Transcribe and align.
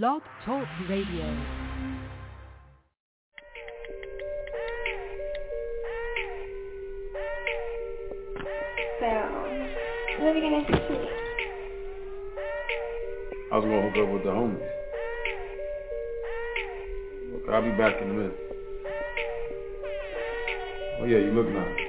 Blog 0.00 0.22
Talk 0.46 0.66
Radio. 0.88 1.26
So, 9.00 9.06
what 10.18 10.28
are 10.28 10.34
we 10.34 10.40
gonna 10.40 10.66
do? 10.66 10.78
I 13.52 13.56
was 13.58 13.64
gonna 13.64 13.82
hook 13.82 13.98
up 13.98 14.12
with 14.14 14.22
the 14.24 14.30
homies. 14.30 14.66
I'll 17.52 17.62
be 17.62 17.76
back 17.76 18.00
in 18.00 18.08
a 18.08 18.12
minute. 18.14 18.38
Oh 21.00 21.04
yeah, 21.04 21.18
you 21.18 21.32
look 21.32 21.48
nice. 21.48 21.81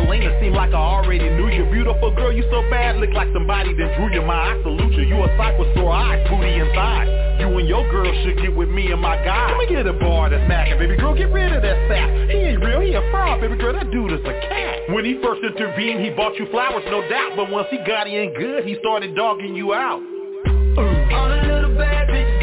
Selena, 0.00 0.32
seem 0.40 0.54
like 0.54 0.72
I 0.72 0.80
already 0.80 1.28
knew 1.36 1.48
you. 1.52 1.68
Beautiful 1.68 2.14
girl, 2.14 2.32
you 2.32 2.42
so 2.50 2.64
bad, 2.70 2.96
look 2.96 3.12
like 3.12 3.28
somebody 3.32 3.74
that 3.74 3.96
drew 3.96 4.08
you 4.12 4.22
My, 4.22 4.56
I 4.56 4.62
salute 4.62 4.92
you, 4.96 5.04
you 5.04 5.16
a 5.20 5.28
with 5.58 5.74
sore 5.76 5.92
eyes, 5.92 6.24
booty 6.28 6.56
and 6.56 6.72
thighs 6.72 7.08
You 7.40 7.52
and 7.58 7.68
your 7.68 7.84
girl 7.90 8.08
should 8.24 8.40
get 8.40 8.54
with 8.54 8.68
me 8.68 8.90
and 8.92 9.00
my 9.00 9.16
guy. 9.24 9.52
Let 9.52 9.58
me 9.58 9.68
get 9.68 9.86
a 9.86 9.92
bar 9.92 10.30
that's 10.30 10.40
macking, 10.48 10.78
baby 10.78 10.96
girl, 10.96 11.14
get 11.14 11.28
rid 11.30 11.52
of 11.52 11.60
that 11.62 11.76
sap 11.88 12.08
He 12.30 12.56
ain't 12.56 12.64
real, 12.64 12.80
he 12.80 12.94
a 12.94 13.04
fraud, 13.10 13.40
baby 13.40 13.56
girl, 13.56 13.74
that 13.74 13.90
dude 13.90 14.12
is 14.12 14.24
a 14.24 14.32
cat. 14.48 14.88
When 14.88 15.04
he 15.04 15.20
first 15.22 15.44
intervened, 15.44 16.00
he 16.00 16.10
bought 16.10 16.34
you 16.36 16.46
flowers, 16.50 16.84
no 16.86 17.06
doubt. 17.08 17.36
But 17.36 17.50
once 17.50 17.68
he 17.70 17.78
got 17.86 18.08
in 18.08 18.32
good, 18.34 18.64
he 18.64 18.76
started 18.80 19.14
dogging 19.14 19.54
you 19.54 19.74
out. 19.74 20.00
All 20.80 21.28
the 21.28 21.44
little 21.44 21.76
bad 21.76 22.08
bitches 22.08 22.39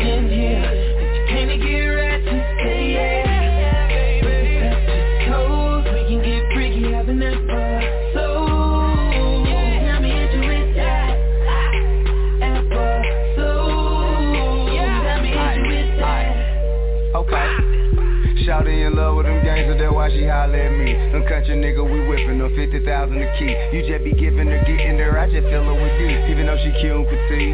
Shouty 18.57 18.87
in 18.87 18.95
love 18.95 19.15
with 19.17 19.27
them 19.27 19.43
gangsters, 19.45 19.77
that's 19.77 19.93
why 19.93 20.09
she 20.09 20.25
holler 20.25 20.57
at 20.57 20.73
me. 20.73 20.97
Them 21.13 21.21
country 21.29 21.53
nigga, 21.53 21.85
we 21.85 22.01
whipping 22.09 22.41
them 22.41 22.49
50,000 22.57 22.81
a 23.21 23.29
key. 23.37 23.53
You 23.69 23.85
just 23.85 24.01
be 24.01 24.17
giving 24.17 24.49
her, 24.49 24.57
getting 24.65 24.97
her, 24.97 25.13
I 25.13 25.29
just 25.29 25.45
fill 25.45 25.69
her 25.69 25.77
with 25.77 25.93
D. 26.01 26.09
Even 26.33 26.49
though 26.49 26.57
she 26.65 26.73
cute 26.81 26.97
and 26.97 27.05
petite, 27.05 27.53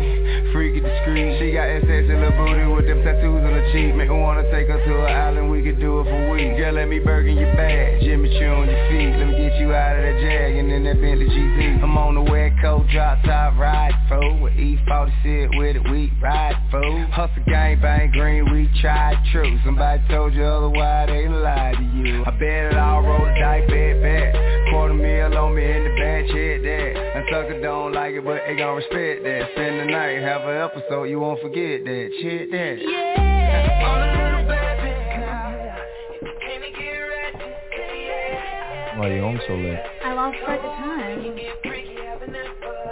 freaky 0.55 0.79
discreet. 0.79 1.35
She 1.43 1.51
got 1.51 1.67
SS 1.83 2.07
in 2.07 2.23
her 2.23 2.31
booty 2.39 2.63
with 2.71 2.87
them 2.87 3.03
tattoos 3.03 3.43
on 3.43 3.51
her 3.51 3.67
cheek. 3.75 3.91
Make 3.99 4.07
me 4.07 4.15
wanna 4.15 4.47
take 4.47 4.71
her 4.71 4.79
to 4.79 4.93
an 5.03 5.11
island, 5.11 5.51
we 5.51 5.59
could 5.59 5.75
do 5.75 5.99
it 5.99 6.07
for 6.07 6.31
weeks. 6.31 6.42
Let 6.73 6.89
me 6.89 6.97
burger 6.97 7.29
your 7.29 7.53
bag, 7.55 8.01
Jimmy 8.01 8.29
Choo 8.39 8.49
on 8.49 8.67
your 8.67 8.89
feet. 8.89 9.13
Let 9.15 9.27
me 9.29 9.37
get 9.37 9.59
you 9.61 9.71
out 9.73 9.95
of 9.95 10.01
that 10.01 10.17
Jag 10.19 10.57
and 10.57 10.71
then 10.71 10.83
that 10.85 10.99
Bentley 10.99 11.29
GZ. 11.29 11.83
I'm 11.83 11.95
on 11.95 12.15
the 12.15 12.21
wet 12.21 12.53
coat, 12.61 12.87
drop 12.91 13.21
top, 13.23 13.53
ride 13.59 13.93
for 14.09 14.41
with 14.41 14.53
E40 14.53 15.55
with 15.57 15.75
it, 15.77 15.91
we 15.91 16.11
ride 16.19 16.57
for. 16.71 16.81
Hustle 17.13 17.43
gang 17.45 17.79
bang 17.79 18.09
green, 18.11 18.51
we 18.51 18.67
tried 18.81 19.21
true. 19.31 19.59
Somebody 19.63 20.01
told 20.09 20.33
you 20.33 20.43
otherwise, 20.43 21.09
they 21.09 21.27
lied 21.27 21.77
to 21.77 21.83
you. 21.83 22.23
I 22.25 22.31
bet 22.31 22.73
it 22.73 22.75
all 22.75 23.03
roll 23.03 23.19
the 23.19 23.33
dice, 23.37 23.69
bet, 23.69 24.01
bet. 24.01 24.33
Quarter 24.73 24.95
meal 24.95 25.37
on 25.37 25.53
me 25.53 25.63
in 25.63 25.83
the 25.83 25.93
bed, 25.93 26.25
check 26.33 26.57
that. 26.65 26.93
And 27.21 27.25
sucker 27.29 27.61
don't 27.61 27.93
like 27.93 28.15
it, 28.15 28.25
but 28.25 28.41
they 28.47 28.57
gon' 28.57 28.77
respect 28.77 29.21
that. 29.23 29.49
Spend 29.53 29.79
the 29.79 29.85
night, 29.85 30.23
have 30.25 30.41
an 30.41 30.57
episode, 30.57 31.03
you 31.03 31.19
won't 31.19 31.39
forget 31.39 31.85
that. 31.85 32.09
Check 32.17 32.49
that. 32.49 32.81
All 33.85 34.62
yeah. 38.93 38.99
Why 38.99 39.13
you 39.13 39.21
home 39.21 39.39
so 39.47 39.53
late? 39.55 39.79
I 40.03 40.13
lost 40.13 40.37
track 40.43 40.59
of 40.59 40.71
time. 40.77 41.19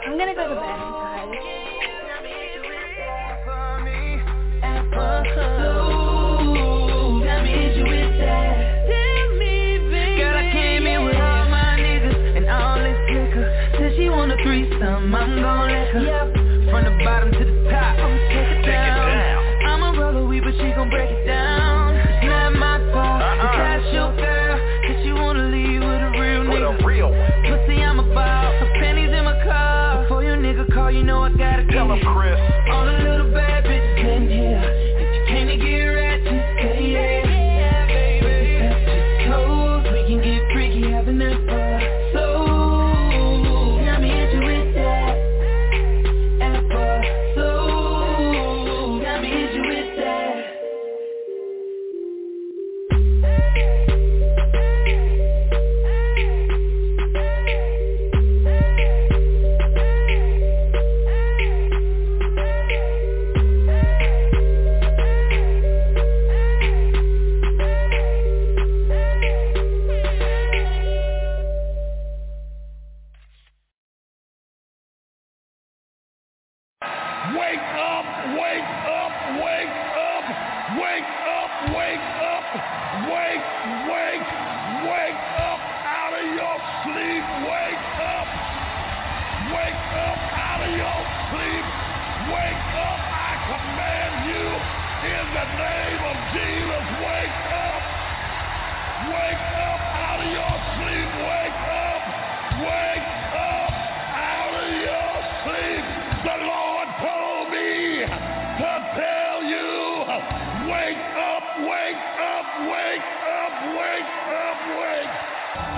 I'm 0.05 0.17
gonna 0.17 0.35
go 0.35 0.47
to 0.49 0.55
bed, 0.55 0.61
guys. 0.61 1.29
Tell 7.23 7.43
me 7.43 7.51
if 7.53 7.77
you 7.77 7.83
with 7.83 8.17
that. 8.19 8.55
Girl, 10.17 10.35
I 10.37 10.51
came 10.51 10.85
in 10.87 11.05
with 11.05 11.15
all 11.15 11.45
my 11.49 11.77
niggas 11.79 12.37
and 12.37 12.49
all 12.49 12.77
this 12.77 12.97
liquor. 13.09 13.47
Said 13.77 13.93
she 13.97 14.09
want 14.09 14.31
a 14.31 14.37
threesome, 14.43 15.15
I'm 15.15 15.41
gon' 15.41 15.71
let 15.71 15.87
her. 15.89 16.01
Yep. 16.01 16.33
From 16.71 16.83
the 16.85 16.91
bottom 17.03 17.31
to 17.31 17.45
the 17.45 17.69
top, 17.69 17.97
I'ma 17.99 18.17
take 18.29 18.59
it 18.59 18.65
down. 18.65 19.65
I'ma 19.67 19.91
roll 19.99 20.17
a 20.17 20.25
weed, 20.27 20.43
but 20.43 20.53
she 20.53 20.71
gon' 20.73 20.89
break 20.89 21.09
it 21.09 21.25
down. 21.25 21.50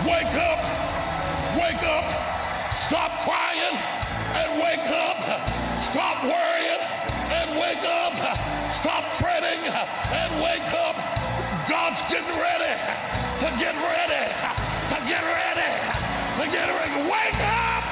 Wake 0.03 0.35
up, 0.35 0.59
wake 1.55 1.79
up. 1.79 2.05
Stop 2.91 3.23
crying 3.23 3.75
and 4.35 4.59
wake 4.59 4.83
up. 4.83 5.17
Stop 5.95 6.27
worrying 6.27 6.83
and 7.31 7.55
wake 7.55 7.85
up. 7.87 8.11
Stop 8.83 9.03
fretting 9.23 9.63
and 9.63 10.43
wake 10.43 10.69
up. 10.75 10.95
God's 11.71 12.03
getting 12.11 12.35
ready 12.35 12.75
to 13.43 13.49
get 13.55 13.75
ready, 13.79 14.23
to 14.91 14.99
get 15.07 15.23
ready, 15.23 15.71
to 15.71 16.45
get 16.51 16.67
ready. 16.67 16.95
Wake 17.07 17.39
up! 17.39 17.83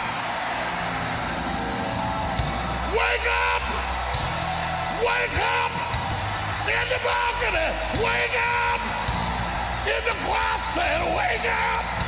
Wake 2.92 3.28
up! 3.32 3.64
Wake 5.00 5.38
up! 5.40 5.72
In 6.68 6.86
the 6.92 7.00
balcony! 7.08 8.04
Wake 8.04 8.36
up! 8.36 8.82
In 9.88 10.02
the 10.12 10.16
closet! 10.28 11.16
Wake 11.16 11.48
up! 11.48 12.01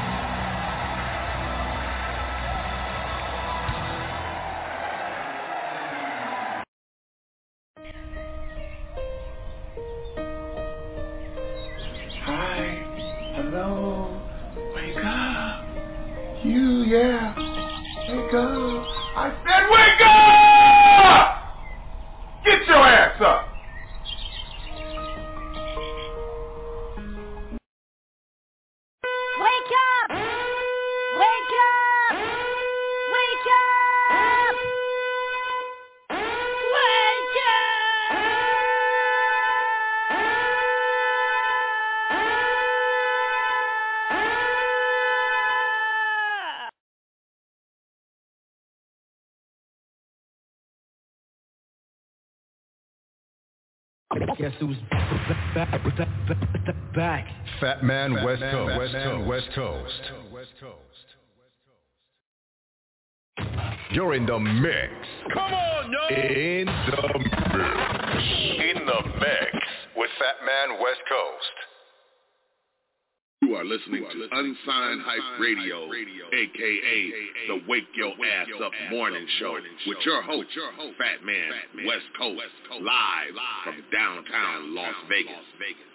Guess 54.63 54.77
who's 54.77 54.77
back, 55.55 55.83
back, 55.83 56.07
back, 56.65 56.95
back. 56.95 57.27
Fat 57.59 57.83
Man 57.83 58.23
West 58.23 58.41
Coast. 58.41 58.79
West 59.27 59.47
Coast. 59.55 60.01
West 60.31 60.53
Coast. 60.59 60.79
You're 63.91 64.13
in 64.15 64.25
the 64.25 64.39
mix. 64.39 64.91
Come 65.33 65.53
on, 65.53 65.91
yo! 65.91 66.15
In 66.15 66.65
the 66.65 67.19
mix. 67.19 67.43
In 68.63 68.85
the 68.85 69.01
mix 69.19 69.51
with 69.97 70.09
Fat 70.17 70.45
Man 70.45 70.79
West 70.81 71.01
Coast. 71.09 71.72
You 73.53 73.59
are 73.59 73.65
listening 73.65 74.01
to 74.01 74.27
Unsigned 74.31 75.01
Hype 75.05 75.39
Radio, 75.39 75.85
aka 75.85 77.11
the 77.49 77.61
Wake 77.67 77.83
Your 77.93 78.09
Ass 78.09 78.47
Up 78.59 78.71
Morning 78.89 79.27
Show, 79.37 79.59
with 79.85 79.99
your 80.03 80.23
host, 80.23 80.49
Fat 80.97 81.23
Man 81.23 81.51
West 81.85 82.05
Coast, 82.17 82.41
live 82.81 83.35
from 83.63 83.75
downtown 83.91 84.73
Las 84.73 84.95
Vegas. 85.07 85.92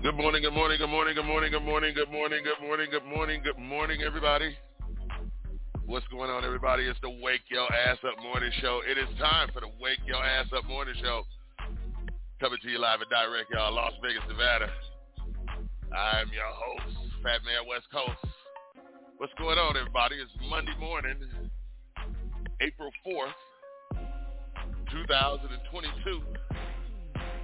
Good 0.00 0.14
morning, 0.14 0.42
good 0.42 0.52
morning, 0.54 0.78
good 0.78 0.88
morning, 0.88 1.14
good 1.14 1.24
morning, 1.24 1.52
good 1.52 1.62
morning, 1.62 1.94
good 1.94 2.10
morning, 2.10 2.44
good 2.44 2.60
morning, 2.62 2.90
good 2.90 3.04
morning, 3.04 3.42
good 3.42 3.58
morning, 3.58 4.00
everybody. 4.06 4.56
What's 5.86 6.06
going 6.08 6.30
on, 6.30 6.44
everybody? 6.44 6.84
It's 6.84 6.98
the 7.02 7.10
Wake 7.22 7.42
Your 7.50 7.66
Ass 7.72 7.98
Up 8.04 8.22
Morning 8.22 8.50
Show. 8.60 8.80
It 8.88 8.98
is 8.98 9.08
time 9.18 9.48
for 9.52 9.60
the 9.60 9.68
Wake 9.80 9.98
Your 10.06 10.22
Ass 10.22 10.46
Up 10.56 10.64
Morning 10.66 10.94
Show. 11.02 11.22
Coming 12.40 12.58
to 12.62 12.70
you 12.70 12.78
live 12.78 13.00
and 13.02 13.10
direct, 13.10 13.50
y'all, 13.50 13.74
Las 13.74 13.90
Vegas, 13.98 14.22
Nevada. 14.30 14.70
I'm 15.90 16.30
your 16.30 16.46
host, 16.46 16.94
Fat 17.18 17.42
Man 17.42 17.66
West 17.66 17.90
Coast. 17.90 18.14
What's 19.16 19.34
going 19.42 19.58
on, 19.58 19.76
everybody? 19.76 20.22
It's 20.22 20.30
Monday 20.48 20.70
morning, 20.78 21.18
April 22.62 22.94
4th, 23.02 23.34
2022. 24.86 26.22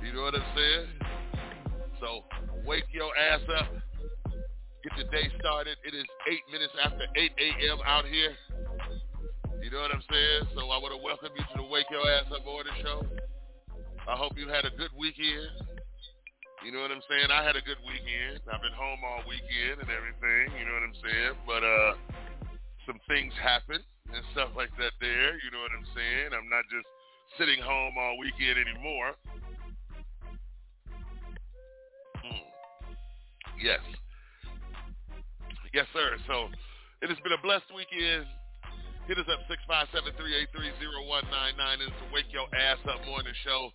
You 0.06 0.12
know 0.14 0.22
what 0.22 0.38
I'm 0.38 0.46
saying? 0.54 0.86
So 1.98 2.22
wake 2.64 2.86
your 2.92 3.10
ass 3.18 3.42
up. 3.58 3.66
Get 4.86 4.94
your 4.94 5.10
day 5.10 5.26
started. 5.40 5.74
It 5.82 5.98
is 5.98 6.06
8 6.30 6.38
minutes 6.52 6.74
after 6.84 7.02
8 7.18 7.32
a.m. 7.34 7.78
out 7.84 8.06
here. 8.06 8.30
You 9.60 9.72
know 9.72 9.80
what 9.80 9.90
I'm 9.90 10.06
saying? 10.06 10.54
So 10.54 10.70
I 10.70 10.78
want 10.78 10.94
to 10.94 11.02
welcome 11.02 11.34
you 11.34 11.42
to 11.42 11.66
the 11.66 11.66
Wake 11.66 11.90
Your 11.90 12.08
Ass 12.08 12.30
Up 12.30 12.44
Morning 12.44 12.78
Show. 12.80 13.02
I 14.04 14.16
hope 14.16 14.36
you 14.36 14.48
had 14.48 14.68
a 14.68 14.72
good 14.76 14.92
weekend. 14.92 15.48
You 16.60 16.72
know 16.72 16.80
what 16.80 16.92
I'm 16.92 17.04
saying? 17.08 17.32
I 17.32 17.40
had 17.40 17.56
a 17.56 17.64
good 17.64 17.80
weekend. 17.84 18.40
I've 18.52 18.60
been 18.60 18.76
home 18.76 19.00
all 19.00 19.24
weekend 19.24 19.80
and 19.80 19.88
everything. 19.88 20.52
You 20.60 20.64
know 20.68 20.76
what 20.76 20.84
I'm 20.84 20.98
saying? 21.00 21.32
But 21.48 21.62
uh, 21.64 21.92
some 22.84 23.00
things 23.08 23.32
happened 23.40 23.84
and 24.12 24.20
stuff 24.36 24.52
like 24.56 24.72
that 24.76 24.92
there. 25.00 25.40
You 25.40 25.48
know 25.52 25.60
what 25.64 25.72
I'm 25.72 25.88
saying? 25.96 26.36
I'm 26.36 26.48
not 26.52 26.68
just 26.68 26.88
sitting 27.40 27.60
home 27.64 27.96
all 27.96 28.20
weekend 28.20 28.60
anymore. 28.60 29.16
Hmm. 32.20 32.48
Yes. 33.56 33.80
Yes, 35.72 35.88
sir. 35.96 36.20
So 36.28 36.52
it 37.00 37.08
has 37.08 37.20
been 37.24 37.32
a 37.32 37.40
blessed 37.40 37.72
weekend. 37.72 38.28
Hit 39.04 39.20
us 39.20 39.28
up 39.28 39.44
657-383-0199. 40.16 40.16
It's 41.84 41.92
the 41.92 42.08
Wake 42.08 42.32
Your 42.32 42.48
Ass 42.56 42.80
Up 42.88 43.04
Morning 43.04 43.36
Show. 43.44 43.68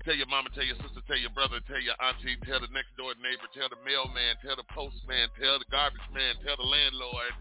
Tell 0.00 0.16
your 0.16 0.32
mama, 0.32 0.48
tell 0.56 0.64
your 0.64 0.80
sister, 0.80 1.04
tell 1.04 1.20
your 1.20 1.28
brother, 1.36 1.60
tell 1.68 1.76
your 1.76 1.92
auntie, 2.00 2.40
tell 2.48 2.56
the 2.56 2.72
next 2.72 2.96
door 2.96 3.12
neighbor, 3.20 3.44
tell 3.52 3.68
the 3.68 3.76
mailman, 3.84 4.40
tell 4.40 4.56
the 4.56 4.64
postman, 4.72 5.28
tell 5.36 5.60
the 5.60 5.68
garbage 5.68 6.08
man, 6.16 6.40
tell 6.40 6.56
the 6.56 6.64
landlord. 6.64 7.36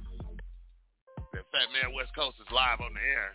That 1.31 1.47
Fat 1.55 1.71
Man 1.71 1.95
West 1.95 2.11
Coast 2.19 2.35
is 2.43 2.51
live 2.51 2.83
on 2.83 2.91
the 2.91 2.99
air. 2.99 3.31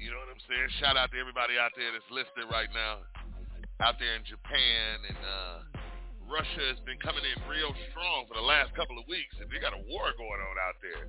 You 0.00 0.08
know 0.08 0.18
what 0.24 0.32
I'm 0.32 0.40
saying? 0.48 0.72
Shout 0.80 0.96
out 0.96 1.12
to 1.12 1.20
everybody 1.20 1.60
out 1.60 1.76
there 1.76 1.92
that's 1.92 2.08
listening 2.08 2.48
right 2.48 2.72
now. 2.72 3.04
Out 3.84 4.00
there 4.00 4.16
in 4.16 4.24
Japan 4.24 5.04
and 5.04 5.20
uh, 5.20 5.56
Russia 6.24 6.64
has 6.72 6.80
been 6.88 6.96
coming 7.04 7.28
in 7.28 7.36
real 7.44 7.76
strong 7.92 8.24
for 8.24 8.40
the 8.40 8.46
last 8.48 8.72
couple 8.72 8.96
of 8.96 9.04
weeks, 9.04 9.36
and 9.36 9.52
they 9.52 9.60
got 9.60 9.76
a 9.76 9.82
war 9.84 10.16
going 10.16 10.40
on 10.40 10.56
out 10.64 10.80
there. 10.80 11.04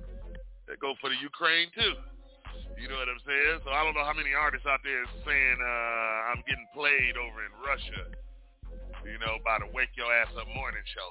They 0.66 0.78
go 0.78 0.94
for 1.00 1.10
the 1.10 1.18
Ukraine 1.18 1.68
too. 1.74 1.94
You 2.78 2.88
know 2.88 2.98
what 2.98 3.08
I'm 3.08 3.22
saying? 3.22 3.62
So 3.64 3.70
I 3.70 3.84
don't 3.84 3.94
know 3.94 4.06
how 4.06 4.16
many 4.16 4.34
artists 4.34 4.66
out 4.66 4.82
there 4.82 5.02
saying 5.22 5.58
uh, 5.60 6.30
I'm 6.34 6.42
getting 6.46 6.66
played 6.74 7.14
over 7.14 7.38
in 7.46 7.52
Russia. 7.62 8.02
You 9.06 9.18
know, 9.18 9.42
by 9.42 9.58
the 9.58 9.68
Wake 9.74 9.90
Your 9.98 10.10
Ass 10.10 10.30
Up 10.38 10.46
morning 10.54 10.82
show. 10.94 11.10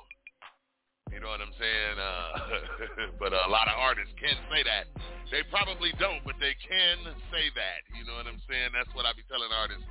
You 1.12 1.20
know 1.20 1.28
what 1.28 1.44
I'm 1.44 1.52
saying? 1.60 1.96
Uh, 2.00 3.12
but 3.22 3.36
a 3.36 3.52
lot 3.52 3.68
of 3.68 3.76
artists 3.76 4.16
can 4.16 4.36
say 4.48 4.64
that. 4.64 4.88
They 5.28 5.44
probably 5.52 5.92
don't, 6.00 6.24
but 6.24 6.40
they 6.40 6.56
can 6.60 7.04
say 7.32 7.52
that. 7.56 7.84
You 7.96 8.08
know 8.08 8.16
what 8.16 8.28
I'm 8.28 8.40
saying? 8.48 8.72
That's 8.72 8.92
what 8.96 9.04
I 9.04 9.12
be 9.12 9.28
telling 9.28 9.52
artists. 9.52 9.84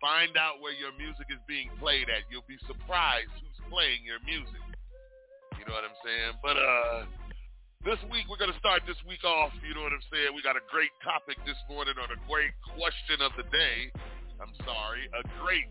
Find 0.00 0.36
out 0.36 0.60
where 0.64 0.72
your 0.72 0.92
music 0.96 1.28
is 1.32 1.40
being 1.48 1.68
played 1.80 2.08
at. 2.08 2.28
You'll 2.32 2.48
be 2.48 2.60
surprised 2.64 3.32
who's 3.40 3.60
playing 3.68 4.04
your 4.04 4.20
music. 4.24 4.60
You 5.56 5.64
know 5.68 5.76
what 5.76 5.84
I'm 5.88 5.96
saying? 6.04 6.32
But 6.44 6.56
uh 6.60 7.08
This 7.84 8.00
week, 8.08 8.24
we're 8.32 8.40
going 8.40 8.48
to 8.48 8.56
start 8.56 8.80
this 8.88 8.96
week 9.04 9.20
off, 9.28 9.52
you 9.60 9.76
know 9.76 9.84
what 9.84 9.92
I'm 9.92 10.00
saying? 10.08 10.32
We 10.32 10.40
got 10.40 10.56
a 10.56 10.64
great 10.72 10.88
topic 11.04 11.36
this 11.44 11.60
morning 11.68 11.92
on 12.00 12.08
a 12.08 12.16
great 12.24 12.56
question 12.72 13.20
of 13.20 13.28
the 13.36 13.44
day. 13.52 13.92
I'm 14.40 14.56
sorry, 14.64 15.04
a 15.12 15.20
great 15.44 15.68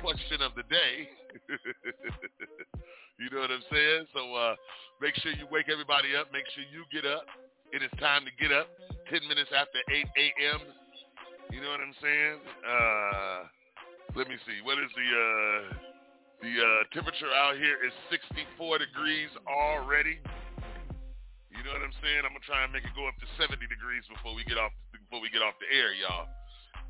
question 0.00 0.40
of 0.40 0.56
the 0.56 0.64
day. 0.72 1.04
you 3.20 3.28
know 3.28 3.44
what 3.44 3.52
I'm 3.52 3.60
saying? 3.68 4.08
So 4.16 4.24
uh, 4.32 4.56
make 5.04 5.12
sure 5.20 5.36
you 5.36 5.44
wake 5.52 5.68
everybody 5.68 6.16
up. 6.16 6.32
Make 6.32 6.48
sure 6.56 6.64
you 6.64 6.88
get 6.88 7.04
up. 7.04 7.28
It 7.76 7.84
is 7.84 7.92
time 8.00 8.24
to 8.24 8.32
get 8.40 8.48
up. 8.48 8.72
10 9.12 9.28
minutes 9.28 9.52
after 9.52 9.84
8 9.92 10.00
a.m. 10.00 10.64
You 11.52 11.60
know 11.60 11.76
what 11.76 11.84
I'm 11.84 11.96
saying? 12.00 12.40
Uh, 12.64 13.40
let 14.16 14.32
me 14.32 14.40
see. 14.48 14.64
What 14.64 14.80
is 14.80 14.88
the 14.96 15.08
uh, 15.12 15.60
the 16.40 16.52
uh, 16.56 16.80
temperature 16.96 17.28
out 17.36 17.60
here 17.60 17.84
is 17.84 17.92
64 18.08 18.80
degrees 18.80 19.28
already. 19.44 20.24
You 21.64 21.72
know 21.72 21.80
what 21.80 21.88
I'm 21.88 21.96
saying? 22.04 22.28
I'm 22.28 22.36
gonna 22.36 22.44
try 22.44 22.60
and 22.60 22.76
make 22.76 22.84
it 22.84 22.92
go 22.92 23.08
up 23.08 23.16
to 23.24 23.28
70 23.40 23.56
degrees 23.72 24.04
before 24.12 24.36
we 24.36 24.44
get 24.44 24.60
off 24.60 24.76
before 24.92 25.24
we 25.24 25.32
get 25.32 25.40
off 25.40 25.56
the 25.56 25.64
air, 25.72 25.96
y'all. 25.96 26.28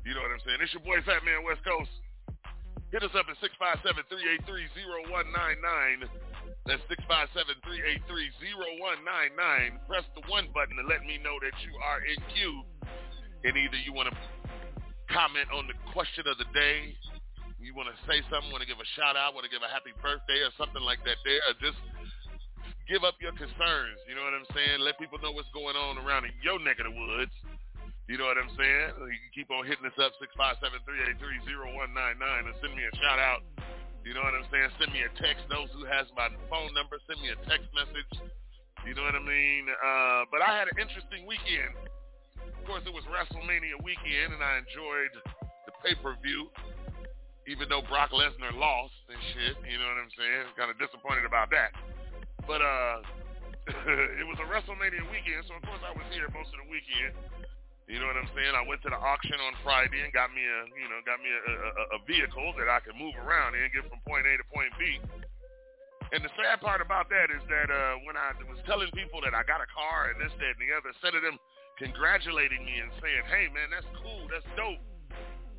You 0.03 0.11
know 0.11 0.19
what 0.19 0.35
I'm 0.35 0.43
saying? 0.43 0.59
It's 0.59 0.75
your 0.75 0.83
boy 0.83 0.99
Fat 1.07 1.23
Man 1.23 1.47
West 1.47 1.63
Coast. 1.63 1.87
Hit 2.91 2.99
us 2.99 3.15
up 3.15 3.23
at 3.31 3.39
657-383-0199. 3.39 6.11
That's 6.67 6.83
657-383-0199. 6.91 9.79
Press 9.87 10.03
the 10.11 10.27
one 10.27 10.51
button 10.51 10.75
to 10.75 10.83
let 10.91 11.07
me 11.07 11.23
know 11.23 11.39
that 11.39 11.55
you 11.63 11.71
are 11.79 12.03
in 12.03 12.19
queue. 12.35 12.59
And 13.47 13.55
either 13.55 13.79
you 13.79 13.95
want 13.95 14.11
to 14.11 14.15
comment 15.07 15.55
on 15.55 15.71
the 15.71 15.77
question 15.95 16.27
of 16.27 16.35
the 16.35 16.51
day, 16.51 16.99
you 17.63 17.71
want 17.73 17.87
to 17.89 17.97
say 18.05 18.21
something, 18.27 18.51
want 18.51 18.61
to 18.61 18.69
give 18.69 18.77
a 18.77 18.85
shout 18.99 19.15
out, 19.15 19.33
want 19.33 19.47
to 19.47 19.51
give 19.51 19.63
a 19.63 19.71
happy 19.71 19.95
birthday 20.03 20.43
or 20.43 20.51
something 20.59 20.83
like 20.83 20.99
that 21.07 21.15
there, 21.23 21.39
or 21.47 21.55
just 21.63 21.79
give 22.85 23.03
up 23.03 23.17
your 23.21 23.33
concerns. 23.33 23.97
You 24.05 24.13
know 24.13 24.23
what 24.25 24.37
I'm 24.37 24.47
saying? 24.53 24.81
Let 24.81 24.97
people 25.01 25.17
know 25.21 25.33
what's 25.33 25.49
going 25.53 25.75
on 25.75 25.97
around 26.01 26.25
in 26.25 26.33
your 26.41 26.61
neck 26.61 26.77
of 26.81 26.89
the 26.89 26.95
woods. 26.95 27.33
You 28.05 28.21
know 28.21 28.29
what 28.29 28.37
I'm 28.37 28.53
saying? 28.53 29.01
You 29.01 29.17
can 29.17 29.33
keep 29.33 29.49
on 29.49 29.65
hitting 29.65 29.85
us 29.89 29.97
up, 29.97 30.13
657-383-0199, 30.37 32.21
and 32.45 32.53
send 32.61 32.77
me 32.77 32.85
a 32.85 32.93
shout 33.01 33.17
out. 33.17 33.41
You 34.05 34.13
know 34.13 34.21
what 34.21 34.37
I'm 34.37 34.45
saying? 34.53 34.69
Send 34.77 34.93
me 34.93 35.01
a 35.01 35.09
text. 35.17 35.49
Those 35.49 35.73
who 35.73 35.89
has 35.89 36.05
my 36.13 36.29
phone 36.45 36.69
number, 36.77 37.01
send 37.09 37.17
me 37.25 37.33
a 37.33 37.39
text 37.49 37.65
message. 37.73 38.29
You 38.85 38.93
know 38.93 39.01
what 39.01 39.17
I 39.17 39.25
mean? 39.25 39.65
Uh, 39.65 40.29
but 40.29 40.45
I 40.45 40.53
had 40.53 40.69
an 40.69 40.77
interesting 40.77 41.25
weekend. 41.25 41.73
Of 42.37 42.61
course, 42.69 42.85
it 42.85 42.93
was 42.93 43.01
WrestleMania 43.09 43.81
weekend, 43.81 44.37
and 44.37 44.41
I 44.45 44.61
enjoyed 44.61 45.09
the 45.65 45.73
pay-per-view, 45.81 46.53
even 47.49 47.65
though 47.65 47.81
Brock 47.89 48.13
Lesnar 48.13 48.53
lost 48.53 48.93
and 49.09 49.17
shit. 49.33 49.57
You 49.65 49.81
know 49.81 49.89
what 49.89 49.97
I'm 49.97 50.13
saying? 50.13 50.53
Kind 50.53 50.69
of 50.69 50.77
disappointed 50.77 51.25
about 51.25 51.49
that. 51.49 51.73
But 52.45 52.61
uh, 52.61 53.01
it 54.21 54.25
was 54.29 54.37
a 54.37 54.47
WrestleMania 54.47 55.01
weekend, 55.09 55.49
so 55.49 55.57
of 55.57 55.65
course 55.65 55.81
I 55.81 55.93
was 55.97 56.05
here 56.13 56.29
most 56.29 56.53
of 56.53 56.61
the 56.61 56.69
weekend. 56.69 57.17
You 57.85 58.01
know 58.01 58.09
what 58.09 58.17
I'm 58.17 58.29
saying? 58.33 58.53
I 58.57 58.65
went 58.65 58.81
to 58.81 58.89
the 58.89 58.97
auction 58.97 59.37
on 59.37 59.53
Friday 59.61 60.01
and 60.01 60.09
got 60.09 60.33
me 60.33 60.41
a, 60.41 60.59
you 60.73 60.89
know, 60.89 60.97
got 61.05 61.21
me 61.21 61.29
a, 61.29 61.41
a, 61.41 61.83
a 61.97 61.99
vehicle 62.09 62.57
that 62.57 62.65
I 62.65 62.81
could 62.81 62.97
move 62.97 63.13
around 63.21 63.53
and 63.53 63.69
get 63.69 63.85
from 63.85 64.01
point 64.09 64.25
A 64.25 64.33
to 64.41 64.45
point 64.49 64.73
B. 64.81 64.97
And 66.13 66.25
the 66.25 66.33
sad 66.33 66.61
part 66.65 66.81
about 66.81 67.13
that 67.13 67.29
is 67.29 67.41
that 67.45 67.69
uh, 67.69 68.01
when 68.05 68.17
I 68.17 68.33
was 68.49 68.57
telling 68.65 68.89
people 68.93 69.21
that 69.21 69.37
I 69.37 69.45
got 69.45 69.61
a 69.61 69.69
car 69.69 70.13
and 70.13 70.17
this, 70.17 70.33
that, 70.37 70.57
and 70.57 70.61
the 70.61 70.73
other, 70.73 70.93
instead 70.93 71.13
of 71.13 71.21
them 71.21 71.37
congratulating 71.77 72.61
me 72.61 72.77
and 72.81 72.89
saying, 73.01 73.25
"Hey, 73.29 73.49
man, 73.53 73.73
that's 73.73 73.89
cool, 74.01 74.29
that's 74.29 74.45
dope," 74.53 74.81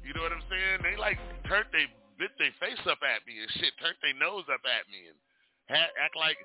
you 0.07 0.15
know 0.15 0.23
what 0.23 0.31
I'm 0.31 0.47
saying? 0.47 0.87
They 0.87 0.95
like 0.99 1.19
turned 1.51 1.67
they 1.75 1.91
bit 2.19 2.31
their 2.39 2.55
face 2.63 2.81
up 2.87 3.03
at 3.03 3.27
me 3.27 3.43
and 3.43 3.51
shit, 3.59 3.75
turned 3.83 3.99
their 4.01 4.17
nose 4.17 4.47
up 4.47 4.63
at 4.65 4.87
me 4.89 5.11
and 5.11 5.19
act 5.71 6.15
like 6.17 6.39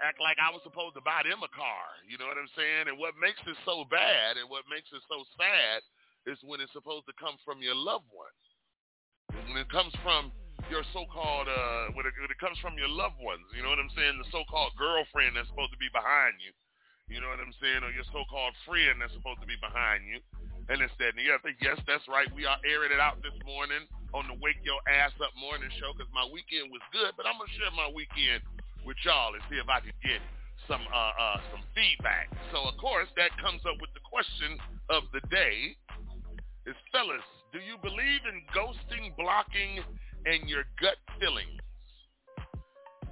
act, 0.00 0.20
like 0.22 0.38
I 0.38 0.54
was 0.54 0.62
supposed 0.62 0.94
to 0.94 1.04
buy 1.04 1.26
them 1.26 1.42
a 1.42 1.50
car. 1.50 1.84
You 2.06 2.16
know 2.16 2.30
what 2.30 2.38
I'm 2.38 2.50
saying? 2.54 2.88
And 2.88 2.96
what 2.96 3.18
makes 3.18 3.40
it 3.44 3.58
so 3.66 3.84
bad 3.90 4.38
and 4.38 4.46
what 4.46 4.68
makes 4.70 4.88
it 4.94 5.02
so 5.10 5.24
sad 5.34 5.82
is 6.30 6.38
when 6.44 6.60
it's 6.60 6.72
supposed 6.72 7.08
to 7.08 7.14
come 7.16 7.36
from 7.42 7.60
your 7.64 7.76
loved 7.76 8.08
one. 8.12 8.34
When 9.48 9.60
it 9.60 9.68
comes 9.68 9.92
from 10.00 10.32
your 10.72 10.84
so-called, 10.92 11.48
uh, 11.48 11.92
when 11.96 12.04
it, 12.04 12.12
when 12.20 12.32
it 12.32 12.40
comes 12.40 12.56
from 12.60 12.76
your 12.76 12.88
loved 12.88 13.20
ones, 13.20 13.44
you 13.56 13.64
know 13.64 13.72
what 13.72 13.80
I'm 13.80 13.92
saying? 13.96 14.20
The 14.20 14.28
so-called 14.32 14.76
girlfriend 14.76 15.36
that's 15.36 15.48
supposed 15.48 15.72
to 15.72 15.80
be 15.80 15.92
behind 15.92 16.40
you. 16.40 16.52
You 17.08 17.24
know 17.24 17.32
what 17.32 17.40
I'm 17.40 17.56
saying? 17.56 17.80
Or 17.84 17.92
your 17.92 18.04
so-called 18.12 18.52
friend 18.68 19.00
that's 19.00 19.16
supposed 19.16 19.40
to 19.40 19.48
be 19.48 19.56
behind 19.60 20.04
you. 20.04 20.20
And 20.68 20.84
it's 20.84 20.92
that 21.00 21.16
and 21.16 21.20
the 21.20 21.32
other. 21.32 21.56
Yes, 21.64 21.80
that's 21.88 22.04
right. 22.04 22.28
We 22.36 22.44
are 22.44 22.60
airing 22.68 22.92
it 22.92 23.00
out 23.00 23.24
this 23.24 23.36
morning 23.48 23.88
on 24.16 24.24
the 24.28 24.36
Wake 24.40 24.60
Your 24.64 24.80
Ass 24.88 25.12
Up 25.20 25.32
morning 25.36 25.68
show 25.76 25.92
because 25.92 26.08
my 26.14 26.24
weekend 26.32 26.72
was 26.72 26.80
good. 26.92 27.12
But 27.16 27.28
I'm 27.28 27.36
going 27.36 27.50
to 27.50 27.56
share 27.60 27.72
my 27.76 27.90
weekend 27.92 28.40
with 28.84 28.96
y'all 29.04 29.34
and 29.36 29.42
see 29.52 29.60
if 29.60 29.68
I 29.68 29.84
can 29.84 29.94
get 30.00 30.20
some 30.66 30.82
uh, 30.88 31.12
uh, 31.14 31.38
some 31.52 31.64
feedback. 31.76 32.32
So 32.52 32.64
of 32.68 32.76
course 32.80 33.08
that 33.16 33.32
comes 33.40 33.60
up 33.68 33.76
with 33.80 33.92
the 33.92 34.04
question 34.04 34.56
of 34.88 35.08
the 35.12 35.22
day: 35.28 35.76
Is 36.64 36.76
fellas, 36.92 37.24
do 37.52 37.60
you 37.60 37.76
believe 37.80 38.24
in 38.28 38.44
ghosting, 38.52 39.12
blocking, 39.16 39.84
and 40.24 40.48
your 40.48 40.64
gut 40.80 40.98
feelings? 41.20 41.60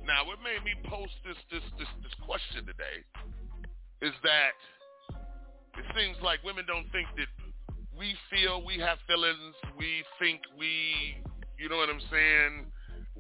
Now, 0.05 0.23
what 0.23 0.39
made 0.39 0.63
me 0.63 0.79
post 0.87 1.13
this 1.27 1.39
this 1.53 1.65
this, 1.77 1.91
this 2.01 2.15
question 2.25 2.65
today 2.65 3.05
is 4.01 4.15
that 4.23 4.55
it 5.77 5.87
seems 5.93 6.17
like 6.25 6.41
women 6.45 6.65
don't 6.65 6.89
think 6.93 7.09
that 7.17 7.29
we 7.97 8.15
feel 8.29 8.61
we 8.63 8.77
have 8.79 9.01
feelings. 9.09 9.57
We 9.77 10.05
think 10.21 10.45
we, 10.61 11.17
you 11.57 11.69
know 11.69 11.81
what 11.81 11.89
I'm 11.89 12.05
saying? 12.13 12.69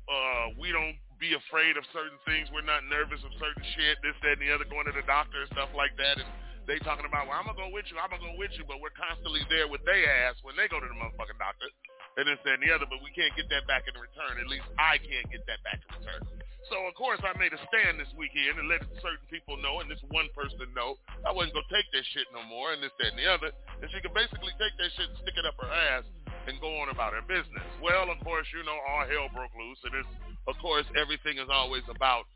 Uh, 0.06 0.54
we 0.60 0.70
don't 0.70 0.94
be 1.16 1.32
afraid 1.32 1.80
of 1.80 1.84
certain 1.96 2.20
things. 2.28 2.52
We're 2.52 2.68
not 2.68 2.84
nervous 2.86 3.18
of 3.24 3.32
certain 3.40 3.64
shit, 3.74 3.96
this, 4.04 4.14
that, 4.22 4.36
and 4.36 4.44
the 4.44 4.52
other, 4.52 4.68
going 4.68 4.84
to 4.86 4.94
the 4.94 5.04
doctor 5.08 5.40
and 5.40 5.50
stuff 5.56 5.72
like 5.72 5.96
that. 5.96 6.20
And 6.20 6.28
they 6.68 6.76
talking 6.84 7.08
about, 7.08 7.26
well, 7.26 7.40
I'm 7.40 7.48
going 7.48 7.56
to 7.56 7.64
go 7.66 7.72
with 7.72 7.88
you, 7.88 7.96
I'm 7.96 8.12
going 8.12 8.20
to 8.20 8.28
go 8.30 8.38
with 8.38 8.52
you, 8.60 8.68
but 8.68 8.78
we're 8.84 8.94
constantly 8.94 9.42
there 9.48 9.66
with 9.66 9.82
their 9.88 10.06
ass 10.28 10.36
when 10.44 10.54
they 10.54 10.68
go 10.68 10.78
to 10.78 10.86
the 10.86 10.94
motherfucking 10.94 11.40
doctor 11.40 11.72
and 12.20 12.28
this, 12.28 12.38
that, 12.44 12.60
and 12.60 12.64
the 12.64 12.70
other, 12.70 12.84
but 12.84 13.00
we 13.00 13.10
can't 13.16 13.32
get 13.34 13.48
that 13.48 13.64
back 13.64 13.88
in 13.88 13.96
return. 13.96 14.36
At 14.36 14.48
least 14.48 14.68
I 14.76 15.00
can't 15.00 15.26
get 15.32 15.42
that 15.48 15.60
back 15.64 15.80
in 15.80 15.88
return. 16.00 16.22
So, 16.66 16.82
of 16.86 16.94
course, 16.98 17.22
I 17.22 17.30
made 17.38 17.54
a 17.54 17.60
stand 17.70 18.02
this 18.02 18.10
weekend 18.18 18.58
and 18.58 18.66
let 18.66 18.82
certain 18.98 19.22
people 19.30 19.54
know, 19.62 19.78
and 19.78 19.86
this 19.86 20.02
one 20.10 20.26
person 20.34 20.58
know, 20.74 20.98
I 21.22 21.30
wasn't 21.30 21.54
to 21.54 21.66
take 21.70 21.86
that 21.94 22.04
shit 22.10 22.26
no 22.34 22.42
more, 22.42 22.74
and 22.74 22.82
this, 22.82 22.90
that, 22.98 23.14
and 23.14 23.18
the 23.18 23.30
other. 23.30 23.54
And 23.78 23.86
she 23.94 24.02
could 24.02 24.14
basically 24.14 24.50
take 24.58 24.74
that 24.74 24.90
shit 24.98 25.06
and 25.06 25.18
stick 25.22 25.38
it 25.38 25.46
up 25.46 25.54
her 25.62 25.70
ass 25.70 26.02
and 26.50 26.58
go 26.58 26.70
on 26.82 26.90
about 26.90 27.14
her 27.14 27.22
business. 27.22 27.66
Well, 27.78 28.10
of 28.10 28.18
course, 28.26 28.50
you 28.50 28.66
know, 28.66 28.74
all 28.74 29.06
hell 29.06 29.30
broke 29.30 29.54
loose, 29.54 29.78
and 29.86 29.94
it's, 29.94 30.10
of 30.50 30.58
course, 30.58 30.86
everything 30.98 31.38
is 31.38 31.46
always 31.46 31.86
about 31.86 32.26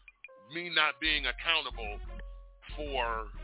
me 0.54 0.70
not 0.70 0.98
being 1.02 1.26
accountable 1.26 1.98
for 2.78 3.34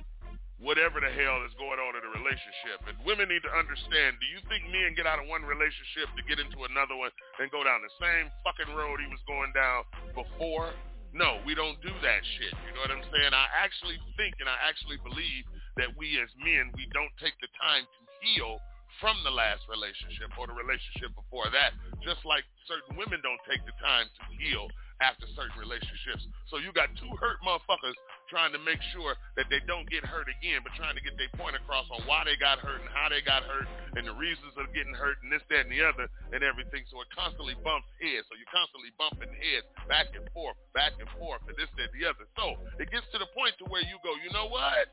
whatever 0.56 1.04
the 1.04 1.12
hell 1.12 1.44
is 1.44 1.52
going 1.60 1.76
on 1.76 1.92
in 1.96 2.02
a 2.02 2.12
relationship. 2.16 2.80
And 2.88 2.96
women 3.04 3.28
need 3.28 3.44
to 3.44 3.52
understand, 3.52 4.16
do 4.16 4.26
you 4.28 4.40
think 4.48 4.64
men 4.72 4.96
get 4.96 5.04
out 5.04 5.20
of 5.20 5.28
one 5.28 5.44
relationship 5.44 6.08
to 6.16 6.22
get 6.25 6.40
into 6.40 6.64
another 6.64 6.96
one 6.96 7.12
and 7.40 7.52
go 7.52 7.60
down 7.60 7.84
the 7.84 7.92
same 8.00 8.32
fucking 8.40 8.72
road 8.72 9.00
he 9.04 9.08
was 9.12 9.20
going 9.28 9.52
down 9.52 9.84
before? 10.16 10.72
No, 11.12 11.40
we 11.44 11.52
don't 11.56 11.76
do 11.84 11.92
that 12.04 12.20
shit. 12.36 12.52
You 12.68 12.72
know 12.76 12.84
what 12.84 12.92
I'm 12.92 13.04
saying? 13.08 13.32
I 13.32 13.48
actually 13.56 14.00
think 14.16 14.36
and 14.40 14.48
I 14.48 14.56
actually 14.64 15.00
believe 15.04 15.44
that 15.76 15.92
we 15.96 16.16
as 16.20 16.32
men, 16.40 16.72
we 16.76 16.88
don't 16.96 17.12
take 17.20 17.36
the 17.44 17.52
time 17.60 17.84
to 17.84 18.00
heal 18.25 18.60
from 19.00 19.16
the 19.25 19.32
last 19.32 19.60
relationship 19.68 20.32
or 20.40 20.48
the 20.48 20.56
relationship 20.56 21.12
before 21.12 21.52
that, 21.52 21.76
just 22.00 22.25
like 22.25 22.48
certain 22.64 22.96
women 22.96 23.20
don't 23.20 23.40
take 23.44 23.60
the 23.68 23.76
time 23.76 24.08
to 24.08 24.22
heal 24.40 24.72
after 25.04 25.28
certain 25.36 25.56
relationships. 25.60 26.25
So 26.48 26.56
you 26.56 26.72
got 26.72 26.88
two 26.96 27.12
hurt 27.20 27.36
motherfuckers 27.44 27.96
trying 28.28 28.52
to 28.54 28.61
make 28.62 28.78
sure 28.95 29.14
that 29.38 29.47
they 29.50 29.61
don't 29.64 29.87
get 29.90 30.04
hurt 30.04 30.26
again, 30.26 30.62
but 30.62 30.75
trying 30.75 30.95
to 30.95 31.02
get 31.02 31.14
their 31.18 31.30
point 31.38 31.54
across 31.54 31.87
on 31.90 32.02
why 32.04 32.26
they 32.26 32.35
got 32.38 32.59
hurt 32.59 32.83
and 32.83 32.90
how 32.90 33.09
they 33.11 33.23
got 33.23 33.47
hurt 33.47 33.66
and 33.95 34.06
the 34.06 34.14
reasons 34.14 34.52
of 34.59 34.71
getting 34.75 34.95
hurt 34.95 35.18
and 35.23 35.30
this, 35.30 35.42
that, 35.49 35.66
and 35.66 35.73
the 35.73 35.83
other 35.83 36.06
and 36.35 36.42
everything. 36.42 36.85
So 36.90 37.00
it 37.02 37.11
constantly 37.14 37.54
bumps 37.62 37.88
heads. 37.99 38.26
So 38.28 38.35
you're 38.37 38.50
constantly 38.52 38.92
bumping 38.99 39.33
heads 39.33 39.66
back 39.87 40.12
and 40.14 40.26
forth, 40.35 40.59
back 40.75 40.95
and 40.99 41.09
forth, 41.16 41.42
and 41.47 41.56
this, 41.56 41.71
that, 41.78 41.90
and 41.90 41.97
the 41.97 42.04
other. 42.06 42.26
So 42.37 42.59
it 42.83 42.90
gets 42.90 43.06
to 43.14 43.18
the 43.18 43.30
point 43.33 43.56
to 43.62 43.66
where 43.71 43.83
you 43.83 43.97
go, 44.02 44.12
you 44.21 44.30
know 44.35 44.50
what? 44.50 44.90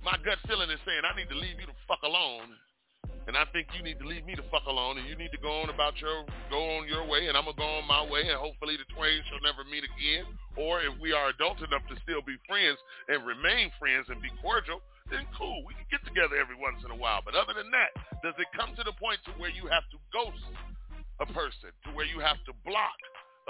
My 0.00 0.16
gut 0.24 0.40
feeling 0.48 0.70
is 0.72 0.80
saying 0.88 1.04
I 1.04 1.12
need 1.16 1.28
to 1.28 1.36
leave 1.36 1.60
you 1.60 1.68
the 1.68 1.76
fuck 1.84 2.00
alone 2.06 2.56
and 3.26 3.36
I 3.36 3.44
think 3.52 3.68
you 3.76 3.82
need 3.84 3.98
to 4.00 4.06
leave 4.06 4.24
me 4.24 4.34
the 4.34 4.46
fuck 4.48 4.64
alone 4.66 4.98
and 4.98 5.06
you 5.06 5.16
need 5.16 5.32
to 5.32 5.42
go 5.42 5.60
on 5.60 5.68
about 5.68 5.98
your 6.00 6.24
go 6.48 6.80
on 6.80 6.88
your 6.88 7.04
way 7.04 7.28
and 7.28 7.36
I'm 7.36 7.44
gonna 7.44 7.58
go 7.58 7.68
on 7.78 7.86
my 7.86 8.02
way 8.06 8.28
and 8.28 8.38
hopefully 8.38 8.76
the 8.80 8.88
twain 8.94 9.20
shall 9.28 9.42
never 9.44 9.64
meet 9.68 9.84
again. 9.84 10.24
Or 10.56 10.80
if 10.80 10.96
we 10.98 11.12
are 11.12 11.30
adult 11.30 11.60
enough 11.60 11.84
to 11.92 11.96
still 12.02 12.24
be 12.24 12.36
friends 12.48 12.78
and 13.08 13.22
remain 13.26 13.70
friends 13.78 14.08
and 14.08 14.20
be 14.22 14.32
cordial, 14.40 14.80
then 15.12 15.26
cool, 15.36 15.62
we 15.66 15.74
can 15.74 15.86
get 15.90 16.02
together 16.06 16.38
every 16.38 16.56
once 16.56 16.80
in 16.86 16.90
a 16.90 16.98
while. 16.98 17.20
But 17.20 17.34
other 17.34 17.52
than 17.52 17.70
that, 17.74 17.90
does 18.22 18.34
it 18.38 18.48
come 18.54 18.72
to 18.78 18.84
the 18.86 18.94
point 18.96 19.18
to 19.26 19.32
where 19.36 19.50
you 19.50 19.66
have 19.68 19.84
to 19.90 19.98
ghost 20.14 20.46
a 21.20 21.26
person, 21.30 21.74
to 21.84 21.90
where 21.92 22.06
you 22.06 22.22
have 22.22 22.40
to 22.48 22.52
block 22.64 22.98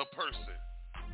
a 0.01 0.07
person 0.17 0.57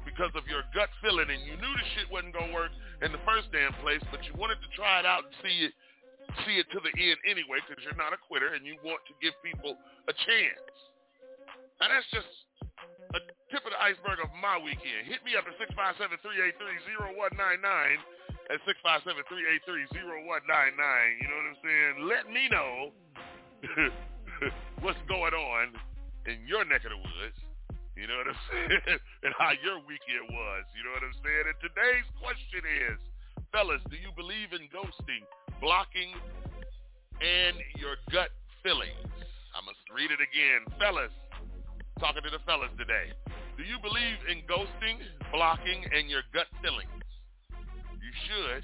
because 0.07 0.31
of 0.39 0.47
your 0.47 0.63
gut 0.71 0.89
feeling 1.03 1.27
and 1.27 1.43
you 1.43 1.59
knew 1.59 1.75
the 1.75 1.87
shit 1.99 2.07
wasn't 2.11 2.31
gonna 2.31 2.55
work 2.55 2.71
in 3.03 3.11
the 3.11 3.21
first 3.27 3.51
damn 3.51 3.75
place, 3.83 4.01
but 4.15 4.23
you 4.23 4.33
wanted 4.39 4.57
to 4.63 4.71
try 4.79 5.03
it 5.03 5.07
out 5.07 5.27
and 5.27 5.35
see 5.43 5.67
it 5.67 5.75
see 6.45 6.59
it 6.59 6.67
to 6.73 6.81
the 6.83 6.91
end 6.95 7.19
anyway 7.27 7.59
because 7.65 7.83
you're 7.85 7.95
not 7.99 8.13
a 8.13 8.17
quitter 8.21 8.55
and 8.55 8.67
you 8.67 8.77
want 8.83 9.01
to 9.07 9.15
give 9.23 9.35
people 9.43 9.77
a 10.09 10.13
chance. 10.15 10.75
Now 11.81 11.89
that's 11.93 12.11
just 12.11 12.27
a 13.15 13.21
tip 13.53 13.65
of 13.65 13.71
the 13.73 13.81
iceberg 13.81 14.19
of 14.21 14.31
my 14.41 14.59
weekend. 14.59 15.07
Hit 15.07 15.23
me 15.23 15.37
up 15.39 15.47
at 15.47 15.55
657-383-0199 15.71 17.99
at 18.51 18.59
657-383-0199. 18.65 21.21
You 21.21 21.29
know 21.29 21.37
what 21.37 21.47
I'm 21.51 21.57
saying? 21.63 22.07
Let 22.07 22.31
me 22.31 22.49
know 22.51 22.93
what's 24.83 24.99
going 25.09 25.35
on 25.35 25.75
in 26.27 26.47
your 26.47 26.65
neck 26.65 26.85
of 26.85 26.91
the 26.95 26.99
woods. 27.01 27.39
You 27.97 28.07
know 28.07 28.17
what 28.21 28.29
I'm 28.29 28.37
saying? 28.53 29.01
and 29.25 29.33
how 29.41 29.53
your 29.65 29.81
weekend 29.89 30.29
was. 30.29 30.65
You 30.77 30.85
know 30.85 30.93
what 30.93 31.03
I'm 31.05 31.17
saying? 31.25 31.45
And 31.49 31.57
today's 31.65 32.05
question 32.21 32.61
is, 32.67 32.99
fellas, 33.51 33.81
do 33.89 33.97
you 33.97 34.13
believe 34.15 34.53
in 34.53 34.69
ghosting, 34.69 35.25
blocking, 35.61 36.13
and 37.21 37.57
your 37.81 37.97
gut 38.13 38.31
feelings? 38.63 38.97
I 39.57 39.65
must 39.65 39.81
read 39.89 40.13
it 40.13 40.21
again. 40.21 40.69
Fellas, 40.77 41.13
talking 41.99 42.23
to 42.23 42.31
the 42.31 42.43
fellas 42.45 42.73
today. 42.77 43.13
Do 43.57 43.65
you 43.65 43.81
believe 43.81 44.21
in 44.29 44.45
ghosting, 44.45 45.01
blocking, 45.33 45.81
and 45.97 46.13
your 46.13 46.23
gut 46.37 46.49
feelings? 46.61 46.93
You 47.97 48.13
should. 48.29 48.63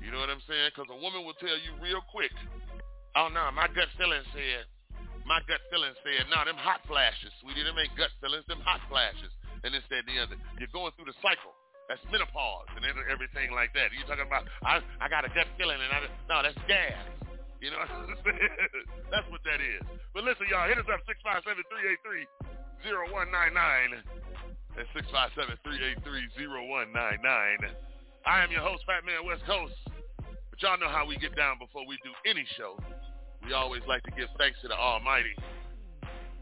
You 0.00 0.08
know 0.08 0.20
what 0.22 0.32
I'm 0.32 0.44
saying? 0.48 0.72
Because 0.72 0.88
a 0.88 0.96
woman 0.96 1.26
will 1.26 1.36
tell 1.36 1.56
you 1.56 1.76
real 1.82 2.00
quick, 2.08 2.32
oh, 3.16 3.28
no, 3.28 3.52
my 3.52 3.68
gut 3.76 3.92
feeling 4.00 4.24
said, 4.32 4.64
my 5.28 5.42
gut 5.44 5.60
feeling 5.68 5.92
said, 6.00 6.30
no, 6.32 6.46
them 6.46 6.56
hot 6.56 6.80
flashes, 6.86 7.34
sweetie, 7.42 7.66
them 7.66 7.76
ain't 7.76 7.92
gut 7.98 8.14
feelings, 8.22 8.46
them 8.48 8.62
hot 8.64 8.80
flashes. 8.88 9.34
And 9.66 9.74
and 9.74 9.82
the 10.06 10.22
other. 10.22 10.38
You're 10.62 10.70
going 10.70 10.94
through 10.94 11.10
the 11.10 11.18
cycle. 11.18 11.50
That's 11.86 12.02
menopause 12.10 12.66
and 12.74 12.82
everything 13.06 13.54
like 13.54 13.70
that. 13.78 13.94
You're 13.94 14.10
talking 14.10 14.26
about, 14.26 14.50
I, 14.66 14.82
I 14.98 15.06
got 15.06 15.22
a 15.22 15.30
gut 15.30 15.46
feeling, 15.54 15.78
and 15.78 15.94
I, 15.94 16.10
no, 16.26 16.42
that's 16.42 16.58
gas. 16.66 16.98
You 17.56 17.72
know? 17.72 17.80
That's 19.10 19.24
what 19.32 19.40
that 19.48 19.64
is. 19.64 19.80
But 20.12 20.28
listen, 20.28 20.44
y'all, 20.52 20.68
hit 20.68 20.76
us 20.76 20.84
up 20.92 21.00
657-383-0199. 22.84 24.04
That's 24.76 24.92
657-383-0199. 25.64 27.72
I 28.26 28.44
am 28.44 28.50
your 28.52 28.60
host, 28.60 28.84
Fat 28.84 29.06
Man 29.06 29.24
West 29.24 29.46
Coast. 29.46 29.72
But 30.50 30.60
y'all 30.60 30.78
know 30.78 30.90
how 30.92 31.06
we 31.06 31.16
get 31.16 31.34
down 31.34 31.56
before 31.58 31.86
we 31.88 31.96
do 32.04 32.12
any 32.28 32.44
show. 32.58 32.76
We 33.44 33.54
always 33.54 33.82
like 33.88 34.02
to 34.04 34.10
give 34.10 34.28
thanks 34.36 34.60
to 34.60 34.68
the 34.68 34.76
Almighty. 34.76 35.34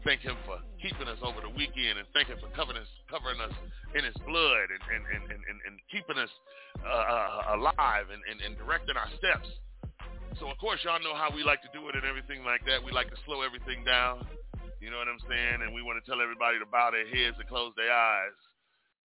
Thank 0.05 0.21
him 0.21 0.37
for 0.45 0.61
keeping 0.77 1.09
us 1.09 1.17
over 1.25 1.41
the 1.41 1.49
weekend 1.49 1.97
and 1.97 2.05
thank 2.13 2.29
him 2.29 2.37
for 2.37 2.53
covering 2.53 2.77
us, 2.77 2.87
covering 3.09 3.41
us 3.41 3.51
in 3.97 4.05
his 4.05 4.13
blood 4.21 4.69
and, 4.69 4.83
and, 4.85 5.03
and, 5.09 5.23
and, 5.33 5.57
and 5.65 5.75
keeping 5.89 6.21
us 6.21 6.29
uh, 6.85 6.85
uh, 6.85 7.57
alive 7.57 8.13
and, 8.13 8.21
and, 8.29 8.37
and 8.45 8.53
directing 8.61 8.93
our 8.93 9.09
steps. 9.17 9.49
So 10.37 10.45
of 10.45 10.61
course 10.61 10.77
y'all 10.85 11.01
know 11.01 11.17
how 11.17 11.33
we 11.33 11.41
like 11.41 11.65
to 11.65 11.71
do 11.73 11.89
it 11.89 11.97
and 11.97 12.05
everything 12.05 12.45
like 12.45 12.61
that. 12.69 12.85
We 12.85 12.93
like 12.93 13.09
to 13.09 13.17
slow 13.25 13.41
everything 13.41 13.81
down. 13.81 14.29
You 14.77 14.93
know 14.93 15.01
what 15.01 15.09
I'm 15.09 15.21
saying? 15.25 15.65
And 15.65 15.73
we 15.73 15.81
want 15.81 15.97
to 15.97 16.05
tell 16.05 16.21
everybody 16.21 16.61
to 16.61 16.69
bow 16.69 16.93
their 16.93 17.09
heads 17.09 17.41
and 17.41 17.49
close 17.49 17.73
their 17.73 17.89
eyes. 17.89 18.37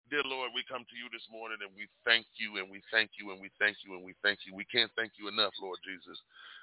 Dear 0.09 0.25
Lord, 0.25 0.57
we 0.57 0.65
come 0.65 0.88
to 0.88 0.97
you 0.97 1.12
this 1.12 1.29
morning 1.29 1.61
and 1.61 1.69
we 1.77 1.85
thank 2.00 2.25
you 2.41 2.57
and 2.57 2.73
we 2.73 2.81
thank 2.88 3.21
you 3.21 3.29
and 3.29 3.37
we 3.37 3.53
thank 3.61 3.85
you 3.85 3.93
and 3.93 4.00
we 4.00 4.17
thank 4.25 4.41
you. 4.49 4.57
We 4.57 4.65
can't 4.65 4.88
thank 4.97 5.21
you 5.21 5.29
enough, 5.29 5.53
Lord 5.61 5.77
Jesus. 5.85 6.17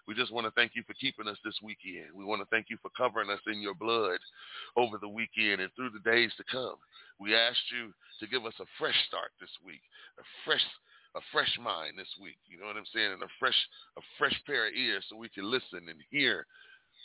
We 0.10 0.18
just 0.18 0.34
want 0.34 0.50
to 0.50 0.56
thank 0.58 0.74
you 0.74 0.82
for 0.82 0.98
keeping 0.98 1.30
us 1.30 1.38
this 1.46 1.62
weekend. 1.62 2.10
We 2.10 2.26
want 2.26 2.42
to 2.42 2.50
thank 2.50 2.74
you 2.74 2.82
for 2.82 2.90
covering 2.98 3.30
us 3.30 3.42
in 3.46 3.62
your 3.62 3.78
blood 3.78 4.18
over 4.74 4.98
the 4.98 5.14
weekend 5.14 5.62
and 5.62 5.70
through 5.78 5.94
the 5.94 6.02
days 6.02 6.34
to 6.42 6.46
come. 6.50 6.74
We 7.22 7.38
asked 7.38 7.70
you 7.70 7.94
to 8.18 8.26
give 8.26 8.50
us 8.50 8.58
a 8.58 8.66
fresh 8.82 8.98
start 9.06 9.30
this 9.38 9.54
week, 9.62 9.86
a 10.18 10.26
fresh 10.42 10.66
a 11.14 11.22
fresh 11.32 11.54
mind 11.62 12.02
this 12.02 12.12
week. 12.20 12.42
You 12.50 12.60
know 12.60 12.66
what 12.66 12.82
I'm 12.82 12.90
saying? 12.90 13.14
And 13.14 13.24
a 13.24 13.32
fresh 13.38 13.58
a 13.94 14.04
fresh 14.18 14.36
pair 14.50 14.68
of 14.68 14.74
ears 14.74 15.06
so 15.06 15.22
we 15.22 15.30
can 15.30 15.46
listen 15.46 15.86
and 15.86 16.02
hear 16.10 16.50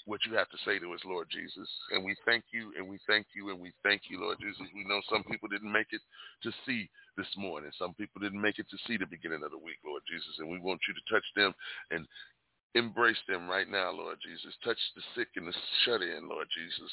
what 0.07 0.21
you 0.27 0.35
have 0.35 0.49
to 0.51 0.59
say 0.65 0.79
to 0.79 0.93
us, 0.93 1.01
Lord 1.05 1.29
Jesus. 1.31 1.69
And 1.93 2.05
we 2.05 2.17
thank 2.25 2.45
you 2.53 2.73
and 2.77 2.89
we 2.89 2.99
thank 3.07 3.27
you 3.35 3.51
and 3.51 3.61
we 3.61 3.73
thank 3.83 4.03
you, 4.09 4.21
Lord 4.21 4.39
Jesus. 4.41 4.67
We 4.75 4.85
know 4.85 5.01
some 5.11 5.25
people 5.25 5.49
didn't 5.49 5.73
make 5.73 5.93
it 5.93 6.01
to 6.43 6.51
see 6.67 6.89
this 7.17 7.31
morning. 7.37 7.71
Some 7.79 7.95
people 7.95 8.21
didn't 8.21 8.41
make 8.41 8.59
it 8.59 8.67
to 8.71 8.79
see 8.87 8.97
the 8.97 9.07
beginning 9.07 9.43
of 9.45 9.51
the 9.51 9.59
week, 9.59 9.79
Lord 9.85 10.03
Jesus. 10.09 10.39
And 10.39 10.49
we 10.49 10.59
want 10.59 10.81
you 10.89 10.95
to 10.95 11.05
touch 11.13 11.27
them 11.37 11.55
and 11.91 12.07
Embrace 12.77 13.19
them 13.27 13.49
right 13.49 13.69
now, 13.69 13.91
Lord 13.91 14.19
Jesus. 14.23 14.55
Touch 14.63 14.79
the 14.95 15.03
sick 15.17 15.27
and 15.35 15.49
the 15.49 15.55
shut 15.85 16.03
in, 16.03 16.29
Lord 16.29 16.47
Jesus. 16.55 16.89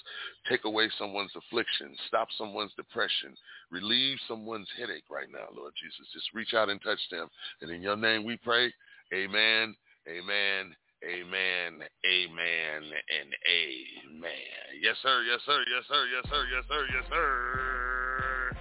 Take 0.50 0.66
away 0.66 0.90
someone's 0.98 1.36
affliction. 1.36 1.96
Stop 2.08 2.30
someone's 2.36 2.74
depression. 2.76 3.38
Relieve 3.70 4.18
someone's 4.28 4.70
headache 4.76 5.06
right 5.12 5.30
now, 5.32 5.46
Lord 5.56 5.74
Jesus. 5.80 6.12
Just 6.14 6.34
reach 6.34 6.56
out 6.56 6.70
and 6.70 6.82
touch 6.82 7.00
them. 7.12 7.30
And 7.62 7.70
in 7.70 7.84
your 7.84 7.96
name 7.96 8.26
we 8.26 8.38
pray. 8.38 8.74
Amen, 9.14 9.76
amen, 10.10 10.76
amen, 11.06 11.86
amen, 12.06 12.82
and 12.90 13.30
amen. 13.46 14.82
Yes, 14.82 14.98
sir, 15.04 15.22
yes, 15.30 15.42
sir, 15.46 15.64
yes, 15.70 15.86
sir, 15.86 16.08
yes, 16.10 16.26
sir, 16.30 16.48
yes, 16.50 16.66
sir, 16.66 16.88
yes, 16.90 17.06
sir. 17.10 18.52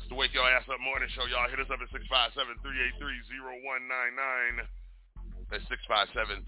It's 0.00 0.08
the 0.08 0.16
Wake 0.16 0.32
Your 0.32 0.48
Ass 0.48 0.64
Up 0.72 0.80
Morning 0.80 1.08
Show. 1.12 1.28
Y'all 1.28 1.44
hit 1.48 1.60
us 1.60 1.68
up 1.68 1.80
at 1.84 1.92
657-383-0199. 1.92 4.64
That's 5.52 5.68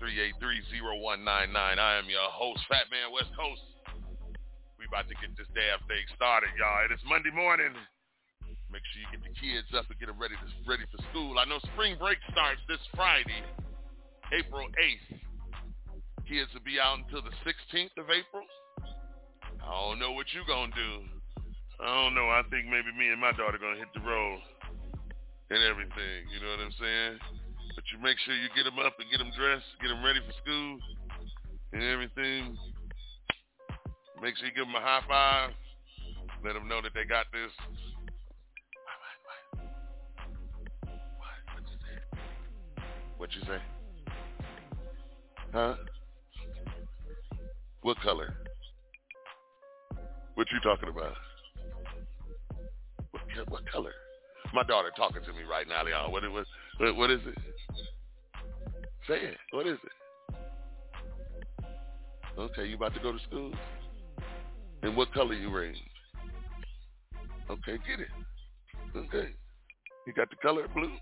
657-383-0199. 0.00 1.76
I 1.76 2.00
am 2.00 2.08
your 2.08 2.32
host, 2.32 2.64
Fat 2.68 2.88
Man 2.88 3.12
West 3.12 3.28
Coast. 3.36 3.60
We 4.80 4.88
about 4.88 5.12
to 5.12 5.16
get 5.20 5.36
this 5.36 5.48
damn 5.52 5.84
thing 5.88 6.08
started, 6.16 6.56
y'all. 6.56 6.84
It 6.88 6.92
is 6.92 7.04
Monday 7.04 7.30
morning. 7.32 7.76
Make 8.72 8.82
sure 8.92 9.00
you 9.04 9.08
get 9.12 9.22
the 9.24 9.32
kids 9.36 9.68
up 9.76 9.90
and 9.92 10.00
get 10.00 10.08
them 10.08 10.18
ready 10.18 10.36
to, 10.40 10.46
ready 10.64 10.86
for 10.88 10.96
school. 11.12 11.38
I 11.38 11.44
know 11.44 11.58
spring 11.72 11.96
break 12.00 12.18
starts 12.32 12.64
this 12.66 12.80
Friday, 12.96 13.44
April 14.32 14.66
8th. 14.74 15.18
Kids 16.26 16.50
to 16.50 16.60
be 16.60 16.82
out 16.82 16.98
until 16.98 17.22
the 17.22 17.30
16th 17.46 17.94
of 17.94 18.10
April. 18.10 18.42
I 19.62 19.70
don't 19.70 20.02
know 20.02 20.10
what 20.12 20.26
you 20.34 20.42
gonna 20.48 20.74
do. 20.74 21.06
I 21.78 21.86
don't 21.86 22.14
know. 22.14 22.26
I 22.26 22.42
think 22.50 22.66
maybe 22.66 22.90
me 22.98 23.14
and 23.14 23.20
my 23.20 23.30
daughter 23.32 23.58
gonna 23.58 23.78
hit 23.78 23.86
the 23.94 24.02
road 24.02 24.40
and 25.50 25.62
everything. 25.62 26.26
You 26.34 26.42
know 26.42 26.50
what 26.58 26.66
I'm 26.66 26.74
saying? 26.74 27.18
But 27.78 27.84
you 27.94 28.02
make 28.02 28.18
sure 28.26 28.34
you 28.34 28.50
get 28.56 28.64
them 28.64 28.82
up 28.82 28.98
and 28.98 29.06
get 29.10 29.22
them 29.22 29.30
dressed, 29.38 29.66
get 29.78 29.94
them 29.94 30.02
ready 30.02 30.18
for 30.18 30.34
school 30.42 30.78
and 31.72 31.82
everything. 31.86 32.58
Make 34.20 34.34
sure 34.38 34.50
you 34.50 34.54
give 34.58 34.66
them 34.66 34.74
a 34.74 34.82
high 34.82 35.06
five. 35.06 35.50
Let 36.42 36.54
them 36.54 36.66
know 36.66 36.82
that 36.82 36.94
they 36.94 37.04
got 37.04 37.26
this. 37.30 37.54
What 43.18 43.30
you 43.34 43.42
say? 43.46 43.75
Huh? 45.52 45.74
What 47.82 48.00
color? 48.00 48.34
What 50.34 50.46
you 50.52 50.60
talking 50.60 50.88
about? 50.88 51.14
What, 53.10 53.22
what 53.48 53.62
color? 53.70 53.92
My 54.52 54.62
daughter 54.62 54.90
talking 54.96 55.22
to 55.22 55.32
me 55.32 55.42
right 55.48 55.66
now, 55.68 55.84
Leon. 55.84 56.12
What, 56.12 56.22
what, 56.30 56.46
what, 56.78 56.96
what 56.96 57.10
is 57.10 57.20
it? 57.26 57.38
Say 59.08 59.14
it. 59.14 59.36
What 59.52 59.66
is 59.66 59.78
it? 59.82 59.92
Okay, 62.38 62.66
you 62.66 62.76
about 62.76 62.92
to 62.94 63.00
go 63.00 63.12
to 63.12 63.18
school? 63.28 63.52
And 64.82 64.96
what 64.96 65.12
color 65.12 65.34
you 65.34 65.50
wearing? 65.50 65.74
Okay, 67.48 67.78
get 67.88 68.00
it. 68.00 68.08
Okay. 68.94 69.30
You 70.06 70.12
got 70.12 70.28
the 70.30 70.36
color 70.36 70.66
blue? 70.74 70.92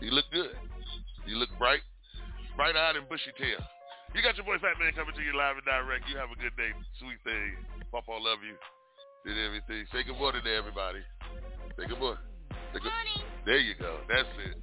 You 0.00 0.10
look 0.10 0.24
good. 0.32 0.50
You 1.26 1.36
look 1.36 1.48
bright. 1.58 1.80
Bright-eyed 2.58 2.98
and 2.98 3.06
bushy-tailed. 3.06 3.62
You 4.18 4.20
got 4.26 4.34
your 4.34 4.42
boy 4.42 4.58
Fat 4.58 4.74
Man 4.82 4.90
coming 4.98 5.14
to 5.14 5.22
you 5.22 5.30
live 5.30 5.62
and 5.62 5.64
direct. 5.68 6.10
You 6.10 6.18
have 6.18 6.26
a 6.26 6.34
good 6.42 6.58
day. 6.58 6.74
Sweet 6.98 7.22
thing. 7.22 7.54
Papa 7.94 8.10
love 8.10 8.42
you. 8.42 8.58
Did 9.22 9.38
everything. 9.38 9.86
Say 9.94 10.02
good 10.02 10.18
morning 10.18 10.42
to 10.42 10.50
everybody. 10.50 10.98
Say 11.78 11.86
good 11.86 12.02
morning. 12.02 12.18
Say 12.74 12.82
good 12.82 12.90
morning. 12.90 13.22
There 13.46 13.62
you 13.62 13.78
go. 13.78 14.02
That's 14.10 14.26
it 14.42 14.58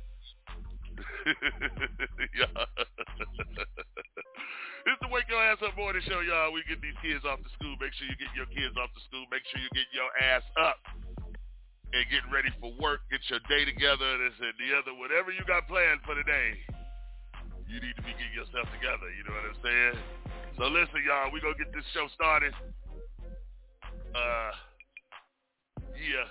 it's 4.91 4.99
the 4.99 5.07
Wake 5.07 5.31
Your 5.31 5.39
Ass 5.39 5.63
Up 5.63 5.71
Morning 5.79 6.03
Show, 6.03 6.19
y'all. 6.19 6.51
We 6.51 6.67
get 6.67 6.83
these 6.83 6.99
kids 6.99 7.23
off 7.23 7.39
to 7.39 7.47
school. 7.55 7.79
Make 7.79 7.95
sure 7.95 8.11
you 8.11 8.19
get 8.19 8.35
your 8.35 8.51
kids 8.51 8.75
off 8.75 8.91
to 8.91 8.99
school. 9.07 9.23
Make 9.31 9.47
sure 9.47 9.63
you 9.63 9.71
get 9.71 9.87
your 9.95 10.11
ass 10.19 10.43
up 10.59 10.83
and 11.95 12.03
get 12.11 12.27
ready 12.27 12.51
for 12.59 12.75
work. 12.75 13.07
Get 13.07 13.23
your 13.31 13.39
day 13.47 13.63
together, 13.63 14.19
this 14.19 14.35
and 14.43 14.51
the 14.59 14.75
other. 14.75 14.91
Whatever 14.99 15.31
you 15.31 15.47
got 15.47 15.63
planned 15.71 16.03
for 16.03 16.11
the 16.11 16.27
day, 16.27 16.74
you 17.67 17.81
need 17.81 17.95
to 17.97 18.03
be 18.05 18.13
getting 18.13 18.33
yourself 18.35 18.69
together. 18.73 19.09
You 19.13 19.23
know 19.25 19.33
what 19.33 19.45
I'm 19.49 19.57
saying? 19.61 19.97
So 20.57 20.67
listen, 20.69 21.03
y'all. 21.03 21.31
We 21.33 21.41
gonna 21.41 21.55
get 21.57 21.73
this 21.73 21.85
show 21.93 22.07
started. 22.13 22.53
Uh, 24.15 24.51
yeah. 25.97 26.27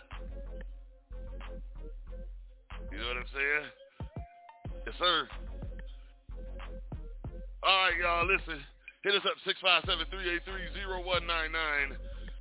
You 2.90 2.98
know 2.98 3.08
what 3.10 3.18
I'm 3.20 3.28
saying? 3.34 3.64
Yes, 4.86 4.94
sir. 4.98 5.28
All 7.64 7.88
right, 7.88 7.96
y'all, 7.96 8.28
listen. 8.28 8.60
Hit 9.02 9.16
us 9.16 9.24
up, 9.24 9.40
657-383-0199. 9.44 11.96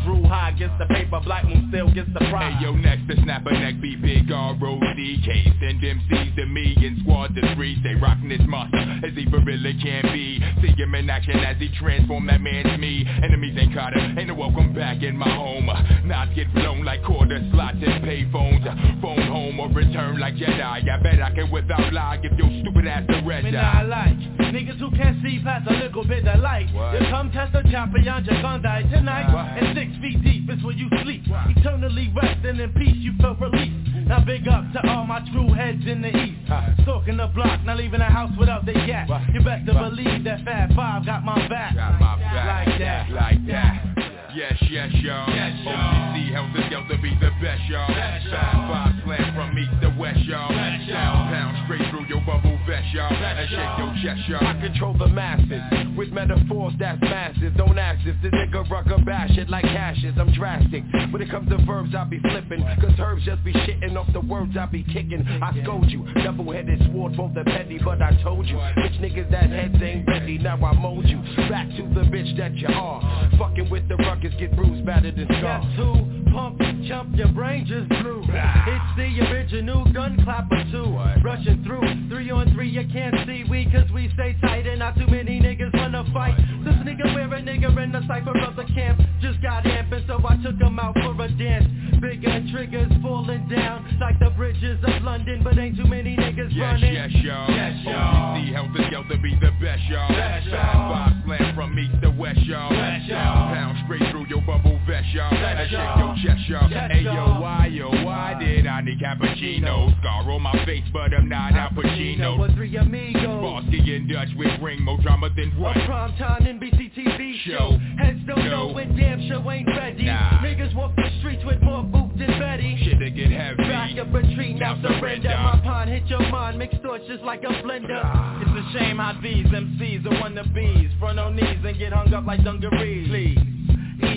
Drew 0.07 0.23
high 0.23 0.53
gets 0.53 0.73
the 0.79 0.87
paper, 0.87 1.19
Black 1.25 1.45
Moon 1.45 1.67
still 1.69 1.91
gets 1.91 2.07
the 2.15 2.21
prize. 2.31 2.55
Hey, 2.55 2.63
yo, 2.63 2.77
next 2.77 3.09
to 3.09 3.21
snap 3.25 3.43
a 3.45 3.51
neck, 3.51 3.81
be 3.83 3.97
big 3.97 4.31
R-O-C-K. 4.31 5.53
Send 5.59 5.83
MCs 5.83 6.37
to 6.37 6.47
me 6.47 6.79
in 6.79 7.01
squad 7.03 7.35
to 7.35 7.55
three. 7.57 7.75
They 7.83 7.97
rockin' 7.97 8.29
this 8.29 8.41
monster 8.47 8.79
as 8.79 9.13
he 9.19 9.27
really 9.27 9.75
can 9.83 10.03
be. 10.15 10.39
See 10.63 10.81
him 10.81 10.95
in 10.95 11.11
action 11.11 11.41
as 11.41 11.57
he 11.59 11.71
transform 11.81 12.29
that 12.29 12.41
man's 12.41 12.79
me. 12.79 13.05
Enemies 13.05 13.59
ain't 13.59 13.75
caught 13.75 13.95
him, 13.95 14.17
ain't 14.17 14.29
no 14.29 14.35
welcome 14.35 14.73
back 14.73 15.03
in 15.03 15.17
my 15.17 15.29
home. 15.29 15.67
Knots 16.07 16.31
get 16.37 16.55
blown 16.55 16.85
like 16.85 17.03
quarter 17.03 17.43
slots 17.53 17.79
and 17.85 18.05
pay 18.05 18.31
phones. 18.31 18.65
Phone 19.03 19.27
home 19.27 19.59
or 19.59 19.69
return 19.71 20.21
like 20.21 20.35
Jedi. 20.35 20.89
I 20.89 21.03
bet 21.03 21.21
I 21.21 21.35
can 21.35 21.51
without 21.51 21.93
lie 21.93 22.19
give 22.19 22.39
your 22.39 22.51
stupid 22.63 22.87
ass 22.87 23.03
the 23.09 23.23
red 23.27 23.45
eye. 23.47 23.51
not 23.51 23.89
like 23.89 24.46
Niggas 24.53 24.79
who 24.79 24.91
can't 24.97 25.21
see 25.23 25.41
past 25.43 25.67
a 25.69 25.75
little 25.75 26.05
bit 26.05 26.27
of 26.27 26.41
light 26.41 26.69
You 26.69 27.07
come 27.11 27.31
test 27.33 27.55
a 27.55 27.63
champion, 27.71 28.05
you're 28.25 28.43
gonna 28.43 28.63
die 28.63 28.83
tonight 28.83 29.27
And 29.59 29.77
six 29.77 29.91
feet 30.01 30.23
deep 30.23 30.51
is 30.51 30.63
where 30.63 30.75
you 30.75 30.89
sleep 31.03 31.23
Eternally 31.57 32.13
resting 32.15 32.61
in 32.61 32.73
peace, 32.75 32.97
you 32.97 33.13
feel 33.21 33.35
relief 33.35 33.73
Now 34.07 34.25
big 34.25 34.47
up 34.49 34.65
to 34.73 34.89
all 34.89 35.05
my 35.07 35.21
true 35.33 35.53
heads 35.53 35.83
in 35.87 36.03
the 36.03 36.09
east 36.17 36.39
Stalking 36.83 37.17
the 37.17 37.27
block, 37.29 37.65
not 37.65 37.77
leaving 37.77 38.01
the 38.01 38.07
house 38.07 38.31
without 38.39 38.65
they 38.65 38.75
gas 38.75 39.09
You 39.33 39.43
best 39.43 39.67
to 39.67 39.75
believe 39.75 40.25
that 40.25 40.45
Fat 40.45 40.71
Five 40.75 41.05
got 41.07 41.25
my 41.25 41.49
back 41.49 41.75
Got 41.75 42.01
my 42.01 42.17
back. 42.17 42.67
Like 42.67 42.79
that 42.79 43.11
Like 43.11 43.47
that. 43.49 44.17
Yes, 44.37 44.53
yes, 44.69 44.93
y'all. 45.01 45.33
Yes, 45.33 45.57
y'all. 45.65 45.73
OGC 46.13 46.29
help 46.29 46.53
the 46.53 46.95
to 46.95 47.01
be 47.01 47.09
the 47.17 47.33
best, 47.41 47.65
y'all. 47.73 47.89
Best, 47.89 48.29
Five, 48.29 48.53
y'all. 48.53 48.69
five 48.69 48.93
slam 49.09 49.33
from 49.33 49.57
east 49.57 49.73
to 49.81 49.89
west, 49.97 50.21
y'all. 50.29 50.53
Best, 50.53 50.85
y'all. 50.85 51.25
Pound, 51.33 51.57
straight 51.65 51.89
through 51.89 52.05
your 52.05 52.21
bubble 52.21 52.53
vest, 52.69 52.85
y'all. 52.93 53.09
Best, 53.09 53.25
And 53.41 53.49
shake 53.49 53.79
your 53.81 53.93
chest, 54.05 54.29
y'all. 54.29 54.36
I 54.41 54.61
control 54.61 54.97
the 54.99 55.09
masses 55.09 55.63
with 55.97 56.11
metaphors 56.11 56.75
that's 56.79 57.01
massive. 57.01 57.57
Don't 57.57 57.79
ask 57.79 58.07
if 58.07 58.21
the 58.23 58.29
nigga 58.29 58.69
rucker 58.71 58.99
bash 59.05 59.37
it 59.37 59.49
like 59.49 59.65
ashes. 59.65 60.15
I'm 60.19 60.33
drastic. 60.33 60.85
When 61.11 61.23
it 61.23 61.31
comes 61.31 61.49
to 61.51 61.59
verbs, 61.65 61.95
I 61.95 62.05
be 62.05 62.21
flipping. 62.21 62.63
Cause 62.81 62.93
herbs 62.99 63.25
just 63.25 63.43
be 63.45 63.53
shitting 63.53 63.97
off 63.97 64.13
the 64.13 64.21
words 64.21 64.57
I 64.59 64.67
be 64.67 64.83
kicking. 64.85 65.27
I 65.43 65.63
scold 65.63 65.91
you. 65.91 66.07
Double-headed 66.23 66.91
sword 66.93 67.15
for 67.17 67.31
the 67.35 67.45
petty, 67.45 67.79
but 67.83 68.03
I 68.03 68.21
told 68.23 68.47
you. 68.47 68.57
Bitch 68.57 69.01
niggas 69.01 69.31
that 69.31 69.51
heads 69.51 69.83
ain't 69.83 70.07
ready. 70.07 70.39
Now 70.39 70.57
I 70.65 70.73
mold 70.75 71.07
you. 71.07 71.19
Back 71.49 71.69
to 71.69 71.83
the 71.95 72.03
bitch 72.11 72.37
that 72.37 72.55
you 72.57 72.69
are. 72.69 73.31
Fucking 73.39 73.71
with 73.71 73.89
the 73.89 73.97
ruckus, 73.97 74.33
get 74.39 74.55
bruised, 74.57 74.85
battered, 74.85 75.17
and 75.17 75.27
scarred. 75.39 75.65
who? 75.77 76.17
Pump, 76.33 76.61
and 76.61 76.87
chump, 76.87 77.17
your 77.17 77.29
brain 77.29 77.65
just 77.67 77.89
blew. 77.89 78.23
Ah. 78.29 78.65
It's 78.69 78.97
the 78.97 79.33
original 79.33 79.91
gun 79.93 80.23
clapper 80.23 80.63
too. 80.71 80.99
Rushing 81.25 81.65
through, 81.65 82.09
three 82.11 82.31
on 82.31 82.53
three, 82.53 82.69
you 82.69 82.87
can't 82.93 83.15
see 83.27 83.45
we 83.49 83.65
cause 83.71 83.91
we 83.95 84.11
stay 84.15 84.26
tight 84.41 84.67
and 84.67 84.79
not 84.79 84.97
too 84.97 85.07
many 85.07 85.41
niggas 85.41 85.73
wanna 85.75 86.05
fight. 86.13 86.37
This 86.65 86.75
nigga 86.87 87.15
wear 87.15 87.33
a 87.35 87.41
nigga 87.43 87.71
in 87.83 87.93
the 87.93 88.03
cypher 88.07 88.37
of 88.39 88.57
the 88.57 88.65
camp. 88.75 89.01
Just 89.21 89.41
got 89.43 89.65
amping 89.65 90.07
so 90.07 90.21
I 90.27 90.37
took 90.43 90.61
him 90.61 90.79
out 90.79 90.95
for 90.95 91.13
a 91.23 91.29
dance. 91.29 91.67
Bigger 92.01 92.43
triggers 92.53 92.93
falling 93.03 93.49
down 93.49 93.97
like 94.01 94.19
the 94.19 94.31
bridges 94.31 94.79
of 94.85 95.03
London, 95.03 95.41
but 95.43 95.59
ain't 95.59 95.77
too 95.77 95.87
many 95.87 96.15
niggas 96.17 96.51
Yes, 96.53 96.61
running. 96.83 96.93
yes, 96.95 97.11
y'all. 97.25 97.51
Yes, 97.51 97.85
y'all. 97.85 98.37
OGC 98.37 98.53
help 98.53 98.73
the 98.77 98.83
girl 98.91 99.05
to 99.09 99.17
be 99.19 99.35
the 99.41 99.51
best, 99.63 99.83
y'all. 99.89 100.09
Best, 100.09 100.47
y'all. 100.47 100.93
five 100.93 101.13
slam 101.25 101.55
from 101.55 101.79
east 101.79 102.03
to 102.03 102.11
west, 102.11 102.41
y'all. 102.45 102.69
Best, 102.71 103.07
y'all. 103.09 103.55
Pound 103.55 103.79
straight 103.85 104.11
through 104.11 104.27
your 104.29 104.43
bubble 104.43 104.79
vest, 104.87 105.07
y'all. 105.15 105.31
Best, 105.31 105.61
And 105.61 105.71
y'all. 105.73 106.17
your 106.17 106.35
chest, 106.37 106.49
y'all. 106.49 106.69
Y'all. 106.71 107.41
why, 107.43 107.67
yo, 107.73 107.89
why 108.05 108.37
did 108.39 108.67
I 108.67 108.81
need 108.83 108.99
cappuccino? 109.01 109.99
Scar 110.01 110.31
on 110.31 110.43
my 110.43 110.53
face, 110.67 110.85
but 110.93 111.15
I'm 111.15 111.29
not 111.29 111.53
Al 111.55 111.71
Pacino. 111.71 112.39
With 112.39 112.55
three 112.57 112.77
amigos. 112.77 113.23
Sparsky 113.25 113.89
in 113.97 114.07
Dutch 114.17 114.33
with 114.39 114.49
ring, 114.63 114.81
more 114.83 114.97
drama 115.03 115.29
than 115.37 115.53
A 115.53 115.61
what? 115.61 115.77
primetime 115.77 116.41
NBC 116.49 116.89
TV 116.97 117.37
show. 117.45 117.53
Show. 117.53 117.79
Heads 118.03 118.19
don't 118.27 118.39
No. 118.49 118.69
know 118.73 118.79
and 118.79 118.97
damn 118.97 119.21
show 119.29 119.51
ain't 119.51 119.69
ready. 119.69 120.05
Nah. 120.05 120.41
Niggas 120.41 120.73
walk 120.75 120.97
the 120.97 121.05
streets 121.19 121.45
with 121.45 121.61
more 121.61 121.85
boots 121.85 122.17
than 122.17 122.29
Betty. 122.41 122.79
Shit 122.83 122.99
to 122.99 123.11
get 123.11 123.31
heavy. 123.31 123.63
Back 123.65 123.99
up 123.99 124.09
retreat, 124.15 124.57
now 124.57 124.73
Now 124.77 124.89
surrender. 124.89 125.29
surrender. 125.29 125.29
My 125.37 125.61
pond 125.63 125.91
hit 125.91 126.07
your 126.07 126.27
mind, 126.31 126.59
mixed 126.59 126.81
thoughts 126.81 127.05
just 127.07 127.25
like 127.25 127.45
a 127.45 127.49
blender. 127.61 128.01
It's 128.41 128.67
a 128.67 128.79
shame 128.79 128.97
how 128.97 129.13
these 129.21 129.53
MCs 129.53 130.07
are 130.07 130.17
wannabes. 130.23 130.99
Front 130.99 131.19
on 131.21 131.37
knees 131.37 131.63
and 131.63 131.77
get 131.79 131.93
hung 131.93 132.15
up 132.15 132.25
like 132.25 132.43
dungarees. 132.43 133.09
Please. 133.09 133.39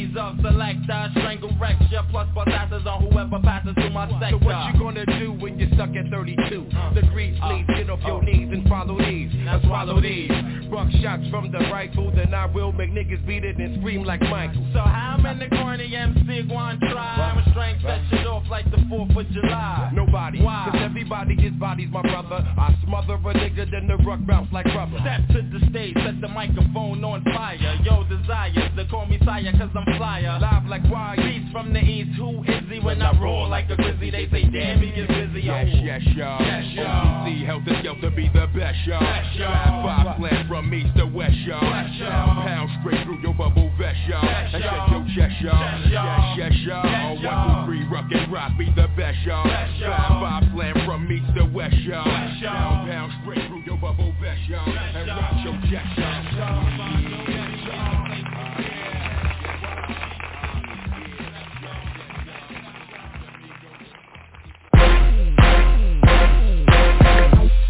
Ease 0.09 0.17
up, 0.17 0.35
selector, 0.41 1.09
strangle 1.11 1.51
recture, 1.59 2.01
plus 2.09 2.27
bust 2.33 2.49
asses 2.49 2.85
on 2.85 3.03
whoever 3.03 3.39
passes 3.39 3.73
through 3.75 3.89
my 3.91 4.09
sector. 4.19 4.37
So 4.39 4.45
what 4.45 4.73
you 4.73 4.79
gonna 4.79 5.05
do 5.19 5.33
when 5.33 5.59
you're 5.59 5.69
stuck 5.73 5.89
at 5.95 6.09
32 6.09 6.69
degrees? 6.95 7.37
Please 7.39 7.65
uh, 7.69 7.73
get 7.75 7.89
off 7.89 7.99
your 8.05 8.19
uh. 8.19 8.25
knees 8.25 8.49
and 8.51 8.67
follow 8.67 8.97
these. 8.97 9.31
Now 9.33 9.61
swallow 9.61 10.01
these. 10.01 10.31
Buck 10.69 10.89
shots 11.01 11.23
from 11.29 11.51
the 11.51 11.59
rifle, 11.71 12.11
then 12.15 12.33
I 12.33 12.45
will 12.45 12.71
make 12.71 12.91
niggas 12.91 13.25
beat 13.25 13.43
it 13.43 13.57
and 13.57 13.79
scream 13.79 14.03
like 14.03 14.21
Michael. 14.21 14.65
So 14.73 14.79
how 14.79 15.17
many 15.21 15.49
corny 15.49 15.95
MC 15.95 16.43
going 16.47 16.79
try? 16.79 17.33
I'm 17.33 17.37
a 17.39 17.51
strength 17.51 17.81
set 17.81 18.01
shit 18.09 18.27
off 18.27 18.43
like 18.49 18.69
the 18.71 18.77
4th 18.77 19.17
of 19.17 19.29
July. 19.31 19.91
Nobody, 19.93 20.41
Why? 20.41 20.69
cause 20.71 20.81
everybody 20.81 21.33
is 21.35 21.53
bodies, 21.53 21.89
my 21.91 22.01
brother. 22.01 22.45
I 22.57 22.75
smother 22.85 23.15
a 23.15 23.33
nigga, 23.33 23.69
then 23.69 23.87
the 23.87 23.97
ruck 23.97 24.19
bounce 24.27 24.51
like 24.53 24.65
rubber. 24.65 24.99
Step 25.01 25.27
to 25.29 25.41
the 25.41 25.65
stage, 25.69 25.95
set 25.95 26.21
the 26.21 26.27
microphone 26.27 27.03
on 27.03 27.23
fire. 27.25 27.57
Yo, 27.83 28.03
desires 28.05 28.69
they 28.75 28.85
call 28.85 29.05
me 29.05 29.19
sire, 29.25 29.51
cause 29.57 29.69
I'm 29.75 29.98
flyer. 29.99 30.39
Live 30.39 30.65
like 30.65 30.83
wire. 30.89 31.17
Beats 31.17 31.51
from 31.51 31.73
the 31.73 31.79
east, 31.83 32.15
who 32.17 32.41
is 32.47 32.63
he? 32.71 32.79
When 32.79 33.01
I 33.01 33.11
roar 33.19 33.47
like 33.49 33.69
a 33.69 33.75
grizzly, 33.75 34.09
they 34.09 34.27
say, 34.31 34.43
damn, 34.49 34.79
he 34.79 34.91
get 34.95 35.07
busy. 35.09 35.41
Yes, 35.43 35.67
Oh. 35.69 35.83
yes, 35.83 36.01
y'all. 36.15 36.39
Yes, 36.41 36.65
y'all. 36.73 37.27
OGC 37.27 37.45
help 37.45 37.65
the 37.65 37.75
girl 37.83 37.99
to 38.01 38.09
be 38.11 38.29
the 38.31 38.47
best, 38.55 38.79
y'all. 38.87 38.99
Best, 39.01 39.35
y'all. 39.35 39.83
Five, 39.83 40.17
five 40.19 40.47
from 40.47 40.73
east 40.73 40.95
to 40.97 41.05
west, 41.05 41.35
y'all. 41.45 41.59
Best, 41.59 41.93
y'all. 41.99 42.41
Pound 42.47 42.69
straight 42.79 43.03
through 43.03 43.19
your 43.21 43.33
bubble 43.35 43.69
vest, 43.77 43.99
y'all. 44.07 44.21
Best, 44.23 44.55
And 44.55 44.63
y'all. 44.63 44.87
shake 44.87 44.91
your 44.95 45.27
chest, 45.27 45.41
y'all. 45.41 45.59
Yes, 45.59 45.91
y'all. 45.91 46.37
Yes, 46.37 46.51
yes, 46.51 46.53
y'all. 46.65 46.85
Yes, 46.85 47.03
One, 47.03 47.21
y'all. 47.23 47.65
two, 47.65 47.67
three, 47.67 47.83
rock 47.91 48.05
and 48.11 48.31
rock, 48.31 48.51
be 48.57 48.65
the 48.71 48.87
best, 48.95 49.19
y'all. 49.25 49.43
Best, 49.43 49.77
y'all. 49.83 50.21
Five, 50.23 50.43
five 50.55 50.85
from 50.85 51.11
east 51.11 51.27
to 51.35 51.43
west, 51.51 51.75
y'all. 51.83 52.05
Best, 52.05 52.39
y'all. 52.41 52.55
Pound, 52.55 52.89
pound 52.89 53.11
straight 53.23 53.43
through 53.51 53.63
your 53.67 53.77
bubble 53.77 54.13
vest, 54.21 54.39
y'all. 54.47 54.65
Best, 54.65 54.95
And 54.95 55.07
rock 55.11 55.33
your 55.43 55.57
chest, 55.67 55.91
y'all. 55.99 57.48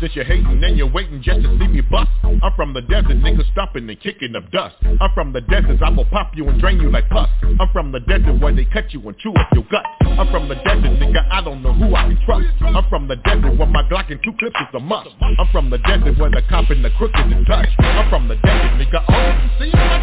That 0.02 0.16
you're 0.16 0.24
hating 0.24 0.64
and 0.64 0.78
you're 0.78 0.90
waiting 0.90 1.22
just 1.22 1.42
to 1.42 1.60
see 1.60 1.68
me 1.68 1.82
bust. 1.82 2.10
I'm 2.24 2.54
from 2.56 2.74
the 2.74 2.80
desert, 2.82 3.20
niggas 3.20 3.52
stomping 3.52 3.90
and 3.90 4.00
kicking 4.00 4.34
up 4.34 4.50
dust. 4.50 4.76
I'm 4.82 5.12
from 5.14 5.34
the 5.34 5.42
desert, 5.42 5.82
I 5.84 5.90
will 5.90 6.06
pop 6.06 6.32
you 6.36 6.48
and 6.48 6.58
drain 6.58 6.80
you 6.80 6.90
like 6.90 7.10
pus. 7.10 7.28
I'm 7.44 7.68
from 7.74 7.92
the 7.92 8.00
desert 8.00 8.40
where 8.40 8.56
they 8.56 8.64
cut 8.64 8.94
you 8.94 9.02
and 9.10 9.18
chew 9.18 9.34
up 9.34 9.50
your 9.54 9.66
gut. 9.70 9.86
I'm 10.04 10.32
from 10.32 10.48
the 10.48 10.56
desert, 10.56 10.96
nigga, 11.04 11.28
I 11.30 11.44
don't 11.44 11.62
know 11.62 11.74
who 11.74 11.94
I 11.96 12.08
can 12.08 12.18
trust. 12.26 12.48
I'm 12.62 12.90
from 12.90 13.10
the 13.10 13.18
desert 13.18 13.58
where 13.58 13.68
my 13.68 13.84
Glock 13.90 14.10
and 14.10 14.24
two 14.24 14.32
clips 14.40 14.56
is 14.62 14.74
a 14.74 14.80
must. 14.80 15.10
I'm 15.20 15.48
from 15.52 15.70
the 15.70 15.80
desert 15.80 16.18
where 16.18 16.30
the 16.30 16.44
cop 16.48 16.70
and 16.70 16.84
the 16.84 16.92
crook 16.92 17.12
is 17.16 17.34
in 17.34 17.44
touch. 17.44 17.68
I'm 17.80 18.10
from 18.10 18.30
the 18.30 18.36
desert, 18.36 18.80
nigga, 18.80 19.04
all 19.10 19.34
you 19.36 19.50
see 19.60 19.68
is 19.68 19.74
my 19.76 20.00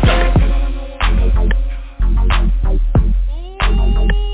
dust. 4.04 4.25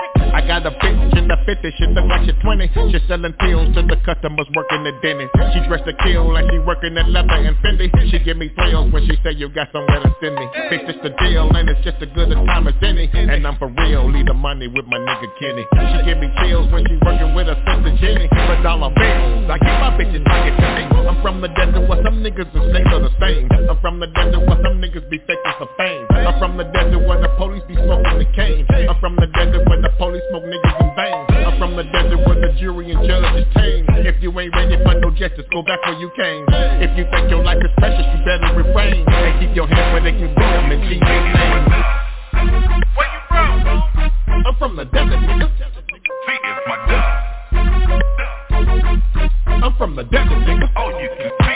music. 0.00 0.17
I 0.34 0.44
got 0.46 0.66
a 0.66 0.70
bitch 0.70 1.16
in 1.16 1.28
the 1.28 1.36
50, 1.44 1.72
she 1.78 1.86
look 1.92 2.04
like 2.06 2.24
she 2.24 2.32
20 2.32 2.92
She 2.92 2.98
selling 3.08 3.32
pills 3.40 3.74
to 3.74 3.82
the 3.82 3.96
customers 4.04 4.48
working 4.54 4.84
the 4.84 4.92
dentist 5.00 5.32
She 5.52 5.60
dressed 5.68 5.84
to 5.86 5.94
kill 6.04 6.32
like 6.32 6.46
she 6.50 6.58
working 6.60 6.96
at 6.96 7.08
leather 7.08 7.40
and 7.40 7.56
Fendi. 7.64 7.88
She 8.10 8.18
give 8.20 8.36
me 8.36 8.52
thrills 8.54 8.92
when 8.92 9.06
she 9.08 9.16
say 9.24 9.32
you 9.32 9.48
got 9.48 9.68
somewhere 9.72 10.00
to 10.00 10.10
send 10.20 10.36
me. 10.36 10.46
Bitch, 10.70 10.88
it's 10.88 11.00
the 11.02 11.10
deal 11.24 11.48
and 11.52 11.68
it's 11.68 11.82
just 11.84 12.00
as 12.02 12.08
good 12.14 12.32
a 12.32 12.36
time 12.46 12.68
as 12.68 12.74
any. 12.82 13.08
And 13.12 13.46
I'm 13.46 13.56
for 13.58 13.68
real, 13.68 14.10
leave 14.10 14.26
the 14.26 14.34
money 14.34 14.68
with 14.68 14.86
my 14.86 14.98
nigga 14.98 15.28
Kenny. 15.40 15.64
She 15.64 15.98
give 16.04 16.18
me 16.18 16.28
chills 16.44 16.70
when 16.72 16.84
she 16.86 16.96
working 17.04 17.34
with 17.34 17.48
a 17.48 17.56
sister 17.64 17.92
Jenny. 18.00 18.28
For 18.28 18.56
dollar 18.62 18.92
bills, 18.92 19.50
I 19.50 19.56
get 19.58 19.76
my 19.80 19.90
bitches 19.96 20.24
pocket 20.24 20.54
to 20.56 20.68
me 20.76 20.98
I'm 21.08 21.22
from 21.22 21.40
the 21.40 21.48
desert 21.48 21.88
where 21.88 21.98
some 22.04 22.20
niggas 22.22 22.52
is 22.52 22.64
snakes 22.70 22.90
are 22.92 23.00
the 23.00 23.12
same. 23.18 23.48
I'm 23.50 23.80
from 23.80 23.98
the 23.98 24.06
desert 24.12 24.44
where 24.44 24.60
some 24.62 24.76
niggas 24.76 25.08
be 25.08 25.18
faking 25.24 25.56
for 25.58 25.68
fame. 25.76 26.06
I'm 26.12 26.38
from 26.38 26.56
the 26.56 26.64
desert 26.64 27.00
where 27.00 27.20
the 27.20 27.32
police 27.40 27.64
be 27.66 27.74
smoking 27.74 28.18
the 28.18 28.28
cane. 28.36 28.66
I'm 28.70 29.00
from 29.00 29.16
the 29.16 29.26
desert 29.32 29.64
where 29.66 29.80
the 29.80 29.90
police 29.96 30.17
smoke 30.30 30.44
niggas 30.44 30.80
in 30.80 30.90
vain. 30.96 31.14
I'm 31.46 31.58
from 31.58 31.76
the 31.76 31.84
desert 31.84 32.20
where 32.26 32.40
the 32.40 32.52
jury 32.58 32.90
and 32.90 33.00
judge 33.06 33.24
is 33.40 33.46
tame 33.54 33.84
If 34.04 34.22
you 34.22 34.30
ain't 34.38 34.54
ready 34.54 34.76
for 34.82 34.94
no 34.98 35.10
justice, 35.10 35.46
go 35.52 35.62
back 35.62 35.80
where 35.86 35.98
you 35.98 36.10
came. 36.16 36.44
If 36.82 36.96
you 36.98 37.04
think 37.10 37.30
your 37.30 37.42
life 37.44 37.58
is 37.62 37.70
precious, 37.78 38.06
you 38.06 38.24
better 38.24 38.54
refrain. 38.54 39.04
And 39.06 39.40
keep 39.40 39.54
your 39.54 39.66
hands 39.66 39.92
where 39.92 40.02
they 40.02 40.12
can 40.12 40.34
be 40.34 40.42
them 40.42 40.72
in 40.72 40.80
Jesus' 40.88 41.02
name. 41.02 41.64
Where 42.96 43.08
you 43.08 43.20
from? 43.28 43.66
I'm 44.46 44.54
from 44.58 44.76
the 44.76 44.84
desert, 44.84 45.20
nigga. 45.22 45.48
See, 45.48 46.38
it's 46.42 46.62
my 46.66 46.76
dog. 46.88 47.04
I'm 49.62 49.74
from 49.76 49.96
the 49.96 50.04
desert, 50.04 50.40
nigga. 50.46 50.68
All 50.76 50.90
you 51.00 51.08
can 51.18 51.47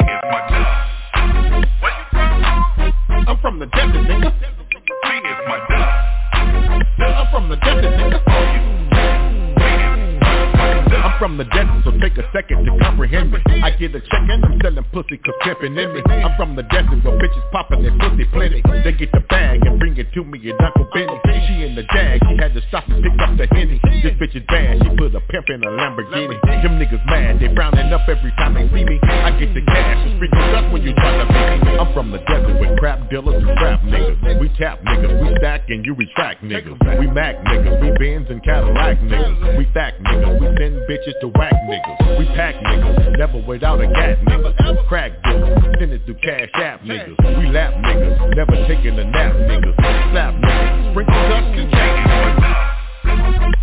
get 13.82 13.96
a 13.96 14.00
check 14.00 14.22
and 14.28 14.44
selling 14.44 14.51
pussy 14.92 15.16
cause 15.24 15.34
pimpin' 15.42 15.72
in 15.72 15.88
me 15.96 16.00
I'm 16.04 16.36
from 16.36 16.54
the 16.54 16.62
desert 16.68 17.00
where 17.02 17.16
bitches 17.16 17.44
poppin' 17.50 17.82
their 17.82 17.96
pussy 17.96 18.24
plenty 18.30 18.62
They 18.84 18.92
get 18.92 19.10
the 19.12 19.20
bag 19.28 19.64
and 19.64 19.80
bring 19.80 19.96
it 19.96 20.12
to 20.12 20.24
me 20.24 20.38
and 20.48 20.60
Uncle 20.60 20.86
Benny. 20.92 21.16
She 21.48 21.64
in 21.64 21.74
the 21.74 21.82
jag, 21.82 22.20
she 22.28 22.36
had 22.36 22.52
to 22.54 22.62
stop 22.68 22.84
and 22.88 23.02
pick 23.02 23.16
up 23.18 23.36
the 23.36 23.48
Henny. 23.50 23.80
This 24.04 24.14
bitch 24.20 24.36
is 24.36 24.44
bad, 24.46 24.78
she 24.84 24.88
put 24.96 25.14
a 25.16 25.20
pimp 25.32 25.48
in 25.48 25.64
a 25.64 25.70
Lamborghini. 25.72 26.36
Them 26.62 26.78
niggas 26.78 27.04
mad, 27.06 27.40
they 27.40 27.52
frowning 27.54 27.92
up 27.92 28.06
every 28.06 28.30
time 28.36 28.54
they 28.54 28.68
see 28.68 28.84
me. 28.84 29.00
I 29.02 29.32
get 29.40 29.54
the 29.54 29.64
cash, 29.64 30.06
and 30.06 30.16
sprinkle 30.20 30.44
dust 30.52 30.72
when 30.72 30.82
you 30.82 30.92
try 30.94 31.16
to 31.18 31.26
beat 31.26 31.66
me. 31.66 31.72
I'm 31.78 31.92
from 31.94 32.12
the 32.12 32.18
desert 32.28 32.60
with 32.60 32.78
crap 32.78 33.10
dealers 33.10 33.42
and 33.42 33.56
crap 33.58 33.80
niggas. 33.82 34.40
We 34.40 34.48
tap 34.60 34.84
niggas, 34.84 35.12
we 35.18 35.36
stack 35.38 35.68
and 35.68 35.84
you 35.84 35.94
retract 35.94 36.44
niggas. 36.44 36.76
We 37.00 37.06
Mac 37.08 37.42
niggas, 37.44 37.80
we 37.80 37.90
Benz 37.98 38.28
and 38.30 38.42
Cadillac 38.44 39.00
niggas. 39.00 39.58
We 39.58 39.66
stack 39.72 39.94
niggas, 39.98 40.40
we 40.40 40.46
send 40.60 40.76
bitches 40.84 41.16
to 41.20 41.28
whack 41.28 41.54
niggas. 41.66 42.18
We 42.18 42.26
pack 42.36 42.54
niggas, 42.56 43.18
never 43.18 43.42
without 43.46 43.80
a 43.80 43.86
gat 43.86 44.20
niggas 44.24 44.81
Crack 44.88 45.12
dealers, 45.24 45.62
send 45.78 45.92
it 45.92 46.04
through 46.04 46.16
cash 46.22 46.48
app 46.54 46.82
niggas 46.82 47.16
We 47.38 47.48
lap 47.48 47.72
niggas, 47.74 48.36
never 48.36 48.56
taking 48.68 48.98
a 48.98 49.04
nap 49.04 49.34
niggas 49.34 49.74
Slap 50.12 50.34
niggas, 50.34 50.90
sprinkle 50.92 51.14
dust 51.28 51.46
and 51.56 51.72
change 51.72 52.06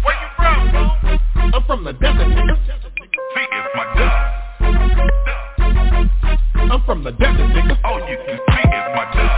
Where 0.03 0.17
you 0.17 0.29
from? 0.35 1.53
I'm 1.53 1.63
from 1.65 1.83
the 1.83 1.93
desert 1.93 2.27
nigga 2.27 2.55
See, 2.65 3.45
it's 3.51 3.75
my 3.75 3.85
dog. 3.97 4.11
I'm 6.71 6.81
from 6.85 7.03
the 7.03 7.11
desert 7.11 7.49
nigga 7.51 7.77
All 7.83 7.99
you 8.09 8.17
can 8.17 8.37
see 8.37 8.65
is 8.65 8.87
my 8.95 9.05
dog. 9.13 9.31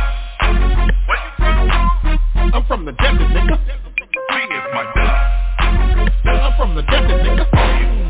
Where 1.08 1.20
you 1.20 1.32
from? 1.38 2.54
I'm 2.54 2.64
from 2.68 2.86
the 2.86 2.92
desert 2.94 3.30
nigga 3.36 3.58
See, 3.68 4.48
it's 4.50 4.68
my 4.74 4.84
dog. 4.96 5.16
I'm 6.26 6.54
from 6.58 6.76
the 6.76 6.84
desert 6.84 7.22
nigga 7.22 8.01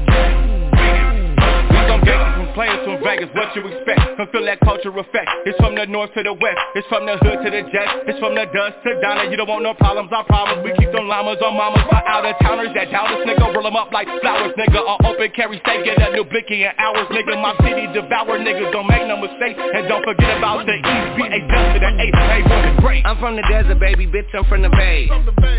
players 2.54 2.82
from 2.84 3.00
Vegas, 3.04 3.30
what 3.34 3.54
you 3.56 3.64
expect? 3.68 4.18
Come 4.18 4.28
feel 4.32 4.46
that 4.46 4.60
culture 4.62 4.92
effect. 4.92 5.30
It's 5.46 5.58
from 5.58 5.76
the 5.76 5.86
north 5.86 6.14
to 6.16 6.24
the 6.24 6.34
west, 6.34 6.62
it's 6.76 6.88
from 6.88 7.06
the 7.06 7.18
hood 7.20 7.44
to 7.44 7.50
the 7.50 7.64
jet, 7.72 8.08
it's 8.08 8.20
from 8.20 8.36
the 8.36 8.46
dust 8.52 8.80
to 8.84 9.00
Donna. 9.02 9.30
You 9.30 9.38
don't 9.38 9.48
want 9.48 9.64
no 9.64 9.74
problems, 9.74 10.12
I 10.12 10.24
promise. 10.28 10.60
We 10.64 10.76
keep 10.78 10.92
them 10.92 11.08
llamas 11.08 11.40
on 11.42 11.56
mamas 11.56 11.84
for 11.88 12.02
out 12.02 12.26
of 12.26 12.36
towners 12.42 12.74
that 12.76 12.92
doubt 12.92 13.12
us, 13.12 13.24
nigga. 13.28 13.52
Roll 13.54 13.64
them 13.64 13.76
up 13.76 13.92
like 13.92 14.08
flowers, 14.22 14.54
nigga. 14.56 14.80
Or 14.80 14.98
open 15.08 15.32
carry 15.36 15.60
steak, 15.64 15.86
get 15.86 16.02
a 16.02 16.12
new 16.12 16.24
blicky 16.24 16.64
in 16.64 16.72
hours, 16.78 17.08
nigga. 17.12 17.36
My 17.40 17.56
city 17.64 17.88
devour, 17.92 18.40
niggas. 18.40 18.72
Don't 18.72 18.88
make 18.88 19.08
no 19.08 19.18
mistake, 19.18 19.56
and 19.58 19.88
don't 19.88 20.04
forget 20.04 20.38
about 20.38 20.66
the 20.66 20.76
East. 20.76 21.10
Be 21.18 21.24
a 21.28 21.40
dust 21.48 21.68
to 21.76 21.80
the 21.80 21.92
eighth, 22.04 22.16
is 22.52 22.80
great. 22.80 23.06
I'm 23.06 23.18
from 23.20 23.36
the 23.36 23.44
desert, 23.50 23.80
baby, 23.80 24.08
bitch, 24.08 24.30
I'm 24.34 24.46
from 24.46 24.62
the 24.62 24.70
bay. 24.70 25.10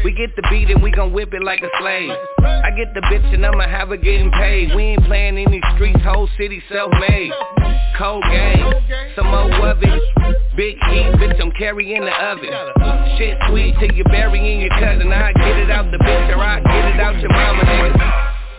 We 0.05 0.13
get 0.13 0.35
the 0.37 0.43
beat 0.51 0.71
and 0.71 0.83
we 0.83 0.91
gon' 0.91 1.13
whip 1.13 1.33
it 1.33 1.43
like 1.43 1.63
a 1.63 1.71
slave. 1.81 2.11
I 2.43 2.71
get 2.77 2.95
the 2.95 3.01
bitch 3.03 3.35
and 3.35 3.45
I'ma 3.45 3.69
have 3.69 3.89
her 3.89 3.97
getting 3.97 4.31
paid. 4.33 4.75
We 4.75 4.95
ain't 4.95 5.05
playing 5.05 5.39
in 5.39 5.51
these 5.51 5.63
streets, 5.75 6.01
whole 6.05 6.29
city 6.39 6.63
self-made. 6.93 7.33
Cold 7.99 8.25
game, 8.31 8.73
some 9.15 9.27
more 9.27 9.69
of 9.69 9.83
it. 9.83 10.03
Big 10.57 10.77
heat, 10.89 11.13
bitch, 11.21 11.41
I'm 11.41 11.53
carrying 11.53 12.05
the 12.05 12.11
oven. 12.11 12.49
Shit 13.19 13.37
sweet 13.49 13.75
till 13.79 13.93
you 13.95 14.05
burying 14.05 14.61
your 14.61 14.71
cousin. 14.71 15.13
I 15.13 15.33
get 15.33 15.57
it 15.59 15.71
out 15.71 15.91
the 15.91 15.99
bitch 15.99 16.37
or 16.37 16.43
I 16.43 16.61
get 16.61 16.95
it 16.95 17.01
out 17.01 17.21
your 17.21 17.31
mama, 17.31 17.63
nigga. 17.65 17.93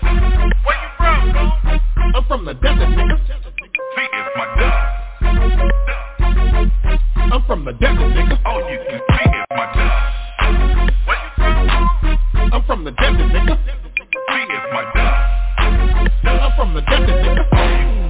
Oh, 0.03 0.19
Where 0.65 0.77
you 0.77 0.89
from? 0.97 1.81
I'm 2.15 2.25
from 2.27 2.45
the 2.45 2.53
desert 2.53 2.89
nigga 2.89 3.17
See, 3.27 4.07
it's 4.13 4.37
my 4.37 4.45
dog. 4.59 4.73
I'm 7.33 7.43
from 7.47 7.65
the 7.65 7.73
desert 7.73 8.13
nigga 8.13 8.45
All 8.45 8.59
you 8.69 8.77
can 8.87 8.99
see 8.99 9.29
is 9.29 9.45
my 9.51 9.65
dog. 9.73 9.91
Where 11.05 11.17
you 11.17 11.29
from? 11.35 12.53
I'm 12.53 12.63
from 12.65 12.83
the 12.83 12.91
desert 12.91 13.29
nigga 13.33 13.57
See, 13.65 14.45
it's 14.49 14.73
my 14.73 14.83
dog. 14.93 15.13
I'm 16.25 16.51
from 16.55 16.73
the 16.75 16.81
desert 16.81 17.25
nigga 17.25 18.02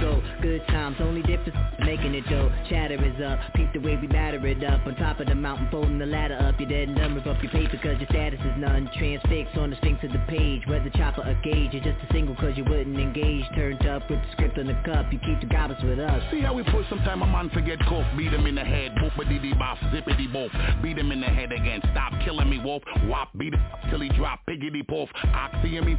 go 0.00 0.22
Good 0.42 0.66
times, 0.68 0.96
only 1.00 1.22
difference, 1.22 1.56
making 1.80 2.14
it 2.14 2.24
dope 2.28 2.52
Chatter 2.68 2.94
is 2.94 3.20
up, 3.22 3.38
peep 3.54 3.72
the 3.72 3.80
way 3.80 3.96
we 3.96 4.06
batter 4.06 4.44
it 4.46 4.62
up. 4.64 4.86
On 4.86 4.94
top 4.96 5.20
of 5.20 5.26
the 5.26 5.34
mountain, 5.34 5.68
folding 5.70 5.98
the 5.98 6.06
ladder 6.06 6.36
up. 6.36 6.58
You're 6.58 6.68
dead 6.68 6.88
and 6.88 6.96
done, 6.96 7.18
up 7.18 7.42
your 7.42 7.52
paper 7.52 7.76
cause 7.76 7.98
your 7.98 8.08
status 8.10 8.40
is 8.40 8.56
none. 8.58 8.90
Transfix 8.98 9.48
on 9.56 9.70
the 9.70 9.76
sphinx 9.76 10.02
of 10.04 10.12
the 10.12 10.22
page 10.28 10.62
Whether 10.66 10.90
chopper 10.90 11.22
or 11.22 11.34
gauge, 11.42 11.72
you're 11.72 11.84
just 11.84 11.98
a 12.02 12.12
single 12.12 12.34
cause 12.36 12.54
you 12.56 12.64
wouldn't 12.64 12.98
engage. 12.98 13.44
Turned 13.54 13.86
up 13.86 14.08
with 14.10 14.20
the 14.20 14.32
script 14.32 14.58
on 14.58 14.66
the 14.66 14.78
cup, 14.84 15.12
you 15.12 15.18
keep 15.20 15.40
the 15.40 15.46
goblins 15.46 15.82
with 15.84 15.98
us. 15.98 16.22
See 16.30 16.40
how 16.40 16.54
we 16.54 16.62
push, 16.64 16.88
sometime 16.88 17.22
a 17.22 17.26
man 17.26 17.50
forget 17.50 17.78
cough. 17.88 18.06
Beat 18.16 18.32
him 18.32 18.46
in 18.46 18.54
the 18.54 18.64
head, 18.64 18.92
boopity 18.96 19.40
dee 19.40 19.54
bop, 19.54 19.78
zippity 19.92 20.30
boop. 20.32 20.50
Beat 20.82 20.98
him 20.98 21.12
in 21.12 21.20
the 21.20 21.26
head 21.26 21.52
again, 21.52 21.80
stop 21.92 22.12
killing 22.24 22.48
me 22.48 22.58
wolf 22.58 22.82
Wop, 23.04 23.28
beat 23.36 23.54
him 23.54 23.60
till 23.90 24.00
he 24.00 24.08
drop, 24.10 24.40
piggity 24.48 24.86
poof. 24.86 25.08
Oxy 25.34 25.76
and 25.76 25.86
me, 25.86 25.96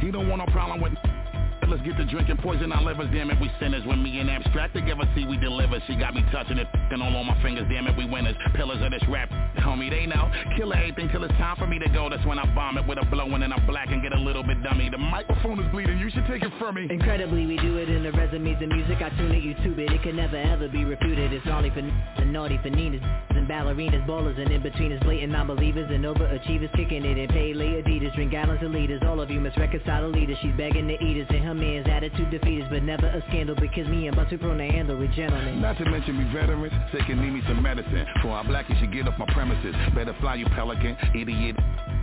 he 0.00 0.10
don't 0.10 0.28
want 0.28 0.44
no 0.44 0.52
problem 0.52 0.80
with 0.80 0.92
Let's 1.68 1.82
get 1.82 1.96
to 1.96 2.04
drinking 2.04 2.38
poison 2.38 2.72
our 2.72 2.82
livers, 2.82 3.08
damn 3.12 3.30
it, 3.30 3.40
we 3.40 3.50
sinners. 3.58 3.84
When 3.86 4.02
me 4.02 4.20
and 4.20 4.30
abstract 4.30 4.74
together, 4.74 5.08
see 5.14 5.26
we 5.26 5.36
deliver. 5.36 5.80
She 5.86 5.96
got 5.96 6.14
me 6.14 6.24
touching 6.30 6.58
it, 6.58 6.68
f***ing 6.72 7.00
all 7.00 7.16
on 7.16 7.26
my 7.26 7.40
fingers, 7.42 7.66
damn 7.70 7.86
it, 7.86 7.96
we 7.96 8.04
winners. 8.04 8.36
Pillars 8.54 8.82
of 8.82 8.90
this 8.90 9.02
rap, 9.08 9.30
homie, 9.58 9.90
they 9.90 10.06
know. 10.06 10.30
Kill 10.56 10.72
everything 10.72 11.08
till 11.10 11.24
it's 11.24 11.34
time 11.34 11.56
for 11.56 11.66
me 11.66 11.78
to 11.78 11.88
go. 11.90 12.08
That's 12.08 12.24
when 12.26 12.38
I 12.38 12.54
vomit 12.54 12.86
with 12.86 12.98
a 12.98 13.06
blowing 13.06 13.42
and 13.42 13.52
I'm 13.52 13.66
black 13.66 13.88
and 13.88 14.02
get 14.02 14.12
a 14.12 14.20
little 14.20 14.42
bit 14.42 14.62
dummy. 14.62 14.90
The 14.90 14.98
microphone 14.98 15.58
is 15.60 15.70
bleeding, 15.72 15.98
you 15.98 16.10
should 16.10 16.26
take 16.26 16.42
it 16.42 16.52
from 16.58 16.76
me. 16.76 16.86
Incredibly, 16.90 17.46
we 17.46 17.56
do 17.56 17.78
it 17.78 17.88
in 17.88 18.02
the 18.02 18.12
resumes 18.12 18.58
and 18.60 18.68
music. 18.68 19.02
I 19.02 19.08
tune 19.16 19.32
it, 19.32 19.42
YouTube 19.42 19.78
it, 19.78 19.90
it 19.90 20.02
can 20.02 20.16
never 20.16 20.36
ever 20.36 20.68
be 20.68 20.84
refuted. 20.84 21.32
It's 21.32 21.46
naughty 21.46 21.70
for 21.70 21.80
and 21.80 22.32
naughty 22.32 22.58
for 22.62 22.70
Ninas 22.70 23.02
And 23.30 23.48
ballerinas, 23.48 24.06
ballers 24.06 24.40
and 24.40 24.50
in-betweeners 24.50 25.02
Blatant 25.02 25.32
non-believers 25.32 25.90
and 25.90 26.04
overachievers 26.04 26.74
Kicking 26.76 27.04
it 27.04 27.18
in. 27.18 27.28
Pele 27.28 27.82
Adidas, 27.82 28.14
drink 28.14 28.32
gallons 28.32 28.62
of 28.62 28.70
liters. 28.70 29.02
All 29.06 29.20
of 29.20 29.30
you 29.30 29.40
must 29.40 29.56
reconcile 29.56 30.02
the 30.02 30.18
leaders. 30.18 30.36
She's 30.42 30.54
begging 30.56 30.88
to 30.88 30.94
eat 30.94 31.22
us 31.22 31.28
and 31.30 31.44
her 31.44 31.53
man's 31.54 31.86
attitude 31.88 32.30
defeat 32.30 32.62
us 32.62 32.68
But 32.70 32.82
never 32.82 33.06
a 33.06 33.22
scandal 33.28 33.56
because 33.56 33.88
me 33.88 34.06
and 34.08 34.16
Buster 34.16 34.38
prone 34.38 34.58
to 34.58 34.66
handle 34.66 35.00
it 35.00 35.10
gentlemen 35.12 35.60
Not 35.60 35.78
to 35.78 35.84
mention 35.84 36.18
we 36.18 36.24
veterans, 36.32 36.72
sick 36.92 37.08
and 37.08 37.20
need 37.20 37.32
me 37.32 37.42
some 37.46 37.62
medicine. 37.62 38.06
For 38.22 38.28
our 38.28 38.44
black 38.44 38.68
you 38.68 38.76
should 38.80 38.92
get 38.92 39.08
off 39.08 39.18
my 39.18 39.26
premises. 39.32 39.74
Better 39.94 40.14
fly 40.20 40.36
you 40.36 40.46
pelican, 40.54 40.96
idiot. 41.14 41.56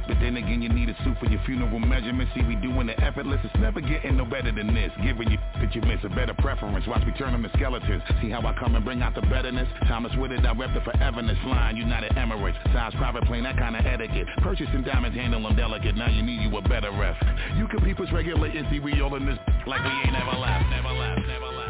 But 0.07 0.17
then 0.19 0.37
again 0.37 0.61
you 0.61 0.69
need 0.69 0.89
a 0.89 0.95
suit 1.03 1.17
for 1.19 1.27
your 1.27 1.41
funeral 1.45 1.79
measurements 1.79 2.31
See 2.35 2.43
we 2.43 2.55
doing 2.55 2.87
it 2.89 2.99
effortless, 3.01 3.39
it's 3.43 3.55
never 3.59 3.81
getting 3.81 4.17
no 4.17 4.25
better 4.25 4.51
than 4.51 4.73
this. 4.73 4.91
Giving 5.03 5.29
you 5.29 5.37
that 5.59 5.75
you 5.75 5.81
miss 5.81 5.99
a 6.03 6.09
better 6.09 6.33
preference. 6.33 6.85
Watch 6.87 7.05
me 7.05 7.13
turn 7.17 7.33
them 7.33 7.43
to 7.43 7.49
skeletons. 7.57 8.01
See 8.21 8.29
how 8.29 8.41
I 8.41 8.53
come 8.57 8.75
and 8.75 8.85
bring 8.85 9.01
out 9.01 9.15
the 9.15 9.21
betterness. 9.21 9.67
Thomas 9.87 10.11
with 10.17 10.31
it, 10.31 10.45
I 10.45 10.53
rep 10.53 10.73
the 10.73 10.79
foreverness 10.79 11.43
line. 11.45 11.75
United 11.75 12.11
Emirates, 12.13 12.61
size 12.73 12.93
private 12.95 13.23
plane, 13.25 13.43
that 13.43 13.57
kind 13.57 13.75
of 13.75 13.85
etiquette. 13.85 14.27
Purchasing 14.41 14.83
diamonds, 14.83 15.17
handle 15.17 15.43
them 15.43 15.55
delicate. 15.55 15.95
Now 15.95 16.09
you 16.09 16.23
need 16.23 16.41
you 16.41 16.55
a 16.57 16.61
better 16.61 16.91
ref. 16.91 17.17
You 17.57 17.67
can 17.67 17.81
peep 17.81 17.99
us 17.99 18.07
regulating, 18.13 18.65
see 18.71 18.79
we 18.79 19.01
all 19.01 19.15
in 19.15 19.25
this 19.25 19.39
Like 19.67 19.83
we 19.83 19.91
ain't 19.91 20.13
never 20.13 20.37
left, 20.37 20.69
never 20.69 20.91
left, 20.91 21.27
never 21.27 21.45
left 21.45 21.60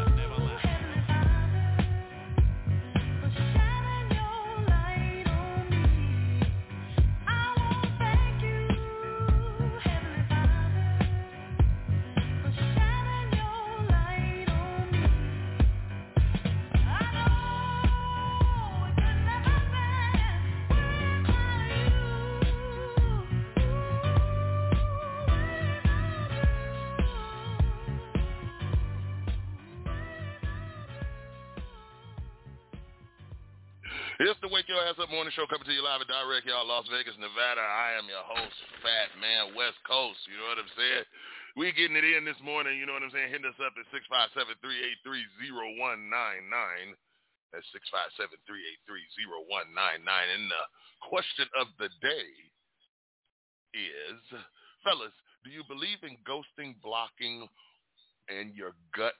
It's 34.22 34.38
the 34.38 34.46
Wake 34.46 34.70
Your 34.70 34.78
Ass 34.86 35.02
Up 35.02 35.10
Morning 35.10 35.34
Show 35.34 35.50
coming 35.50 35.66
to 35.66 35.74
you 35.74 35.82
live 35.82 35.98
and 35.98 36.06
direct, 36.06 36.46
y'all, 36.46 36.62
Las 36.62 36.86
Vegas, 36.94 37.18
Nevada. 37.18 37.58
I 37.58 37.98
am 37.98 38.06
your 38.06 38.22
host, 38.22 38.54
Fat 38.78 39.10
Man 39.18 39.50
West 39.58 39.82
Coast. 39.82 40.22
You 40.30 40.38
know 40.38 40.46
what 40.46 40.62
I'm 40.62 40.70
saying? 40.78 41.02
We 41.58 41.74
getting 41.74 41.98
it 41.98 42.06
in 42.06 42.22
this 42.22 42.38
morning. 42.38 42.78
You 42.78 42.86
know 42.86 42.94
what 42.94 43.02
I'm 43.02 43.10
saying? 43.10 43.34
Hit 43.34 43.42
us 43.42 43.58
up 43.58 43.74
at 43.74 43.82
657-383-0199. 44.62 46.94
That's 47.50 47.66
657-383-0199. 48.14 50.06
And 50.06 50.46
the 50.54 50.64
question 51.02 51.50
of 51.58 51.74
the 51.82 51.90
day 51.98 52.30
is, 53.74 54.22
fellas, 54.86 55.18
do 55.42 55.50
you 55.50 55.66
believe 55.66 55.98
in 56.06 56.14
ghosting, 56.22 56.78
blocking, 56.78 57.50
and 58.30 58.54
your 58.54 58.78
gut 58.94 59.18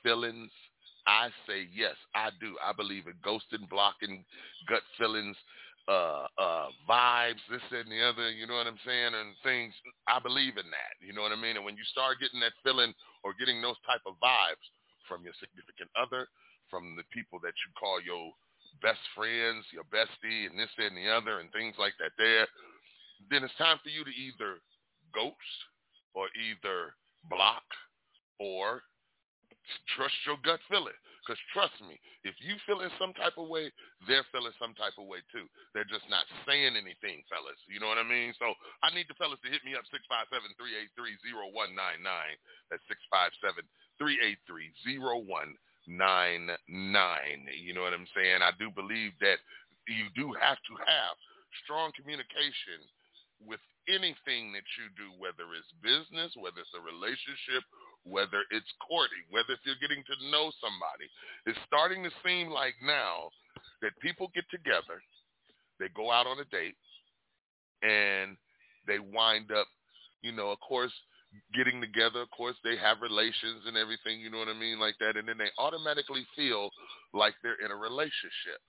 feelings? 0.00 0.48
I 1.08 1.32
say 1.48 1.64
yes, 1.72 1.96
I 2.12 2.28
do. 2.36 2.60
I 2.60 2.76
believe 2.76 3.08
in 3.08 3.16
ghosting, 3.24 3.64
blocking, 3.72 4.28
gut 4.68 4.84
feelings, 5.00 5.36
uh, 5.88 6.28
uh, 6.36 6.68
vibes, 6.84 7.40
this 7.48 7.64
and 7.72 7.88
the 7.88 8.04
other, 8.04 8.28
you 8.28 8.44
know 8.44 8.60
what 8.60 8.68
I'm 8.68 8.78
saying, 8.84 9.16
and 9.16 9.32
things. 9.40 9.72
I 10.04 10.20
believe 10.20 10.60
in 10.60 10.68
that, 10.68 10.94
you 11.00 11.16
know 11.16 11.24
what 11.24 11.32
I 11.32 11.40
mean? 11.40 11.56
And 11.56 11.64
when 11.64 11.80
you 11.80 11.86
start 11.88 12.20
getting 12.20 12.44
that 12.44 12.52
feeling 12.60 12.92
or 13.24 13.32
getting 13.40 13.64
those 13.64 13.80
type 13.88 14.04
of 14.04 14.20
vibes 14.20 14.60
from 15.08 15.24
your 15.24 15.32
significant 15.40 15.88
other, 15.96 16.28
from 16.68 16.92
the 16.92 17.08
people 17.08 17.40
that 17.40 17.56
you 17.56 17.72
call 17.72 18.04
your 18.04 18.28
best 18.84 19.00
friends, 19.16 19.64
your 19.72 19.88
bestie, 19.88 20.44
and 20.44 20.60
this 20.60 20.68
and 20.76 20.92
the 20.92 21.08
other, 21.08 21.40
and 21.40 21.48
things 21.56 21.80
like 21.80 21.96
that 21.96 22.12
there, 22.20 22.44
then 23.32 23.48
it's 23.48 23.56
time 23.56 23.80
for 23.80 23.88
you 23.88 24.04
to 24.04 24.12
either 24.12 24.60
ghost 25.16 25.56
or 26.12 26.28
either 26.36 26.92
block 27.32 27.64
or 28.36 28.84
trust 29.96 30.14
your 30.26 30.36
gut 30.44 30.60
feeling. 30.68 30.92
Because 31.20 31.40
trust 31.52 31.76
me, 31.84 32.00
if 32.24 32.32
you 32.40 32.56
feel 32.64 32.80
in 32.80 32.88
some 32.96 33.12
type 33.12 33.36
of 33.36 33.52
way, 33.52 33.68
they're 34.08 34.24
feeling 34.32 34.56
some 34.56 34.72
type 34.80 34.96
of 34.96 35.04
way 35.04 35.20
too. 35.28 35.44
They're 35.76 35.84
just 35.84 36.08
not 36.08 36.24
saying 36.48 36.72
anything, 36.72 37.20
fellas. 37.28 37.60
You 37.68 37.84
know 37.84 37.92
what 37.92 38.00
I 38.00 38.08
mean? 38.08 38.32
So 38.40 38.56
I 38.80 38.88
need 38.96 39.12
the 39.12 39.18
fellas 39.20 39.36
to 39.44 39.52
hit 39.52 39.60
me 39.60 39.76
up, 39.76 39.84
657-383-0199. 39.92 42.00
That's 42.72 42.80
657-383-0199. 44.00 45.52
You 47.60 47.76
know 47.76 47.84
what 47.84 47.92
I'm 47.92 48.08
saying? 48.16 48.40
I 48.40 48.56
do 48.56 48.72
believe 48.72 49.12
that 49.20 49.36
you 49.84 50.08
do 50.16 50.32
have 50.32 50.56
to 50.56 50.74
have 50.80 51.12
strong 51.64 51.92
communication 51.92 52.80
with 53.44 53.60
anything 53.88 54.52
that 54.52 54.68
you 54.80 54.88
do, 54.96 55.12
whether 55.16 55.44
it's 55.56 55.72
business, 55.80 56.36
whether 56.36 56.60
it's 56.60 56.76
a 56.76 56.84
relationship, 56.84 57.64
whether 58.04 58.44
it's 58.50 58.72
courting, 58.86 59.24
whether 59.30 59.52
if 59.52 59.60
you're 59.64 59.80
getting 59.80 60.02
to 60.04 60.30
know 60.30 60.50
somebody. 60.60 61.08
It's 61.46 61.58
starting 61.66 62.02
to 62.04 62.10
seem 62.24 62.48
like 62.48 62.74
now 62.82 63.30
that 63.82 63.98
people 64.00 64.30
get 64.34 64.44
together, 64.50 65.02
they 65.78 65.88
go 65.94 66.10
out 66.10 66.26
on 66.26 66.40
a 66.40 66.48
date, 66.50 66.76
and 67.82 68.36
they 68.86 68.98
wind 68.98 69.52
up, 69.52 69.66
you 70.22 70.32
know, 70.32 70.50
of 70.50 70.60
course, 70.60 70.92
getting 71.54 71.80
together. 71.80 72.22
Of 72.22 72.30
course, 72.30 72.56
they 72.64 72.76
have 72.76 73.02
relations 73.02 73.62
and 73.66 73.76
everything, 73.76 74.20
you 74.20 74.30
know 74.30 74.38
what 74.38 74.48
I 74.48 74.58
mean, 74.58 74.80
like 74.80 74.96
that. 75.00 75.16
And 75.16 75.28
then 75.28 75.38
they 75.38 75.52
automatically 75.58 76.26
feel 76.34 76.70
like 77.12 77.34
they're 77.42 77.60
in 77.64 77.70
a 77.70 77.76
relationship 77.76 78.60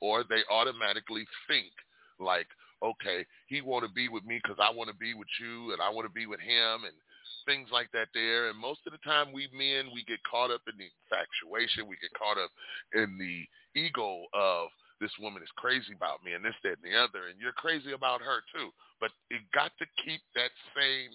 or 0.00 0.24
they 0.24 0.42
automatically 0.50 1.26
think 1.48 1.72
like, 2.18 2.48
okay, 2.82 3.24
he 3.48 3.60
want 3.60 3.86
to 3.86 3.92
be 3.92 4.08
with 4.08 4.24
me 4.24 4.40
because 4.42 4.58
I 4.60 4.74
want 4.74 4.90
to 4.90 4.96
be 4.96 5.14
with 5.14 5.28
you 5.40 5.72
and 5.72 5.80
I 5.80 5.90
want 5.90 6.06
to 6.06 6.12
be 6.12 6.26
with 6.26 6.40
him 6.40 6.84
and 6.84 6.96
things 7.44 7.68
like 7.72 7.90
that 7.92 8.08
there. 8.14 8.48
And 8.48 8.58
most 8.58 8.80
of 8.86 8.92
the 8.92 9.02
time 9.04 9.32
we 9.32 9.48
men, 9.52 9.92
we 9.94 10.04
get 10.04 10.22
caught 10.24 10.50
up 10.50 10.62
in 10.66 10.76
the 10.78 10.88
infatuation. 10.88 11.86
We 11.88 11.96
get 12.00 12.14
caught 12.18 12.38
up 12.38 12.50
in 12.94 13.18
the 13.18 13.46
ego 13.78 14.24
of 14.34 14.68
this 15.00 15.12
woman 15.20 15.42
is 15.42 15.52
crazy 15.56 15.92
about 15.92 16.24
me 16.24 16.32
and 16.32 16.44
this, 16.44 16.56
that, 16.64 16.80
and 16.80 16.86
the 16.88 16.96
other. 16.96 17.28
And 17.28 17.36
you're 17.40 17.56
crazy 17.56 17.92
about 17.92 18.20
her 18.24 18.40
too. 18.52 18.72
But 19.00 19.12
it 19.30 19.44
got 19.52 19.72
to 19.78 19.86
keep 20.00 20.20
that 20.34 20.50
same 20.72 21.12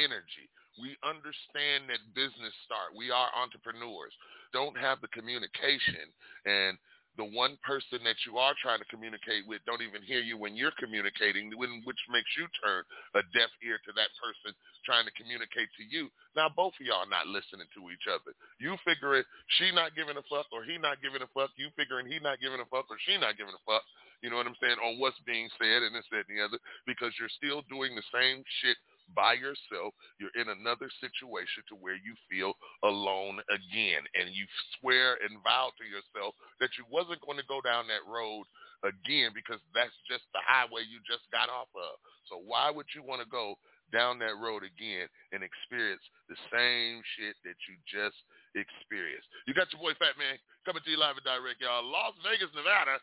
energy. 0.00 0.48
We 0.80 0.96
understand 1.02 1.90
that 1.90 2.00
business 2.14 2.54
start. 2.64 2.94
We 2.96 3.10
are 3.10 3.28
entrepreneurs. 3.34 4.14
Don't 4.52 4.78
have 4.78 5.02
the 5.02 5.12
communication 5.12 6.08
and 6.46 6.78
the 7.18 7.26
one 7.34 7.58
person 7.66 7.98
that 8.06 8.14
you 8.22 8.38
are 8.38 8.54
trying 8.62 8.78
to 8.78 8.86
communicate 8.86 9.42
with 9.50 9.58
don't 9.66 9.82
even 9.82 10.06
hear 10.06 10.22
you 10.22 10.38
when 10.38 10.54
you're 10.54 10.74
communicating, 10.78 11.50
which 11.58 12.02
makes 12.14 12.30
you 12.38 12.46
turn 12.62 12.86
a 13.18 13.22
deaf 13.34 13.50
ear 13.66 13.82
to 13.82 13.92
that 13.98 14.14
person 14.22 14.54
trying 14.86 15.02
to 15.02 15.12
communicate 15.18 15.66
to 15.74 15.82
you. 15.82 16.06
Now 16.38 16.46
both 16.46 16.78
of 16.78 16.86
y'all 16.86 17.10
not 17.10 17.26
listening 17.26 17.66
to 17.74 17.90
each 17.90 18.06
other. 18.06 18.30
You 18.62 18.78
figuring 18.86 19.26
she 19.58 19.74
not 19.74 19.98
giving 19.98 20.14
a 20.14 20.24
fuck 20.30 20.46
or 20.54 20.62
he 20.62 20.78
not 20.78 21.02
giving 21.02 21.20
a 21.20 21.30
fuck. 21.34 21.50
You 21.58 21.74
figuring 21.74 22.06
he 22.06 22.22
not 22.22 22.38
giving 22.38 22.62
a 22.62 22.68
fuck 22.70 22.86
or 22.86 22.96
she 23.02 23.18
not 23.18 23.34
giving 23.34 23.52
a 23.52 23.64
fuck. 23.66 23.82
You 24.22 24.30
know 24.30 24.38
what 24.38 24.46
I'm 24.46 24.58
saying? 24.62 24.78
On 24.78 25.02
what's 25.02 25.18
being 25.26 25.50
said 25.58 25.82
and 25.82 25.94
this, 25.94 26.06
that, 26.14 26.26
and 26.30 26.38
the 26.38 26.42
other. 26.42 26.62
Because 26.86 27.10
you're 27.18 27.34
still 27.34 27.66
doing 27.66 27.98
the 27.98 28.06
same 28.14 28.46
shit 28.62 28.78
by 29.14 29.34
yourself, 29.34 29.94
you're 30.20 30.34
in 30.36 30.48
another 30.48 30.90
situation 31.00 31.64
to 31.68 31.74
where 31.76 31.96
you 31.96 32.12
feel 32.28 32.52
alone 32.84 33.40
again. 33.48 34.02
And 34.18 34.32
you 34.32 34.44
swear 34.78 35.16
and 35.24 35.40
vow 35.44 35.72
to 35.76 35.84
yourself 35.84 36.34
that 36.60 36.76
you 36.76 36.84
wasn't 36.88 37.24
going 37.24 37.40
to 37.40 37.46
go 37.48 37.60
down 37.64 37.88
that 37.88 38.04
road 38.04 38.44
again 38.86 39.34
because 39.34 39.58
that's 39.74 39.94
just 40.06 40.22
the 40.30 40.42
highway 40.44 40.86
you 40.86 41.02
just 41.08 41.26
got 41.34 41.50
off 41.50 41.70
of. 41.74 41.98
So 42.30 42.38
why 42.44 42.70
would 42.70 42.86
you 42.94 43.02
want 43.02 43.24
to 43.24 43.28
go 43.30 43.56
down 43.88 44.20
that 44.20 44.36
road 44.36 44.62
again 44.62 45.08
and 45.32 45.40
experience 45.40 46.04
the 46.28 46.36
same 46.52 47.00
shit 47.16 47.34
that 47.42 47.58
you 47.66 47.74
just 47.88 48.18
experienced? 48.54 49.26
You 49.48 49.56
got 49.56 49.72
your 49.72 49.80
boy 49.82 49.96
Fat 49.96 50.20
Man 50.20 50.36
coming 50.68 50.84
to 50.84 50.90
you 50.92 51.00
live 51.00 51.16
and 51.16 51.24
direct, 51.24 51.64
y'all. 51.64 51.82
Las 51.82 52.14
Vegas, 52.22 52.52
Nevada. 52.54 53.00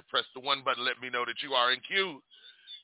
Press 0.09 0.25
the 0.35 0.41
one 0.41 0.63
button. 0.63 0.85
Let 0.85 0.99
me 1.01 1.09
know 1.09 1.25
that 1.25 1.41
you 1.43 1.53
are 1.53 1.71
in 1.71 1.79
queue. 1.87 2.21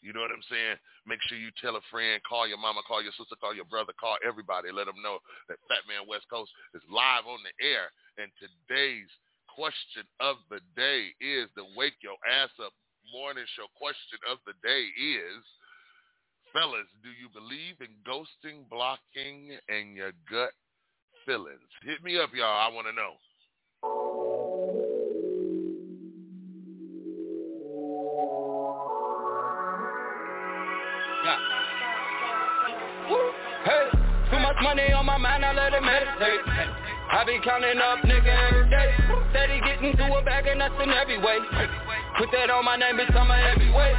You 0.02 0.14
know 0.14 0.22
what 0.22 0.32
I'm 0.32 0.46
saying? 0.50 0.78
Make 1.08 1.20
sure 1.26 1.38
you 1.38 1.50
tell 1.62 1.76
a 1.78 1.82
friend, 1.92 2.22
call 2.30 2.48
your 2.48 2.58
mama, 2.62 2.82
call 2.88 3.02
your 3.02 3.14
sister, 3.18 3.36
call 3.42 3.56
your 3.56 3.66
brother, 3.66 3.94
call 3.98 4.18
everybody. 4.26 4.70
Let 4.72 4.86
them 4.86 5.02
know 5.02 5.18
that 5.50 5.58
Fat 5.70 5.86
Man 5.90 6.06
West 6.08 6.26
Coast 6.30 6.52
is 6.78 6.82
live 6.90 7.26
on 7.26 7.40
the 7.42 7.54
air. 7.64 7.90
And 8.22 8.30
today's 8.38 9.10
question 9.50 10.06
of 10.22 10.38
the 10.50 10.62
day 10.78 11.14
is 11.22 11.50
the 11.56 11.66
Wake 11.76 11.98
Your 12.04 12.18
Ass 12.28 12.54
Up 12.62 12.74
morning 13.14 13.46
show 13.58 13.66
question 13.78 14.18
of 14.30 14.38
the 14.46 14.54
day 14.66 14.90
is, 14.98 15.42
fellas, 16.54 16.90
do 17.04 17.10
you 17.14 17.30
believe 17.34 17.78
in 17.82 17.94
ghosting, 18.06 18.66
blocking, 18.70 19.58
and 19.70 19.96
your 19.96 20.12
gut 20.30 20.54
feelings. 21.26 21.60
Hit 21.84 22.04
me 22.04 22.18
up, 22.20 22.30
y'all. 22.34 22.46
I 22.46 22.74
want 22.74 22.88
to 22.88 22.94
know. 22.94 23.14
Hey, 33.66 33.90
too 34.30 34.40
much 34.40 34.56
money 34.62 34.92
on 34.94 35.06
my 35.06 35.18
mind, 35.18 35.44
I 35.44 35.54
let 35.54 35.74
it 35.74 35.82
meditate. 35.82 36.40
I 37.12 37.24
be 37.26 37.40
counting 37.44 37.80
up, 37.82 38.00
nigga, 38.06 38.30
every 38.30 38.70
day. 38.70 38.94
Steady 39.32 39.60
getting 39.62 39.98
to 39.98 40.14
a 40.14 40.24
bag 40.24 40.48
and 40.48 40.62
that's 40.62 40.74
in 40.82 40.90
every 40.90 41.18
way. 41.18 41.40
Put 42.18 42.30
that 42.32 42.50
on 42.50 42.66
my 42.66 42.76
name, 42.76 42.98
bitch, 42.98 43.16
I'm 43.16 43.30
a 43.30 43.38
heavyweight. 43.38 43.96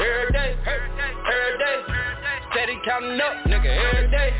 Every 0.00 0.32
day, 0.32 0.56
every 0.64 1.58
day. 1.58 2.15
Steady 2.56 2.80
counting 2.88 3.20
up, 3.20 3.44
nigga, 3.52 3.68
every 3.68 4.08
day. 4.08 4.32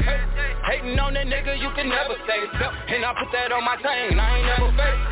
Hating 0.64 0.96
on 0.96 1.12
that 1.12 1.28
nigga, 1.28 1.60
you 1.60 1.68
can 1.76 1.84
never 1.84 2.16
say 2.24 2.48
And 2.96 3.04
I 3.04 3.12
put 3.12 3.28
that 3.28 3.52
on 3.52 3.60
my 3.60 3.76
chain, 3.76 4.16
I 4.16 4.40
ain't 4.40 4.46
never 4.56 4.72
fake. 4.72 5.04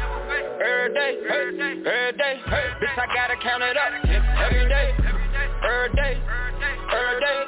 Every 0.56 0.88
day, 0.96 1.12
every 1.20 2.16
day, 2.16 2.34
bitch, 2.48 2.96
I 2.96 3.04
gotta 3.12 3.36
count 3.44 3.60
it 3.60 3.76
up. 3.76 3.92
Every 4.08 4.64
day, 4.72 4.96
every 4.96 5.92
day, 5.92 6.16
every 6.16 7.20
day. 7.20 7.40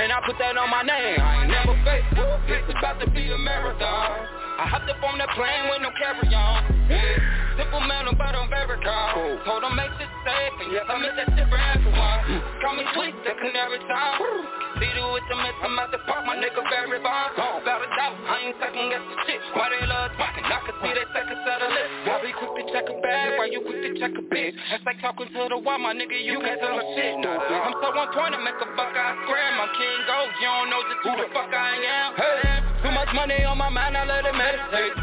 And 0.00 0.16
I 0.16 0.18
put 0.24 0.40
that 0.40 0.56
on 0.56 0.72
my 0.72 0.80
name, 0.80 1.20
I 1.20 1.44
ain't 1.44 1.52
never 1.52 1.76
fake. 1.84 2.08
It's 2.48 2.72
about 2.72 2.96
to 3.04 3.10
be 3.12 3.28
a 3.28 3.36
marathon. 3.36 4.16
I 4.64 4.64
hopped 4.64 4.88
up 4.88 4.96
on 5.04 5.20
that 5.20 5.28
plane 5.36 5.68
with 5.68 5.84
no 5.84 5.92
carry-on. 5.92 6.88
Yeah. 6.88 7.60
Simple 7.60 7.84
man, 7.84 8.08
I'm 8.08 8.16
very 8.16 8.80
calm. 8.80 9.12
Cool. 9.12 9.36
Told 9.44 9.60
him 9.60 9.76
make 9.76 9.92
it 10.00 10.08
safe, 10.24 10.56
and 10.56 10.72
yes, 10.72 10.88
I 10.88 10.96
miss 10.96 11.12
that 11.20 11.28
shit 11.36 11.44
for 11.52 11.60
everyone. 11.60 12.20
Call 12.64 12.80
me 12.80 12.84
sweet, 12.96 13.12
the 13.28 13.36
canary 13.36 13.76
time. 13.84 14.71
See 14.82 14.90
you 14.98 15.06
with 15.14 15.22
the 15.30 15.38
mess, 15.38 15.54
I'm 15.62 15.78
at 15.78 15.94
the 15.94 16.02
park, 16.10 16.26
my 16.26 16.34
nigga 16.34 16.58
very 16.66 16.98
bomb. 16.98 17.30
Without 17.38 17.86
a 17.86 17.88
doubt, 17.94 18.18
I 18.18 18.50
ain't 18.50 18.58
second 18.58 18.90
guess 18.90 19.06
the 19.06 19.16
shit. 19.30 19.38
Why 19.54 19.70
they 19.70 19.78
love 19.86 20.10
talking? 20.18 20.42
I 20.42 20.58
can 20.58 20.74
see 20.82 20.90
they 20.90 21.06
second 21.14 21.38
set 21.46 21.62
of 21.62 21.70
lips. 21.70 21.94
Why 22.02 22.18
be 22.18 22.34
quick 22.34 22.50
to 22.58 22.62
check 22.74 22.90
a 22.90 22.98
bag? 22.98 23.38
Why 23.38 23.46
you 23.46 23.62
quick 23.62 23.78
to 23.78 23.94
check 23.94 24.10
a 24.18 24.24
bitch? 24.26 24.58
That's 24.74 24.82
like 24.82 24.98
talking 24.98 25.30
to 25.30 25.40
the 25.54 25.58
wall, 25.62 25.78
my 25.78 25.94
nigga, 25.94 26.18
you 26.18 26.34
can't 26.42 26.58
tell 26.58 26.74
a 26.74 26.82
shit. 26.98 27.14
Nah, 27.14 27.30
I'm 27.30 27.78
so 27.78 27.94
on 27.94 28.10
point, 28.10 28.34
I 28.34 28.42
make 28.42 28.58
a 28.58 28.66
buck, 28.74 28.90
I 28.90 29.14
scram. 29.22 29.54
I'm 29.54 29.70
King 29.78 30.02
Gold, 30.02 30.34
you 30.42 30.50
don't 30.50 30.66
know 30.66 30.82
just 30.90 31.00
who 31.06 31.12
the 31.14 31.26
fuck 31.30 31.54
I 31.54 31.78
am. 31.78 32.10
Hey. 32.18 32.42
Too 32.82 32.90
much 32.90 33.14
money 33.14 33.38
on 33.46 33.62
my 33.62 33.70
mind, 33.70 33.94
I 33.94 34.02
let 34.02 34.26
it 34.26 34.34
meditate. 34.34 34.98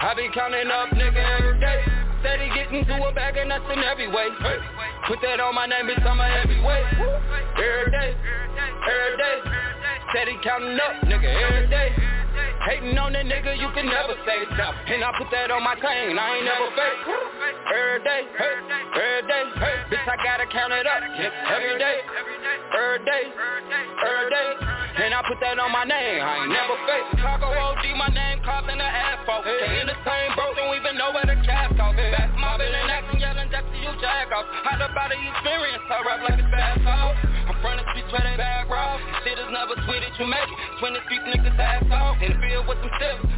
I 0.00 0.16
be 0.16 0.32
counting 0.32 0.72
up, 0.72 0.96
nigga, 0.96 1.20
every 1.20 1.60
day. 1.60 1.89
Steady 2.20 2.50
getting 2.54 2.84
to 2.84 2.94
a 3.08 3.12
bag 3.12 3.36
and 3.36 3.50
that's 3.50 3.64
in 3.72 3.82
every 3.82 4.08
way. 4.08 4.28
Put 5.08 5.20
that 5.22 5.40
on 5.40 5.54
my 5.54 5.66
name, 5.66 5.88
it's 5.88 6.04
on 6.04 6.18
my 6.18 6.28
a 6.28 6.40
heavyweight. 6.40 6.84
Every 7.56 7.90
day, 7.90 8.12
every 8.14 9.16
day. 9.16 9.38
Steady 10.10 10.36
counting 10.44 10.76
up, 10.76 11.00
nigga, 11.08 11.32
every 11.32 11.66
day. 11.68 11.96
Hating 12.60 12.92
on 13.00 13.16
that 13.16 13.24
nigga, 13.24 13.56
you 13.56 13.72
can 13.72 13.88
never 13.88 14.12
say 14.28 14.44
stop. 14.52 14.76
And 14.84 15.00
I 15.00 15.10
put 15.16 15.32
that 15.32 15.48
on 15.48 15.64
my 15.64 15.72
chain, 15.80 16.12
I 16.12 16.26
ain't 16.36 16.44
never 16.44 16.68
fake. 16.76 17.00
Every 17.72 18.00
day, 18.04 18.22
every 18.28 19.24
day, 19.24 19.44
bitch, 19.88 20.04
I 20.04 20.16
gotta 20.20 20.44
count 20.52 20.72
it 20.76 20.84
up. 20.84 21.00
Every 21.00 21.80
day, 21.80 21.96
every 22.76 23.00
day, 23.08 23.24
every 23.32 24.28
day. 24.28 24.50
And 25.00 25.16
I 25.16 25.24
put 25.24 25.40
that 25.40 25.56
on 25.56 25.72
my 25.72 25.88
name, 25.88 26.20
I 26.20 26.44
ain't 26.44 26.52
never 26.52 26.76
fake. 26.84 27.06
Chicago 27.16 27.48
OG, 27.48 27.84
my 27.96 28.12
name 28.12 28.44
carved 28.44 28.68
in 28.68 28.76
the 28.76 28.84
asphalt 28.84 29.44
Stay 29.46 29.80
in 29.80 29.86
the 29.88 29.96
same 30.04 30.30
boat, 30.36 30.52
don't 30.56 30.76
even 30.76 31.00
know 31.00 31.16
where 31.16 31.24
the 31.24 31.40
cash 31.46 31.72
off 31.80 31.96
Back 31.96 32.36
mobbing 32.36 32.68
and 32.68 32.90
acting, 32.90 33.20
yelling 33.20 33.48
to 33.48 33.60
you 33.80 33.92
jack 34.00 34.28
off 34.32 34.44
Had 34.64 34.84
about 34.84 35.08
the 35.08 35.16
experience, 35.16 35.84
I 35.88 35.96
rap 36.04 36.20
like 36.28 36.40
it's 36.40 36.50
fast 36.52 36.84
off 36.84 37.16
I'm 37.50 37.58
from 37.66 37.82
the 37.82 37.84
streets 37.90 38.12
where 38.14 38.22
they 38.22 38.38
bag 38.38 38.70
rock. 38.70 39.02
Shit 39.26 39.34
is 39.34 39.50
never 39.50 39.74
sweet 39.82 40.06
that 40.06 40.14
you 40.22 40.26
make. 40.30 40.38
It 40.46 40.82
When 40.86 40.94
the 40.94 41.02
streets 41.10 41.26
niggas 41.34 41.58
ass 41.58 41.82
off 41.90 42.22
the 42.50 42.66
field 42.66 42.66
with 42.66 42.78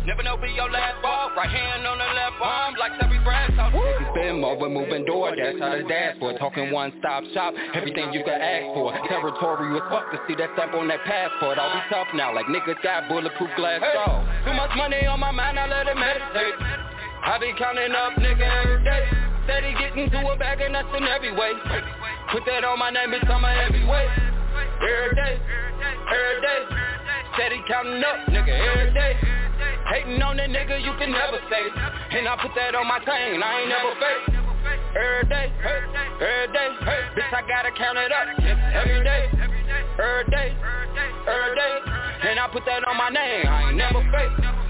Never 0.07 0.23
know 0.23 0.37
be 0.37 0.51
your 0.51 0.71
last 0.71 1.01
ball 1.03 1.31
Right 1.37 1.51
hand 1.51 1.87
on 1.87 1.99
the 1.99 2.05
left 2.05 2.41
arm, 2.41 2.75
like 2.79 2.93
every 3.01 3.19
brass 3.21 3.51
off 3.59 3.73
Niggas 3.73 4.15
been 4.15 4.45
over, 4.45 4.69
moving 4.69 5.05
door, 5.05 5.35
dash 5.37 5.61
out 5.61 5.79
of 5.79 5.89
dashboard 5.89 6.39
Talking 6.39 6.73
one 6.73 6.93
stop 6.99 7.25
shop, 7.35 7.55
everything 7.75 8.13
you 8.13 8.25
could 8.25 8.41
ask 8.41 8.65
for 8.75 8.93
Territory 9.09 9.73
was 9.73 9.83
fuck 9.91 10.11
to 10.13 10.19
see 10.27 10.35
that 10.37 10.51
stamp 10.55 10.75
on 10.75 10.89
that 10.89 11.05
passport 11.05 11.59
all 11.59 11.73
be 11.73 11.81
tough 11.91 12.09
now, 12.15 12.35
like 12.35 12.47
niggas 12.47 12.81
got 12.83 13.09
bulletproof 13.09 13.51
glass 13.57 13.81
hey, 13.81 13.93
jaws. 13.95 14.27
Too 14.45 14.55
much 14.55 14.73
money 14.77 15.07
on 15.07 15.21
my 15.21 15.31
mind, 15.31 15.59
I 15.59 15.67
let 15.69 15.87
it 15.87 15.97
meditate. 15.97 16.57
I 17.23 17.39
be 17.39 17.53
counting 17.59 17.93
up, 17.93 18.15
nigga, 18.19 18.43
every 18.43 18.83
day. 18.83 19.07
Steady 19.45 19.75
getting 19.79 20.11
to 20.11 20.19
a 20.29 20.37
bag 20.37 20.61
and 20.61 20.75
that's 20.75 20.89
in 20.97 21.05
every 21.05 21.33
way. 21.33 21.53
Put 22.31 22.45
that 22.47 22.65
on 22.65 22.79
my 22.79 22.91
name, 22.91 23.15
I'm 23.15 23.45
a 23.45 23.53
heavyweight. 23.53 24.11
Every 24.83 25.15
day, 25.15 25.39
every 25.39 26.41
day. 26.43 26.92
Steady 27.35 27.63
counting 27.67 28.03
up, 28.05 28.29
nigga, 28.29 28.53
every 28.53 28.93
day. 28.93 29.17
Hating 29.89 30.23
on 30.23 30.37
that 30.37 30.51
nigga, 30.51 30.83
you 30.85 30.93
can 30.99 31.11
never 31.13 31.39
say. 31.49 31.65
And 32.19 32.29
I 32.29 32.37
put 32.41 32.53
that 32.55 32.75
on 32.75 32.87
my 32.87 32.99
chain, 33.01 33.43
I 33.43 33.61
ain't 33.61 33.69
never 33.69 33.95
fake. 33.97 34.25
Every 34.97 35.29
day, 35.29 35.47
every 35.61 36.53
day, 36.53 36.69
bitch, 37.17 37.33
I 37.33 37.43
gotta 37.49 37.73
count 37.73 37.99
it 37.99 38.13
up. 38.13 38.29
Every 38.39 39.03
day, 39.03 39.29
every 39.99 40.31
day 40.31 40.57
every 41.27 41.55
day. 41.55 41.75
And 42.31 42.39
I 42.39 42.49
put 42.53 42.65
that 42.67 42.87
on 42.87 42.97
my 42.97 43.11
name, 43.11 43.47
I 43.47 43.69
ain't 43.69 43.77
never 43.77 44.03
fake. 44.11 44.62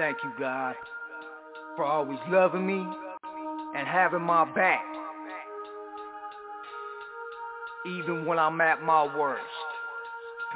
Thank 0.00 0.16
you, 0.24 0.32
God, 0.38 0.76
for 1.76 1.84
always 1.84 2.18
loving 2.30 2.66
me 2.66 2.80
and 3.76 3.86
having 3.86 4.22
my 4.22 4.50
back. 4.54 4.90
even 7.86 8.26
when 8.26 8.38
I'm 8.38 8.60
at 8.60 8.82
my 8.82 9.04
worst 9.16 9.69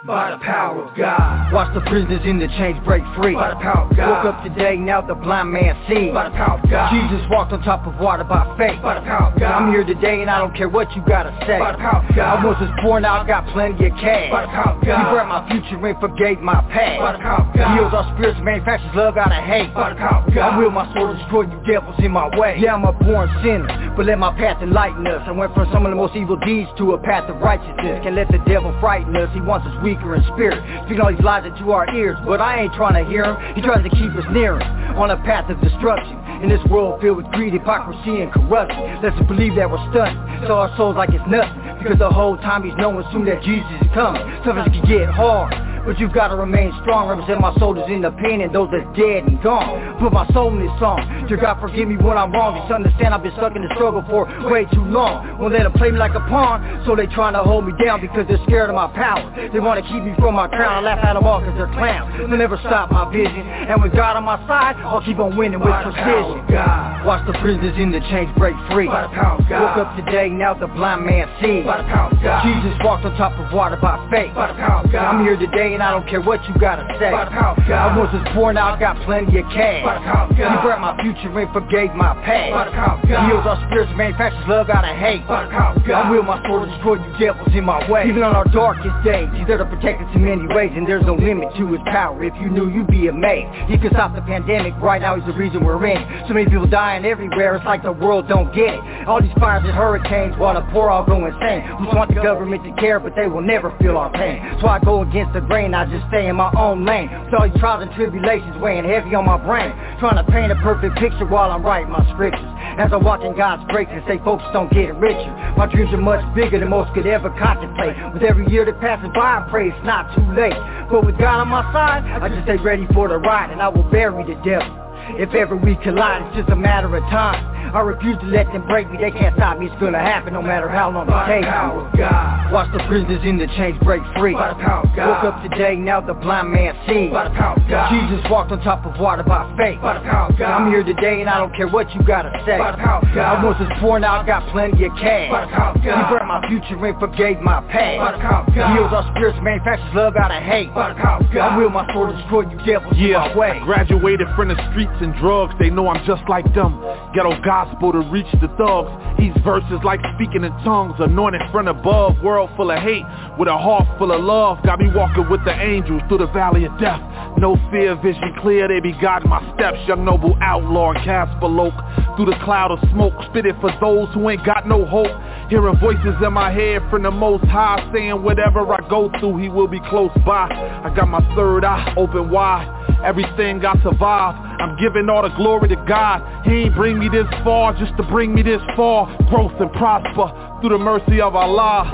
by 0.03 0.33
the 0.33 0.39
power 0.45 0.83
of 0.85 0.97
God. 0.97 1.53
Watch 1.53 1.73
the 1.73 1.81
prisoners 1.89 2.21
in 2.27 2.39
the 2.39 2.49
chains 2.59 2.77
break 2.85 3.03
free 3.17 3.35
by 3.35 3.55
the 3.55 3.61
power 3.63 3.89
of 3.89 3.97
God. 3.97 4.27
Woke 4.27 4.35
up 4.35 4.45
today, 4.45 4.77
now 4.77 5.01
the 5.01 5.15
blind 5.15 5.53
man 5.53 5.73
sees 5.89 6.13
by 6.13 6.29
the 6.29 6.37
power 6.37 6.59
of 6.59 6.69
God. 6.69 6.93
Jesus 6.93 7.25
walked 7.31 7.53
on 7.53 7.63
top 7.63 7.87
of 7.87 7.97
water 7.97 8.25
by 8.25 8.45
faith 8.59 8.83
by 8.83 9.01
the 9.01 9.07
power 9.07 9.33
of 9.33 9.41
God. 9.41 9.65
I'm 9.65 9.73
here 9.73 9.85
today 9.85 10.21
and 10.21 10.29
I 10.29 10.39
don't 10.39 10.55
care 10.55 10.69
what 10.69 10.93
you 10.93 11.03
gotta 11.09 11.33
say 11.47 11.59
by 11.59 11.73
the 11.73 11.79
power 11.79 12.05
of 12.05 12.17
God. 12.17 12.37
I 12.37 12.45
was 12.45 12.59
poor, 12.83 13.01
now 13.01 13.23
I 13.23 13.27
got 13.27 13.47
plenty 13.55 13.87
of 13.87 13.97
cash 13.97 14.29
by 14.31 14.43
the 14.45 14.53
power 14.53 14.77
of 14.77 14.85
God. 14.85 14.99
He 14.99 15.05
brought 15.09 15.29
my 15.31 15.41
future 15.49 15.81
and 15.81 16.01
forgave 16.01 16.41
my 16.41 16.61
past 16.69 17.01
by 17.01 17.13
the 17.17 17.23
power 17.25 17.41
of 17.41 17.57
God. 17.57 17.73
Heals 17.79 17.95
our 17.95 18.07
spirits, 18.13 18.41
manufactures 18.43 18.93
love 18.93 19.17
out 19.17 19.33
of 19.33 19.45
hate 19.47 19.73
by 19.73 19.95
the 19.95 19.97
power 19.97 20.21
of 20.21 20.35
God. 20.35 20.53
I 20.53 20.59
will 20.59 20.69
my 20.75 20.85
sword 20.93 21.17
destroy 21.17 21.49
you 21.49 21.61
devils 21.65 21.97
in 22.05 22.13
my 22.13 22.29
way. 22.37 22.61
Yeah, 22.61 22.75
I'm 22.75 22.85
a 22.85 22.93
born 22.93 23.31
sinner, 23.41 23.95
but 23.97 24.05
let 24.05 24.19
my 24.19 24.37
path 24.37 24.61
enlighten 24.61 25.07
us. 25.07 25.23
I 25.25 25.33
went 25.33 25.55
from 25.55 25.71
some 25.73 25.87
of 25.87 25.91
the 25.91 25.97
most 25.97 26.13
evil 26.13 26.37
deeds 26.45 26.69
to 26.77 26.93
a 26.93 26.99
path 27.01 27.31
of 27.31 27.41
righteousness. 27.41 28.05
Can't 28.05 28.17
let 28.17 28.29
the 28.29 28.43
devil 28.45 28.75
frighten 28.85 29.17
us. 29.17 29.33
He 29.33 29.41
wants 29.41 29.65
us 29.65 29.75
weaker 29.85 30.17
in 30.17 30.25
spirit. 30.33 30.59
Speaking 30.89 31.05
all 31.05 31.13
these 31.13 31.21
lies 31.21 31.45
into 31.45 31.71
our 31.71 31.85
ears, 31.95 32.17
but 32.25 32.41
I 32.41 32.65
ain't 32.65 32.73
trying 32.73 32.97
to 32.97 33.05
hear 33.09 33.25
him. 33.29 33.37
He 33.55 33.61
tries 33.61 33.85
to 33.85 33.93
keep 33.93 34.11
us 34.17 34.25
near 34.33 34.59
him 34.59 34.97
on 34.97 35.13
a 35.13 35.17
path 35.23 35.51
of 35.53 35.61
destruction. 35.61 36.17
In 36.43 36.49
this 36.49 36.65
world 36.73 37.01
filled 37.01 37.19
with 37.19 37.29
greed, 37.37 37.53
hypocrisy, 37.53 38.25
and 38.25 38.33
corruption, 38.33 39.05
let's 39.05 39.17
believe 39.29 39.55
that 39.57 39.71
we're 39.71 39.85
stunned. 39.93 40.17
Sell 40.49 40.59
our 40.59 40.75
souls 40.77 40.97
like 40.97 41.11
it's 41.13 41.25
nothing, 41.29 41.61
because 41.79 41.99
the 41.99 42.11
whole 42.11 42.37
time 42.39 42.65
he's 42.65 42.75
knowing 42.77 43.05
soon 43.13 43.25
that 43.27 43.45
Jesus 43.45 43.69
is 43.81 43.89
coming. 43.93 44.25
Something 44.45 44.73
can 44.73 44.85
get 44.89 45.09
hard. 45.13 45.53
But 45.85 45.99
you 45.99 46.09
gotta 46.09 46.35
remain 46.35 46.73
strong, 46.83 47.09
represent 47.09 47.41
my 47.41 47.55
soldiers 47.59 47.85
in 47.89 48.01
the 48.01 48.11
pain 48.11 48.41
and 48.41 48.55
those 48.55 48.69
that's 48.73 48.89
dead 48.97 49.25
and 49.29 49.41
gone. 49.43 50.01
Put 50.01 50.13
my 50.13 50.27
soul 50.33 50.49
in 50.49 50.65
this 50.65 50.73
song. 50.81 51.05
Dear 51.29 51.37
God, 51.37 51.61
forgive 51.61 51.89
me 51.89 51.97
when 51.97 52.17
I'm 52.17 52.33
wrong. 52.33 52.57
Just 52.57 52.73
understand 52.73 53.13
I've 53.13 53.23
been 53.23 53.37
stuck 53.37 53.55
in 53.55 53.63
the 53.63 53.73
struggle 53.77 54.05
for 54.09 54.25
way 54.49 54.65
too 54.73 54.85
long. 54.85 55.39
Won't 55.39 55.53
let 55.53 55.65
them 55.65 55.73
play 55.73 55.91
me 55.91 55.99
like 55.99 56.15
a 56.15 56.25
pawn, 56.33 56.65
so 56.87 56.97
they 56.97 57.07
trying 57.07 57.35
to 57.35 57.43
hold 57.45 57.67
me 57.67 57.73
down 57.85 58.01
because 58.01 58.27
they're 58.29 58.41
scared 58.49 58.71
of 58.71 58.77
my 58.77 58.89
power. 58.97 59.29
They 59.53 59.61
wanna 59.61 59.83
keep 59.83 60.03
me 60.03 60.17
from 60.17 60.35
my 60.35 60.49
crown. 60.49 60.81
I 60.81 60.81
laugh 60.81 61.05
at 61.05 61.15
them 61.15 61.25
all 61.25 61.41
cause 61.45 61.53
they're 61.57 61.69
clowns. 61.77 62.17
They'll 62.17 62.33
never 62.33 62.57
stop 62.65 62.91
my 62.91 63.05
vision. 63.13 63.45
And 63.45 63.83
with 63.83 63.93
God 63.93 64.17
on 64.17 64.25
my 64.25 64.41
side, 64.49 64.77
I'll 64.81 65.05
keep 65.05 65.19
on 65.19 65.37
winning 65.37 65.61
with 65.61 65.75
precision. 65.85 66.49
God. 66.49 67.05
Watch 67.05 67.27
the 67.27 67.37
prisoners 67.45 67.77
in 67.77 67.93
the 67.93 68.01
chains 68.09 68.33
break 68.41 68.57
free. 68.73 68.89
By 68.89 69.03
the 69.03 69.13
power 69.13 69.37
of 69.37 69.49
God. 69.49 69.61
Woke 69.61 69.85
up 69.85 69.91
today, 70.01 70.29
now 70.31 70.55
the 70.55 70.67
blind 70.67 71.05
man 71.05 71.29
sees. 71.45 71.65
By 71.69 71.85
the 71.85 71.89
power 71.93 72.09
of 72.09 72.17
God. 72.23 72.41
Jesus 72.49 72.73
walked 72.81 73.05
on 73.05 73.13
top 73.21 73.37
of 73.37 73.53
water 73.53 73.77
by 73.77 74.01
faith. 74.09 74.33
By 74.35 74.49
the 74.49 74.57
power 74.57 74.81
of 74.81 74.91
God. 74.91 75.05
I'm 75.05 75.21
here 75.25 75.37
today 75.37 75.74
and 75.75 75.83
I 75.83 75.91
don't 75.91 76.09
care 76.09 76.21
what 76.21 76.43
you 76.49 76.55
gotta 76.59 76.87
say. 76.99 77.11
By 77.11 77.25
the 77.27 77.31
power 77.31 77.59
of 77.59 77.63
God. 77.67 77.83
I 77.85 77.99
was 77.99 78.11
poor, 78.35 78.53
now 78.53 78.75
I 78.75 78.79
got 78.79 78.97
plenty 79.05 79.39
of 79.39 79.47
cash. 79.51 79.85
By 79.85 79.99
the 79.99 80.05
power 80.07 80.31
of 80.31 80.37
God. 80.39 80.51
He 80.51 80.57
brought 80.63 80.81
my 80.81 80.95
future 81.03 81.29
and 81.29 81.53
forgave 81.53 81.93
my 81.95 82.15
past. 82.23 82.53
By 82.55 82.65
the 82.71 82.75
power 82.79 82.97
of 82.97 83.09
God. 83.09 83.21
He 83.21 83.35
heals 83.35 83.47
our 83.47 83.59
spirits, 83.67 83.93
manufactures 83.97 84.47
love 84.47 84.71
out 84.71 84.87
of 84.87 84.97
hate. 84.97 85.27
By 85.27 85.45
the 85.45 85.51
power 85.51 85.75
of 85.75 85.83
God. 85.85 86.07
I 86.07 86.11
will 86.11 86.23
my 86.23 86.39
sword 86.47 86.71
destroy 86.71 86.97
you 87.03 87.11
devils 87.19 87.51
in 87.53 87.65
my 87.65 87.83
way. 87.91 88.07
Even 88.09 88.23
on 88.23 88.35
our 88.35 88.47
darkest 88.55 88.95
days, 89.05 89.29
he's 89.35 89.47
there 89.47 89.59
to 89.59 89.67
protect 89.67 90.01
us 90.01 90.11
in 90.15 90.25
many 90.25 90.47
ways, 90.55 90.71
and 90.75 90.87
there's 90.87 91.05
no 91.05 91.15
limit 91.19 91.51
to 91.59 91.67
his 91.75 91.83
power. 91.91 92.23
If 92.23 92.35
you 92.39 92.49
knew, 92.49 92.71
you'd 92.71 92.87
be 92.87 93.09
amazed. 93.09 93.51
He 93.67 93.79
can 93.79 93.91
stop 93.91 94.15
the 94.15 94.23
pandemic. 94.23 94.75
Right 94.79 95.03
now, 95.03 95.17
he's 95.17 95.27
the 95.27 95.35
reason 95.35 95.65
we're 95.65 95.83
in. 95.87 96.01
So 96.29 96.35
many 96.35 96.47
people 96.47 96.67
dying 96.67 97.05
everywhere. 97.05 97.57
It's 97.57 97.65
like 97.67 97.83
the 97.83 97.93
world 97.93 98.29
don't 98.29 98.55
get 98.55 98.75
it. 98.75 99.09
All 99.09 99.21
these 99.21 99.35
fires 99.39 99.65
and 99.65 99.75
hurricanes, 99.75 100.37
while 100.39 100.55
the 100.55 100.63
poor 100.71 100.89
all 100.91 101.05
go 101.05 101.27
insane. 101.27 101.67
We 101.81 101.87
just 101.87 101.97
want 101.97 102.15
the 102.15 102.23
government 102.23 102.63
to 102.65 102.73
care, 102.81 103.01
but 103.01 103.17
they 103.17 103.27
will 103.27 103.43
never 103.43 103.75
feel 103.81 103.97
our 103.97 104.11
pain. 104.13 104.39
So 104.61 104.69
I 104.69 104.79
go 104.79 105.03
against 105.03 105.33
the 105.33 105.41
grain. 105.41 105.64
I 105.73 105.87
just 105.87 106.05
stay 106.09 106.29
in 106.29 106.37
my 106.37 106.53
own 106.59 106.85
lane. 106.85 107.09
With 107.09 107.35
all 107.35 107.49
these 107.49 107.57
trials 107.61 107.87
and 107.87 107.93
tribulations 107.95 108.59
weighing 108.61 108.85
heavy 108.85 109.15
on 109.15 109.25
my 109.25 109.39
brain. 109.39 109.73
Trying 110.03 110.19
to 110.19 110.27
paint 110.31 110.53
a 110.53 110.59
perfect 110.61 110.99
picture 110.99 111.25
while 111.25 111.51
I'm 111.51 111.65
writing 111.65 111.89
my 111.89 112.05
scriptures. 112.13 112.45
As 112.77 112.93
I 112.93 112.97
walk 112.97 113.23
in 113.23 113.37
God's 113.37 113.63
grace 113.71 113.89
and 113.89 114.03
stay 114.05 114.19
focused 114.19 114.53
on 114.53 114.69
getting 114.69 114.99
richer. 114.99 115.31
My 115.57 115.71
dreams 115.71 115.95
are 115.95 116.03
much 116.03 116.21
bigger 116.35 116.59
than 116.59 116.69
most 116.69 116.93
could 116.93 117.07
ever 117.07 117.31
contemplate. 117.39 117.95
With 118.13 118.23
every 118.23 118.51
year 118.51 118.67
that 118.67 118.81
passes 118.81 119.09
by, 119.15 119.41
I 119.41 119.49
pray 119.49 119.71
it's 119.71 119.87
not 119.87 120.11
too 120.13 120.27
late. 120.35 120.59
But 120.91 121.07
with 121.07 121.17
God 121.17 121.41
on 121.41 121.49
my 121.49 121.63
side, 121.73 122.03
I 122.21 122.29
just 122.29 122.45
stay 122.45 122.59
ready 122.59 122.87
for 122.93 123.09
the 123.09 123.17
ride 123.17 123.51
and 123.51 123.63
I 123.63 123.69
will 123.69 123.89
bury 123.89 124.27
the 124.27 124.35
devil. 124.43 124.69
If 125.17 125.35
ever 125.35 125.55
we 125.55 125.77
collide, 125.77 126.23
it's 126.27 126.43
just 126.43 126.51
a 126.51 126.57
matter 126.57 126.91
of 126.97 127.03
time. 127.13 127.55
I 127.75 127.81
refuse 127.81 128.17
to 128.21 128.27
let 128.27 128.47
them 128.53 128.67
break 128.69 128.89
me, 128.89 128.99
they 128.99 129.11
can't 129.11 129.35
stop 129.35 129.59
me, 129.59 129.67
it's 129.67 129.81
gonna 129.81 129.99
happen 129.99 130.33
no 130.33 130.43
matter 130.43 130.69
how 130.69 130.91
long 130.95 131.11
it 131.11 131.27
takes. 131.27 131.47
power 131.47 131.83
of 131.83 131.91
God. 131.99 132.53
Watch 132.53 132.71
the 132.71 132.79
prisoners 132.87 133.19
in 133.27 133.37
the 133.37 133.49
chains 133.59 133.75
break 133.83 134.01
free. 134.17 134.33
By 134.35 134.55
the 134.55 134.63
power 134.63 134.87
of 134.87 134.95
God. 134.95 135.11
Woke 135.11 135.35
up 135.35 135.43
today, 135.51 135.75
now 135.75 136.01
the 136.01 136.15
blind 136.15 136.53
man 136.55 136.71
sees. 136.87 137.11
By 137.11 137.27
the 137.27 137.35
power 137.35 137.59
of 137.59 137.67
God. 137.67 137.91
Jesus 137.91 138.23
walked 138.31 138.53
on 138.53 138.63
top 138.63 138.87
of 138.87 138.95
water 139.01 139.25
by 139.25 139.43
faith. 139.59 139.83
By 139.83 139.99
the 139.99 140.07
power 140.07 140.31
of 140.31 140.39
God. 140.39 140.55
I'm 140.55 140.71
here 140.71 140.85
today 140.85 141.21
and 141.21 141.29
I 141.29 141.39
don't 141.39 141.51
care 141.57 141.67
what 141.67 141.93
you 141.95 142.03
gotta 142.07 142.31
say. 142.47 142.59
By 142.63 142.71
the 142.71 142.79
power 142.79 143.03
of 143.03 143.11
God. 143.11 143.43
I 143.43 143.45
once 143.45 143.59
was 143.59 143.73
poor, 143.81 143.99
now 143.99 144.23
I 144.23 144.27
got 144.27 144.47
plenty 144.53 144.85
of 144.87 144.93
cash. 144.95 145.31
By 145.35 145.43
the 145.43 145.51
power 145.51 145.75
of 145.75 145.83
God. 145.83 145.99
He 145.99 146.03
brought 146.15 146.29
my 146.31 146.41
future 146.47 146.79
and 146.79 146.99
forgave 147.03 147.41
my 147.41 147.59
past. 147.75 147.99
By 147.99 148.13
the 148.15 148.23
power 148.23 148.47
of 148.47 148.55
God. 148.55 148.71
Heals 148.71 148.93
our 148.95 149.07
spirits, 149.11 149.39
manufactures 149.43 149.91
love 149.99 150.15
out 150.15 150.31
of 150.31 150.43
hate. 150.47 150.71
By 150.71 150.95
the 150.95 151.01
power 151.03 151.19
of 151.19 151.27
God. 151.35 151.43
I 151.43 151.59
will 151.59 151.71
my 151.75 151.91
sword 151.91 152.15
destroy 152.15 152.47
you 152.47 152.59
devils 152.63 152.95
Yeah, 152.95 153.35
in 153.35 153.35
my 153.35 153.37
way. 153.37 153.59
I 153.59 153.65
graduated 153.67 154.31
from 154.39 154.55
the 154.55 154.59
streets 154.71 154.95
and 155.03 155.11
drugs. 155.19 155.59
They 155.59 155.71
know 155.71 155.89
I'm 155.91 156.07
just 156.07 156.23
like 156.31 156.47
them. 156.55 156.79
Ghetto 157.19 157.35
gospel 157.65 157.93
to 157.93 158.01
reach 158.11 158.31
the 158.41 158.49
thugs. 158.57 158.91
These 159.19 159.33
verses 159.43 159.81
like 159.85 160.01
speaking 160.15 160.45
in 160.45 160.53
tongues, 160.65 160.95
anointed 160.99 161.43
from 161.53 161.69
above. 161.69 162.21
World 162.23 162.51
full 162.57 162.71
of 162.71 162.79
hate, 162.79 163.05
with 163.39 163.49
a 163.49 163.57
heart 163.57 163.87
full 163.99 164.13
of 164.13 164.23
love. 164.23 164.63
Got 164.65 164.81
me 164.81 164.91
walking 164.95 165.29
with 165.31 165.45
the 165.45 165.55
angels 165.55 166.03
through 166.09 166.19
the 166.19 166.29
valley 166.29 166.65
of 166.65 166.79
death. 166.79 167.01
No 167.39 167.57
fear, 167.71 167.97
vision 167.97 168.35
clear. 168.41 168.69
They 168.69 168.81
be 168.81 168.93
guiding 169.01 169.29
my 169.29 169.41
steps. 169.55 169.79
Young 169.87 170.05
noble 170.05 170.37
outlaw, 170.41 170.95
Casper 170.95 171.47
Loke. 171.47 171.75
Through 172.17 172.27
the 172.27 172.39
cloud 172.45 172.71
of 172.71 172.79
smoke, 172.91 173.15
spit 173.31 173.45
it 173.45 173.57
for 173.61 173.73
those 173.81 174.09
who 174.15 174.31
ain't 174.31 174.45
got 174.47 174.69
no 174.69 174.85
hope. 174.87 175.11
Hearing 175.51 175.77
voices 175.79 176.15
in 176.25 176.33
my 176.33 176.51
head 176.53 176.81
from 176.91 177.03
the 177.03 177.11
most 177.11 177.45
high, 177.47 177.91
saying 177.93 178.23
whatever 178.23 178.61
I 178.73 178.89
go 178.89 179.11
through, 179.19 179.39
he 179.39 179.49
will 179.49 179.67
be 179.67 179.81
close 179.91 180.13
by. 180.25 180.49
I 180.49 180.95
got 180.95 181.09
my 181.09 181.21
third 181.35 181.65
eye 181.65 181.95
open 181.97 182.31
wide. 182.31 182.71
Everything 183.05 183.65
I 183.67 183.75
survived, 183.83 184.39
I'm 184.39 184.79
giving 184.79 185.11
all 185.11 185.23
the 185.23 185.35
glory 185.37 185.69
to 185.69 185.77
God. 185.89 186.47
He 186.47 186.63
ain't 186.63 186.75
bring 186.75 186.99
me 186.99 187.09
this 187.09 187.27
far 187.43 187.75
just 187.75 187.97
to 187.97 188.03
bring 188.05 188.35
me 188.35 188.43
this 188.43 188.63
far. 188.77 189.07
Growth 189.29 189.61
and 189.61 189.73
prosper 189.73 190.61
through 190.61 190.71
the 190.71 190.79
mercy 190.79 191.21
of 191.21 191.35
Allah. 191.35 191.91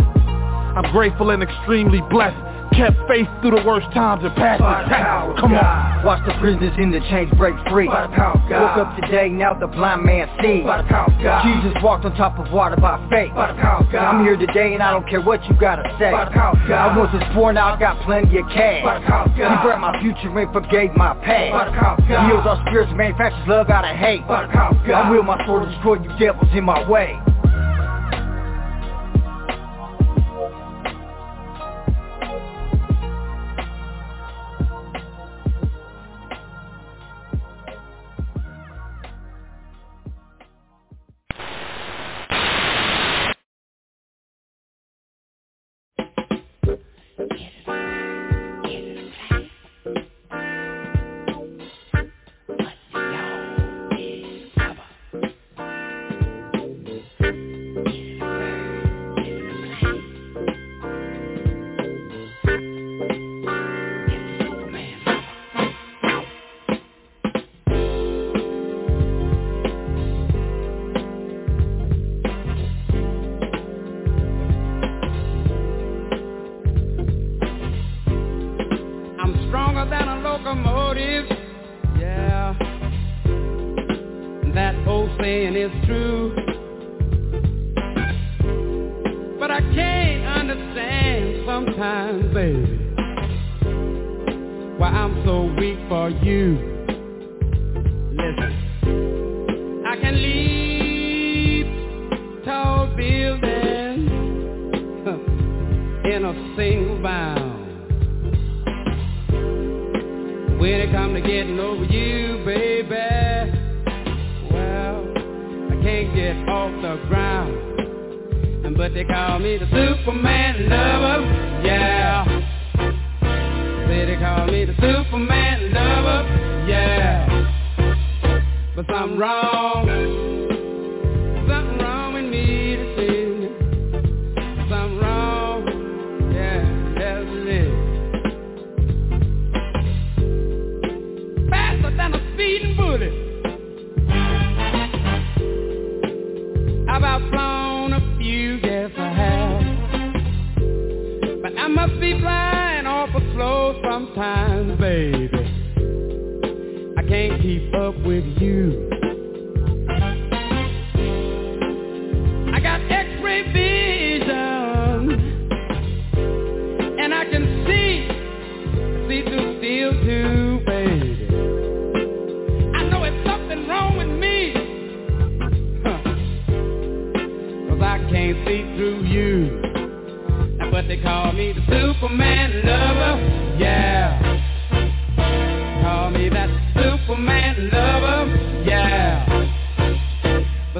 I'm 0.76 0.92
grateful 0.92 1.30
and 1.30 1.42
extremely 1.42 2.00
blessed. 2.10 2.49
Kept 2.72 2.96
faith 3.08 3.28
through 3.42 3.58
the 3.58 3.64
worst 3.66 3.90
times 3.92 4.22
and 4.24 4.34
past 4.36 4.62
the 4.62 4.64
the 4.64 4.94
power 4.94 5.30
of 5.30 5.36
test. 5.36 5.40
Come 5.42 5.54
on. 5.54 6.04
Watch 6.04 6.22
the 6.24 6.32
prisoners 6.40 6.72
in 6.78 6.90
the 6.90 7.00
chains 7.10 7.30
break 7.36 7.54
free. 7.68 7.86
By 7.86 8.06
the 8.06 8.14
power 8.14 8.38
of 8.38 8.48
God. 8.48 8.62
Woke 8.62 8.78
up 8.86 8.90
today, 9.02 9.28
now 9.28 9.54
the 9.54 9.66
blind 9.66 10.04
man 10.04 10.30
sees. 10.40 10.64
By 10.64 10.82
the 10.82 10.88
power 10.88 11.10
of 11.10 11.16
God. 11.20 11.42
Jesus 11.44 11.74
walked 11.82 12.04
on 12.04 12.14
top 12.16 12.38
of 12.38 12.50
water 12.52 12.76
by 12.76 12.96
faith. 13.10 13.34
By 13.34 13.52
the 13.52 13.58
power 13.60 13.82
of 13.82 13.92
God. 13.92 14.00
I'm 14.00 14.24
here 14.24 14.36
today 14.36 14.74
and 14.74 14.82
I 14.82 14.92
don't 14.92 15.08
care 15.08 15.20
what 15.20 15.44
you 15.44 15.54
gotta 15.58 15.84
say. 15.98 16.10
By 16.12 16.24
the 16.24 16.30
power 16.30 16.54
of 16.56 16.68
God. 16.68 16.80
I 16.80 16.96
once 16.96 17.12
was 17.12 17.26
poor, 17.34 17.52
now 17.52 17.74
I 17.74 17.78
got 17.78 18.00
plenty 18.06 18.38
of 18.38 18.46
cash. 18.48 18.84
By 18.84 19.00
the 19.00 19.06
power 19.06 19.26
of 19.26 19.36
God. 19.36 19.50
He 19.50 19.56
brought 19.66 19.80
my 19.80 20.00
future 20.00 20.30
and 20.30 20.52
forgave 20.52 20.94
my 20.96 21.14
past. 21.26 21.52
By 21.52 21.64
the 21.66 21.76
power 21.76 21.96
of 21.98 22.08
God. 22.08 22.22
Heals 22.30 22.46
our 22.46 22.58
spirits, 22.70 22.92
manufactures 22.94 23.46
love 23.48 23.68
out 23.68 23.84
of 23.84 23.96
hate. 23.96 24.26
By 24.26 24.46
the 24.46 24.52
power 24.52 24.70
of 24.70 24.86
God. 24.86 25.06
I 25.06 25.10
will 25.10 25.22
my 25.22 25.36
sword 25.44 25.68
destroy 25.68 25.98
you 26.00 26.10
devils 26.18 26.48
in 26.54 26.64
my 26.64 26.88
way. 26.88 27.18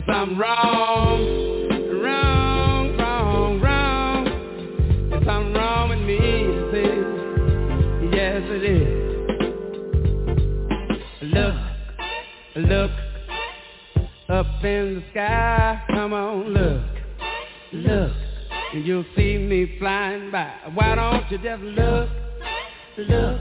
cause 0.01 0.09
I'm 0.15 0.39
wrong, 0.39 1.69
wrong, 2.03 2.97
wrong, 2.97 3.61
wrong. 3.61 4.27
Yes, 5.11 5.23
I'm 5.29 5.53
wrong 5.53 5.89
with 5.91 6.01
me. 6.01 6.19
Yes, 8.13 8.43
it 8.47 8.65
is. 8.65 9.01
Look, 11.23 11.55
look 12.69 12.91
up 14.29 14.65
in 14.65 14.95
the 14.97 15.03
sky. 15.11 15.83
Come 15.89 16.13
on, 16.13 16.49
look, 16.49 16.83
look, 17.73 18.13
and 18.73 18.87
you'll 18.87 19.05
see 19.17 19.39
me 19.39 19.77
flying 19.79 20.31
by. 20.31 20.51
Why 20.75 20.95
don't 20.95 21.31
you 21.31 21.39
just 21.39 21.63
look, 21.63 22.09
look? 22.99 23.41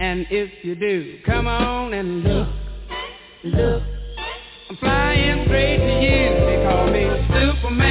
And 0.00 0.26
if 0.30 0.64
you 0.64 0.74
do, 0.74 1.18
come 1.26 1.46
on 1.46 1.92
and 1.92 2.22
look, 2.22 2.48
look. 3.44 3.87
I 5.08 5.14
am 5.14 5.48
great 5.48 5.78
to 5.78 5.94
you. 6.04 6.28
They 6.44 6.62
call 6.68 6.90
me 6.90 7.08
Superman. 7.32 7.87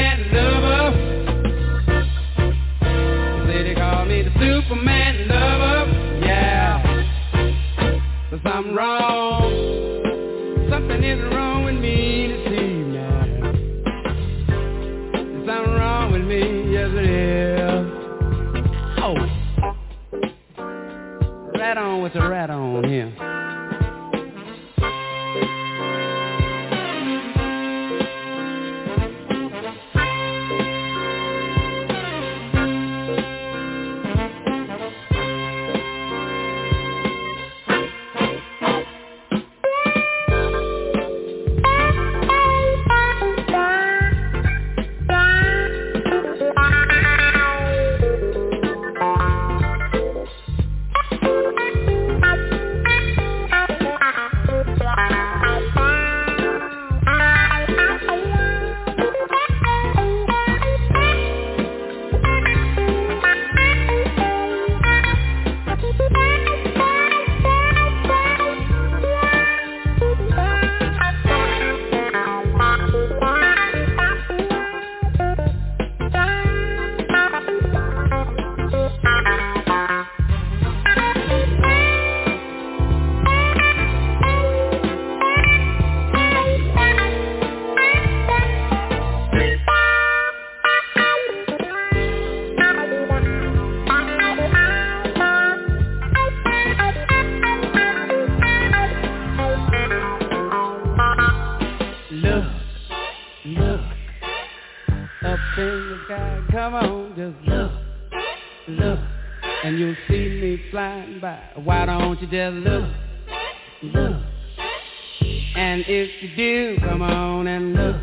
And 115.78 115.86
if 115.88 116.10
you 116.24 116.30
do, 116.36 116.78
come 116.80 117.04
on 117.04 117.46
and 117.46 117.74
look, 117.76 117.98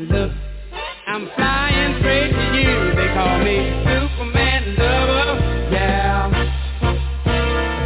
look. 0.00 0.32
I'm 1.06 1.30
flying 1.34 1.98
straight 2.00 2.30
to 2.30 2.58
you. 2.58 2.94
They 2.94 3.08
call 3.14 3.38
me 3.38 3.72
Superman 3.88 4.76
lover, 4.76 5.70
yeah. 5.72 6.28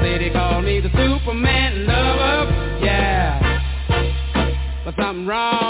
They 0.03 0.31
call 0.31 0.63
me 0.63 0.81
the 0.81 0.89
Superman 0.89 1.87
lover, 1.87 2.81
yeah. 2.85 3.39
But 4.85 4.97
something 4.97 5.27
wrong. 5.27 5.68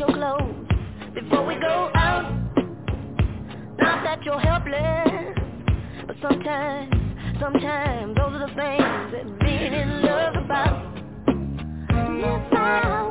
Your 0.00 0.08
clothes 0.14 0.66
before 1.14 1.44
we 1.44 1.54
go 1.56 1.90
out. 1.94 2.32
Not 3.78 4.02
that 4.02 4.24
you're 4.24 4.40
helpless, 4.40 5.36
but 6.06 6.16
sometimes, 6.22 6.90
sometimes 7.38 8.16
those 8.16 8.32
are 8.32 8.48
the 8.48 8.54
things 8.54 9.12
that 9.12 9.38
being 9.40 9.74
in 9.74 10.00
love 10.02 10.36
about. 10.42 10.96
If 11.28 12.52
I 12.54 13.09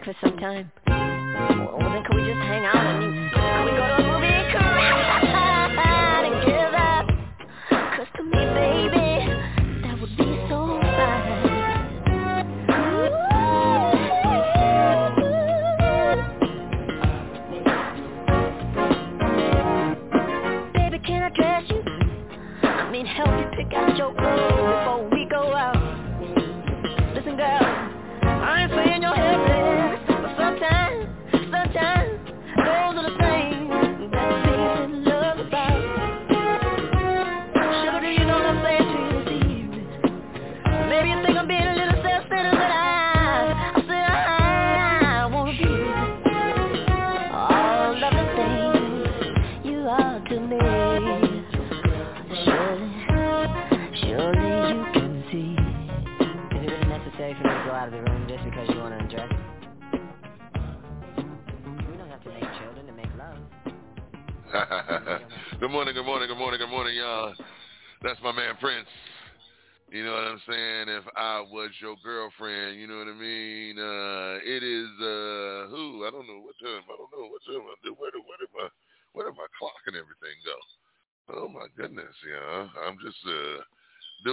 breakfast 0.00 0.18
sometime? 0.22 0.70
Well, 0.86 1.76
well, 1.78 1.92
then 1.92 2.02
could 2.04 2.16
we 2.16 2.22
just 2.22 2.40
hang 2.40 2.64
out 2.64 2.76
and 2.76 3.02
you, 3.02 3.10
could 3.30 3.64
we 3.64 3.72
go 3.76 3.86
to 3.86 3.94
a 3.96 4.12
movie 4.12 4.32
and 4.32 4.50
cry 4.50 5.09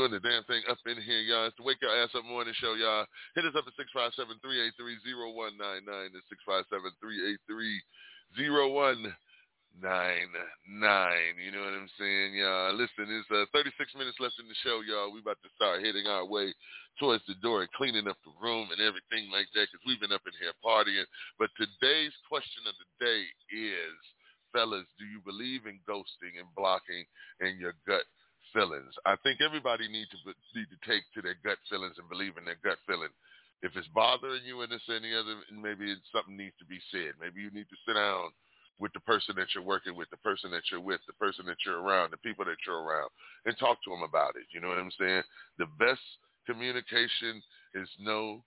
doing 0.08 0.24
the 0.24 0.24
damn 0.24 0.47
thing 0.47 0.64
up 0.72 0.80
in 0.88 0.95
here, 1.03 1.20
y'all. 1.20 1.51
It's 1.51 1.60
the 1.60 1.68
Wake 1.68 1.84
Your 1.84 1.91
Ass 1.91 2.16
Up 2.16 2.24
Morning 2.24 2.55
Show, 2.64 2.80
y'all. 2.80 3.03
Hit 3.36 3.43
us 3.43 3.60
up 3.60 3.68
at 3.68 3.76
657-383-0199. 4.39 6.16
It's 6.16 6.32
657-383-0199. 9.84 9.91
You 11.43 11.51
know 11.51 11.60
what 11.60 11.76
I'm 11.76 11.91
saying, 11.99 12.39
y'all? 12.39 12.72
Listen, 12.72 13.12
it's 13.12 13.28
uh, 13.36 13.51
36 13.51 13.99
minutes 13.99 14.16
left 14.24 14.39
in 14.39 14.47
the 14.47 14.55
show, 14.64 14.80
y'all. 14.80 15.12
We 15.12 15.20
about 15.20 15.43
to 15.43 15.51
start 15.60 15.84
heading 15.84 16.08
our 16.08 16.24
way 16.24 16.55
towards 17.03 17.28
the 17.28 17.36
door 17.43 17.68
and 17.68 17.72
cleaning 17.76 18.08
up 18.08 18.16
the 18.24 18.32
room 18.39 18.72
and 18.72 18.80
everything 18.80 19.28
like 19.28 19.51
that 19.60 19.68
because 19.68 19.84
we've 19.84 19.99
been 19.99 20.16
up 20.16 20.24
in 20.24 20.32
here 20.39 20.55
partying. 20.64 21.03
But 21.36 21.51
today's 21.60 22.16
question 22.32 22.64
of 22.64 22.80
the 22.80 22.88
day 23.03 23.28
is, 23.51 23.99
fellas, 24.55 24.88
do 24.95 25.03
you 25.03 25.20
believe 25.28 25.68
in 25.68 25.84
ghosting 25.84 26.39
and 26.39 26.47
blocking 26.55 27.03
and 27.43 27.60
your 27.60 27.76
gut 27.84 28.08
feelings. 28.54 28.93
I 29.06 29.16
think 29.24 29.41
everybody 29.41 29.88
needs 29.88 30.12
to 30.12 30.20
need 30.56 30.70
to 30.72 30.80
take 30.88 31.04
to 31.14 31.22
their 31.22 31.38
gut 31.43 31.58
feelings 31.70 31.95
and 31.98 32.10
believe 32.10 32.38
in 32.38 32.45
their 32.45 32.60
gut 32.64 32.78
feeling. 32.88 33.12
If 33.62 33.76
it's 33.76 33.88
bothering 33.89 34.45
you 34.45 34.62
and 34.62 34.72
this 34.72 34.86
and 34.88 35.04
the 35.04 35.18
other, 35.18 35.41
maybe 35.50 35.89
it's 35.91 36.06
something 36.14 36.38
needs 36.38 36.58
to 36.60 36.66
be 36.66 36.80
said. 36.91 37.18
Maybe 37.20 37.41
you 37.41 37.50
need 37.50 37.70
to 37.70 37.80
sit 37.88 37.98
down 37.98 38.30
with 38.80 38.93
the 38.93 39.02
person 39.02 39.34
that 39.38 39.48
you're 39.56 39.66
working 39.66 39.95
with, 39.95 40.10
the 40.12 40.22
person 40.22 40.52
that 40.52 40.70
you're 40.70 40.84
with, 40.84 41.02
the 41.08 41.18
person 41.18 41.45
that 41.48 41.58
you're 41.66 41.82
around, 41.82 42.12
the 42.12 42.22
people 42.22 42.45
that 42.45 42.62
you're 42.66 42.82
around, 42.82 43.10
and 43.45 43.58
talk 43.58 43.82
to 43.84 43.89
them 43.89 44.04
about 44.04 44.38
it. 44.38 44.45
You 44.54 44.62
know 44.62 44.70
what 44.70 44.78
I'm 44.78 44.93
saying? 45.00 45.24
The 45.58 45.66
best 45.80 46.02
communication 46.45 47.41
is 47.74 47.89
no 48.00 48.43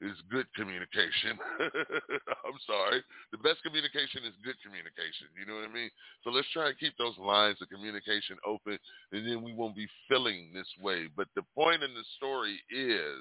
is 0.00 0.16
good 0.30 0.46
communication. 0.56 1.36
I'm 2.46 2.60
sorry. 2.66 3.04
The 3.32 3.38
best 3.44 3.62
communication 3.62 4.24
is 4.24 4.32
good 4.44 4.56
communication. 4.64 5.28
You 5.36 5.44
know 5.44 5.60
what 5.60 5.68
I 5.68 5.72
mean? 5.72 5.90
So 6.24 6.30
let's 6.30 6.48
try 6.52 6.68
and 6.72 6.78
keep 6.78 6.96
those 6.96 7.18
lines 7.20 7.60
of 7.60 7.68
communication 7.68 8.36
open, 8.46 8.78
and 9.12 9.28
then 9.28 9.44
we 9.44 9.52
won't 9.52 9.76
be 9.76 9.88
feeling 10.08 10.52
this 10.54 10.68
way. 10.80 11.08
But 11.14 11.28
the 11.36 11.44
point 11.54 11.82
in 11.82 11.92
the 11.92 12.06
story 12.16 12.56
is, 12.72 13.20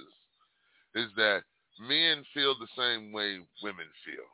is 0.95 1.11
that 1.17 1.43
men 1.79 2.23
feel 2.33 2.55
the 2.55 2.71
same 2.75 3.11
way 3.11 3.39
women 3.61 3.87
feel. 4.05 4.27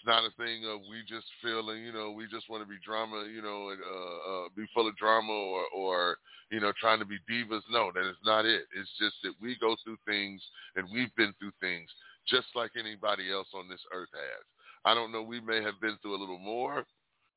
It's 0.00 0.08
not 0.08 0.24
a 0.24 0.32
thing 0.40 0.64
of 0.64 0.80
we 0.88 1.04
just 1.04 1.28
feeling, 1.44 1.84
you 1.84 1.92
know, 1.92 2.10
we 2.10 2.24
just 2.24 2.48
want 2.48 2.64
to 2.64 2.68
be 2.68 2.80
drama, 2.80 3.28
you 3.28 3.42
know, 3.42 3.68
uh, 3.68 4.30
uh, 4.32 4.48
be 4.56 4.64
full 4.72 4.88
of 4.88 4.96
drama 4.96 5.28
or, 5.28 5.64
or, 5.76 6.16
you 6.50 6.58
know, 6.58 6.72
trying 6.80 7.00
to 7.00 7.04
be 7.04 7.18
divas. 7.28 7.60
No, 7.70 7.92
that 7.92 8.08
is 8.08 8.16
not 8.24 8.46
it. 8.46 8.64
It's 8.72 8.88
just 8.98 9.16
that 9.24 9.34
we 9.42 9.58
go 9.60 9.76
through 9.84 9.98
things 10.08 10.40
and 10.74 10.88
we've 10.90 11.14
been 11.16 11.34
through 11.38 11.52
things 11.60 11.90
just 12.26 12.48
like 12.54 12.70
anybody 12.80 13.30
else 13.30 13.48
on 13.52 13.68
this 13.68 13.84
earth 13.92 14.08
has. 14.14 14.44
I 14.86 14.94
don't 14.94 15.12
know. 15.12 15.22
We 15.22 15.38
may 15.38 15.60
have 15.62 15.76
been 15.82 15.98
through 16.00 16.16
a 16.16 16.22
little 16.22 16.38
more. 16.40 16.86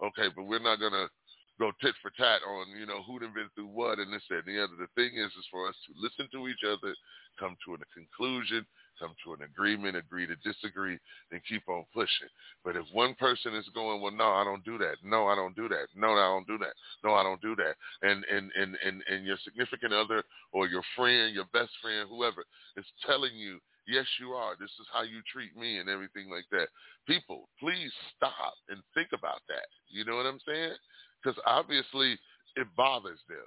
Okay, 0.01 0.31
but 0.33 0.47
we're 0.47 0.63
not 0.63 0.79
going 0.79 0.95
to 0.95 1.07
go 1.59 1.71
tit 1.81 1.93
for 2.01 2.11
tat 2.17 2.41
on, 2.47 2.73
you 2.79 2.85
know, 2.85 3.03
who 3.03 3.19
done 3.19 3.33
been 3.33 3.49
through 3.55 3.67
what 3.67 3.99
and 3.99 4.11
this, 4.11 4.23
that, 4.29 4.45
and 4.45 4.55
the 4.55 4.63
other. 4.63 4.73
The 4.79 4.89
thing 4.95 5.17
is, 5.17 5.31
is 5.37 5.47
for 5.51 5.67
us 5.67 5.75
to 5.87 5.93
listen 6.01 6.27
to 6.31 6.47
each 6.47 6.65
other, 6.65 6.95
come 7.39 7.55
to 7.65 7.75
a 7.75 7.77
conclusion, 7.93 8.65
come 8.99 9.13
to 9.25 9.33
an 9.33 9.43
agreement, 9.43 9.97
agree 9.97 10.27
to 10.27 10.35
disagree, 10.37 10.97
and 11.31 11.41
keep 11.47 11.67
on 11.67 11.85
pushing. 11.93 12.29
But 12.63 12.75
if 12.75 12.85
one 12.91 13.15
person 13.15 13.55
is 13.55 13.69
going, 13.73 14.01
well, 14.01 14.11
no, 14.11 14.33
I 14.33 14.43
don't 14.43 14.65
do 14.65 14.77
that. 14.79 14.97
No, 15.03 15.27
I 15.27 15.35
don't 15.35 15.55
do 15.55 15.67
that. 15.69 15.87
No, 15.95 16.13
I 16.13 16.29
don't 16.29 16.47
do 16.47 16.57
that. 16.59 16.73
No, 17.03 17.13
I 17.13 17.23
don't 17.23 17.41
do 17.41 17.55
that. 17.55 17.75
And 18.01 18.23
and 18.25 18.51
and 18.55 18.77
and, 18.85 19.03
and 19.09 19.25
your 19.25 19.37
significant 19.43 19.93
other 19.93 20.23
or 20.51 20.67
your 20.67 20.83
friend, 20.95 21.33
your 21.33 21.49
best 21.53 21.71
friend, 21.81 22.09
whoever, 22.09 22.45
is 22.77 22.85
telling 23.05 23.35
you, 23.35 23.59
yes, 23.87 24.05
you 24.19 24.31
are. 24.31 24.55
This 24.59 24.71
is 24.79 24.87
how 24.93 25.03
you 25.03 25.21
treat 25.31 25.55
me 25.57 25.77
and 25.77 25.89
everything 25.89 26.29
like 26.29 26.45
that. 26.51 26.67
People, 27.07 27.49
please 27.59 27.91
stop 28.15 28.53
and 28.69 28.81
think 28.93 29.09
about 29.13 29.41
that. 29.49 29.67
You 29.89 30.05
know 30.05 30.15
what 30.15 30.25
I'm 30.25 30.39
saying? 30.47 30.77
Because 31.23 31.39
obviously 31.45 32.17
it 32.55 32.67
bothers 32.75 33.19
them. 33.29 33.37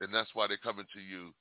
And 0.00 0.12
that's 0.14 0.30
why 0.34 0.46
they're 0.46 0.56
coming 0.58 0.86
to 0.94 1.00
you 1.00 1.32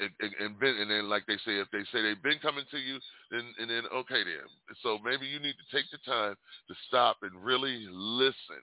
and, 0.00 0.10
and, 0.20 0.32
and 0.40 0.60
been 0.60 0.76
and 0.78 0.90
then 0.90 1.08
like 1.08 1.26
they 1.26 1.36
say 1.44 1.58
if 1.58 1.68
they 1.72 1.82
say 1.92 2.02
they've 2.02 2.22
been 2.22 2.38
coming 2.40 2.64
to 2.70 2.78
you 2.78 2.98
then 3.30 3.42
and 3.58 3.70
then 3.70 3.82
okay 3.92 4.22
then 4.22 4.46
so 4.82 4.98
maybe 5.04 5.26
you 5.26 5.40
need 5.40 5.54
to 5.58 5.76
take 5.76 5.86
the 5.90 5.98
time 6.06 6.34
to 6.68 6.74
stop 6.86 7.18
and 7.22 7.32
really 7.42 7.86
listen 7.90 8.62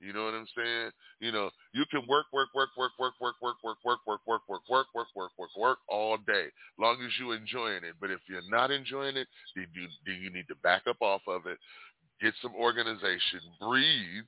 you 0.00 0.12
know 0.12 0.24
what 0.24 0.34
i'm 0.34 0.46
saying 0.56 0.90
you 1.20 1.32
know 1.32 1.50
you 1.72 1.84
can 1.90 2.02
work 2.08 2.26
work 2.32 2.48
work 2.54 2.70
work 2.76 2.92
work 2.98 3.14
work 3.20 3.34
work 3.42 3.56
work 3.62 3.78
work 3.84 4.00
work 4.06 4.20
work 4.26 4.42
work 4.48 4.62
work 4.68 4.86
work 4.94 5.08
work 5.14 5.30
work 5.38 5.50
work 5.56 5.78
all 5.88 6.16
day 6.26 6.46
long 6.78 6.96
as 7.04 7.10
you're 7.18 7.36
enjoying 7.36 7.82
it 7.82 7.94
but 8.00 8.10
if 8.10 8.20
you're 8.28 8.48
not 8.48 8.70
enjoying 8.70 9.16
it 9.16 9.26
then 9.56 9.66
you 9.74 9.86
then 10.06 10.18
you 10.22 10.30
need 10.30 10.46
to 10.46 10.56
back 10.62 10.82
up 10.88 11.00
off 11.00 11.22
of 11.26 11.46
it 11.46 11.58
get 12.20 12.34
some 12.40 12.54
organization 12.54 13.40
breathe 13.60 14.26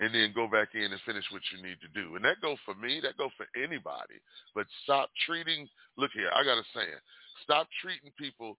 and 0.00 0.14
then 0.14 0.32
go 0.34 0.46
back 0.46 0.74
in 0.74 0.94
and 0.94 1.00
finish 1.02 1.26
what 1.30 1.42
you 1.50 1.58
need 1.62 1.78
to 1.82 1.90
do. 1.90 2.14
And 2.14 2.24
that 2.24 2.40
go 2.40 2.54
for 2.64 2.74
me, 2.74 3.00
that 3.02 3.18
go 3.18 3.30
for 3.34 3.46
anybody. 3.58 4.22
But 4.54 4.66
stop 4.84 5.10
treating, 5.26 5.68
look 5.98 6.14
here, 6.14 6.30
I 6.30 6.44
got 6.44 6.62
a 6.62 6.66
saying, 6.74 7.02
stop 7.42 7.66
treating 7.82 8.14
people 8.14 8.56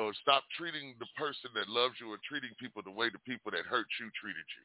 or 0.00 0.16
stop 0.24 0.42
treating 0.56 0.96
the 0.96 1.10
person 1.20 1.52
that 1.52 1.68
loves 1.68 2.00
you 2.00 2.08
or 2.08 2.18
treating 2.24 2.56
people 2.56 2.80
the 2.80 2.96
way 2.96 3.12
the 3.12 3.20
people 3.28 3.52
that 3.52 3.68
hurt 3.68 3.86
you 4.00 4.08
treated 4.16 4.48
you. 4.56 4.64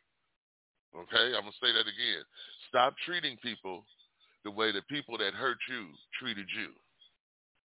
Okay, 1.04 1.36
I'm 1.36 1.46
gonna 1.46 1.62
say 1.62 1.70
that 1.70 1.86
again. 1.86 2.24
Stop 2.72 2.96
treating 3.06 3.38
people 3.44 3.86
the 4.42 4.50
way 4.50 4.72
the 4.72 4.82
people 4.90 5.20
that 5.20 5.36
hurt 5.36 5.60
you 5.70 5.92
treated 6.18 6.48
you, 6.56 6.72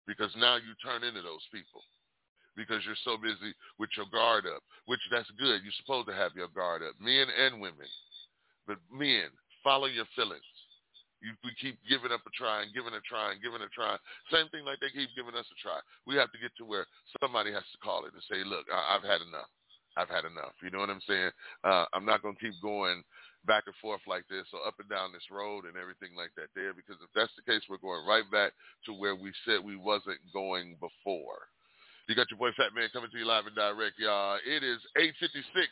because 0.05 0.29
now 0.37 0.59
you 0.59 0.75
turn 0.83 1.01
into 1.01 1.23
those 1.23 1.41
people 1.49 1.81
because 2.57 2.81
you're 2.83 2.97
so 3.05 3.15
busy 3.15 3.53
with 3.77 3.89
your 3.95 4.09
guard 4.11 4.49
up, 4.49 4.65
which 4.89 4.99
that's 5.13 5.29
good. 5.37 5.61
You're 5.61 5.79
supposed 5.79 6.09
to 6.09 6.17
have 6.17 6.33
your 6.33 6.49
guard 6.49 6.81
up, 6.81 6.97
men 6.99 7.29
and 7.29 7.61
women. 7.61 7.85
But 8.67 8.77
men, 8.91 9.31
follow 9.63 9.87
your 9.87 10.05
feelings. 10.15 10.43
You, 11.23 11.33
we 11.41 11.49
keep 11.57 11.79
giving 11.89 12.13
up 12.13 12.21
a 12.27 12.33
try 12.37 12.61
and 12.61 12.69
giving 12.75 12.93
a 12.93 13.01
try 13.01 13.33
and 13.33 13.41
giving 13.41 13.63
a 13.63 13.71
try. 13.73 13.97
Same 14.29 14.45
thing 14.53 14.67
like 14.69 14.77
they 14.83 14.93
keep 14.93 15.09
giving 15.17 15.33
us 15.33 15.49
a 15.49 15.57
try. 15.57 15.79
We 16.05 16.13
have 16.21 16.29
to 16.29 16.37
get 16.37 16.53
to 16.61 16.65
where 16.67 16.85
somebody 17.17 17.49
has 17.55 17.65
to 17.73 17.79
call 17.81 18.05
it 18.05 18.13
and 18.13 18.21
say, 18.29 18.45
look, 18.45 18.69
I, 18.69 18.93
I've 18.93 19.07
had 19.07 19.25
enough. 19.25 19.49
I've 19.97 20.13
had 20.13 20.29
enough. 20.29 20.53
You 20.61 20.69
know 20.69 20.77
what 20.77 20.93
I'm 20.93 21.01
saying? 21.09 21.33
Uh, 21.65 21.89
I'm 21.89 22.05
not 22.05 22.21
going 22.21 22.37
to 22.37 22.43
keep 22.43 22.53
going 22.61 23.01
back 23.49 23.65
and 23.65 23.73
forth 23.81 24.03
like 24.05 24.29
this 24.29 24.45
or 24.53 24.61
up 24.61 24.77
and 24.77 24.85
down 24.91 25.09
this 25.09 25.25
road 25.33 25.65
and 25.65 25.73
everything 25.73 26.13
like 26.13 26.29
that 26.37 26.53
there 26.53 26.77
because 26.77 27.01
if 27.01 27.09
that's 27.17 27.33
the 27.33 27.47
case, 27.49 27.65
we're 27.65 27.81
going 27.81 28.05
right 28.05 28.27
back 28.29 28.53
to 28.85 28.93
where 28.93 29.17
we 29.17 29.33
said 29.41 29.65
we 29.65 29.75
wasn't 29.79 30.21
going 30.29 30.77
before. 30.77 31.49
You 32.05 32.15
got 32.15 32.29
your 32.29 32.37
boy 32.37 32.53
Fat 32.55 32.77
Man 32.77 32.87
coming 32.93 33.09
to 33.09 33.17
you 33.17 33.25
live 33.25 33.49
and 33.49 33.55
direct, 33.57 33.97
y'all. 33.97 34.37
It 34.45 34.63
is 34.63 34.79
8.56 34.95 35.65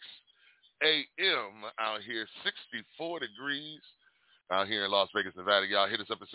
a.m. 0.84 1.64
out 1.80 2.02
here, 2.02 2.28
64 2.44 3.20
degrees 3.20 3.82
out 4.52 4.68
here 4.68 4.86
in 4.86 4.92
Las 4.92 5.10
Vegas, 5.16 5.34
Nevada. 5.36 5.66
Y'all 5.66 5.90
hit 5.90 6.00
us 6.00 6.12
up 6.12 6.20
at 6.22 6.28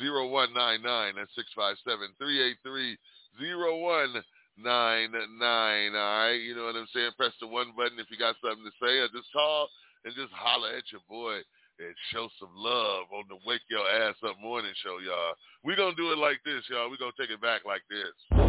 657-383-0199. 0.00 1.12
That's 1.16 1.32
657-383-0199. 2.20 2.98
All 5.94 6.18
right, 6.18 6.40
you 6.40 6.54
know 6.54 6.64
what 6.64 6.76
I'm 6.76 6.88
saying? 6.92 7.12
Press 7.16 7.32
the 7.40 7.46
one 7.46 7.72
button 7.76 7.98
if 7.98 8.10
you 8.10 8.18
got 8.18 8.36
something 8.42 8.64
to 8.64 8.72
say 8.80 8.98
or 8.98 9.08
just 9.08 9.32
call 9.32 9.68
and 10.04 10.14
just 10.14 10.32
holler 10.32 10.76
at 10.76 10.92
your 10.92 11.00
boy 11.08 11.40
and 11.78 11.94
show 12.12 12.28
some 12.40 12.52
love 12.54 13.04
on 13.12 13.24
the 13.28 13.36
Wake 13.46 13.64
Your 13.68 13.86
Ass 13.88 14.16
Up 14.24 14.36
Morning 14.40 14.72
Show, 14.82 14.98
y'all. 15.04 15.34
we 15.64 15.76
going 15.76 15.94
to 15.94 16.02
do 16.02 16.12
it 16.12 16.18
like 16.18 16.40
this, 16.44 16.64
y'all. 16.70 16.90
we 16.90 16.96
going 16.96 17.12
to 17.16 17.20
take 17.20 17.30
it 17.30 17.40
back 17.40 17.64
like 17.66 17.82
this. 17.90 18.45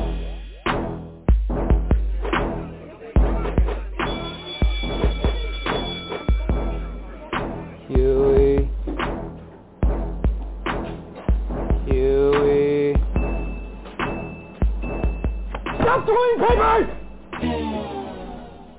Throwing 16.08 16.40
papers! 16.40 16.88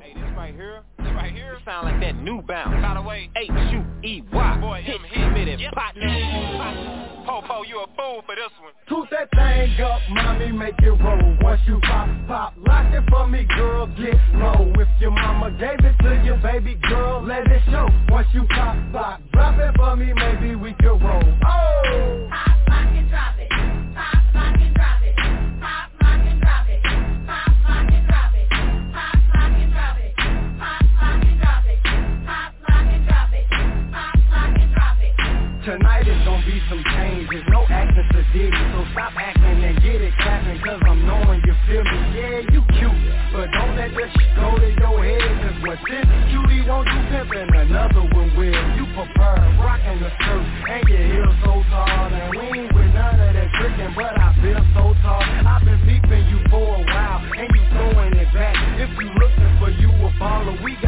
Hey, 0.01 0.15
this 0.15 0.33
right 0.35 0.55
here, 0.55 0.83
this 0.99 1.13
right 1.15 1.33
here, 1.33 1.59
sound 1.65 1.87
like 1.87 2.01
that 2.01 2.17
new 2.17 2.41
bounce. 2.43 2.81
By 2.83 2.95
the 2.95 3.03
way, 3.03 3.29
H-U-E-Y. 3.37 4.59
Boy, 4.61 4.83
hit, 4.83 5.01
hit 5.13 5.33
me 5.33 5.45
that 5.45 5.75
partner. 5.75 7.25
Popo, 7.27 7.63
you 7.65 7.81
a 7.81 7.87
fool 7.95 8.23
for 8.25 8.35
this 8.35 8.51
one. 8.63 8.73
Toot 8.89 9.11
that 9.11 9.29
thing 9.37 9.85
up, 9.85 10.01
mommy, 10.09 10.51
make 10.53 10.79
it 10.79 10.91
roll. 10.91 11.37
Once 11.43 11.61
you 11.67 11.79
pop, 11.83 12.09
pop, 12.27 12.55
lock 12.67 12.93
it 12.95 13.05
for 13.11 13.29
me, 13.29 13.45
girl, 13.45 13.87
get 13.89 14.17
low. 14.35 14.73
If 14.77 14.89
your 14.99 15.11
mama 15.11 15.51
gave 15.51 15.85
it 15.85 15.97
to 16.03 16.23
you, 16.25 16.35
baby 16.43 16.81
girl, 16.89 17.23
let 17.23 17.47
it 17.47 17.63
show. 17.71 17.87
Once 18.09 18.29
you 18.33 18.47
pop, 18.49 18.77
pop, 18.93 19.21
drop 19.33 19.59
it 19.59 19.77
for 19.77 19.95
me, 19.97 20.15
maybe 20.15 20.55
we 20.57 20.73
can 20.81 20.99
roll. 20.99 21.23
Oh! 21.47 22.29
Pop, 22.31 22.58
sedity 38.39 38.63
So 38.73 38.87
stop 38.93 39.13
acting 39.17 39.65
and 39.65 39.77
get 39.83 40.01
it 40.01 40.15
clapping 40.19 40.61
Cause 40.63 40.81
I'm 40.87 41.07
knowing 41.07 41.43
you 41.45 41.55
feel 41.67 41.83
me, 41.83 41.99
yeah 42.15 42.39
you 42.55 42.63
cute 42.79 42.99
But 43.33 43.51
don't 43.51 43.75
let 43.77 43.91
this 43.91 44.11
shit 44.15 44.31
go 44.39 44.57
to 44.57 44.71
your 44.71 44.97
head. 45.03 45.27
Cause 45.43 45.59
what 45.67 45.79
this 45.87 46.07
cutie 46.31 46.63
won't 46.67 46.87
do 46.87 46.99
pimping 47.11 47.51
Another 47.55 48.05
one 48.15 48.31
will, 48.37 48.63
you 48.79 48.87
prefer 48.95 49.37
rocking 49.59 49.99
the 50.01 50.11
skirt 50.15 50.47
And 50.71 50.89
your 50.89 51.05
heels 51.11 51.37
so 51.43 51.53
tall? 51.71 52.07
And 52.15 52.31
we 52.31 52.39
ain't 52.63 52.75
with 52.75 52.95
none 52.95 53.19
of 53.19 53.35
that 53.35 53.49
tricking 53.59 53.93
But 53.95 54.15
I 54.19 54.31
feel 54.41 54.63
so 54.75 54.95
tall. 55.03 55.23
I've 55.23 55.65
been 55.65 55.81
peeping 55.87 56.25
you 56.31 56.41
for 56.51 56.63
a 56.63 56.83
while 56.87 57.21
And 57.35 57.49
you 57.51 57.63
throwing 57.75 58.15
it 58.15 58.31
back. 58.33 58.55
If 58.79 58.91
you 58.95 59.09
looking 59.19 59.53
for 59.59 59.71
you 59.71 59.91
a 59.91 60.11
baller 60.23 60.55
We 60.63 60.77
got 60.83 60.88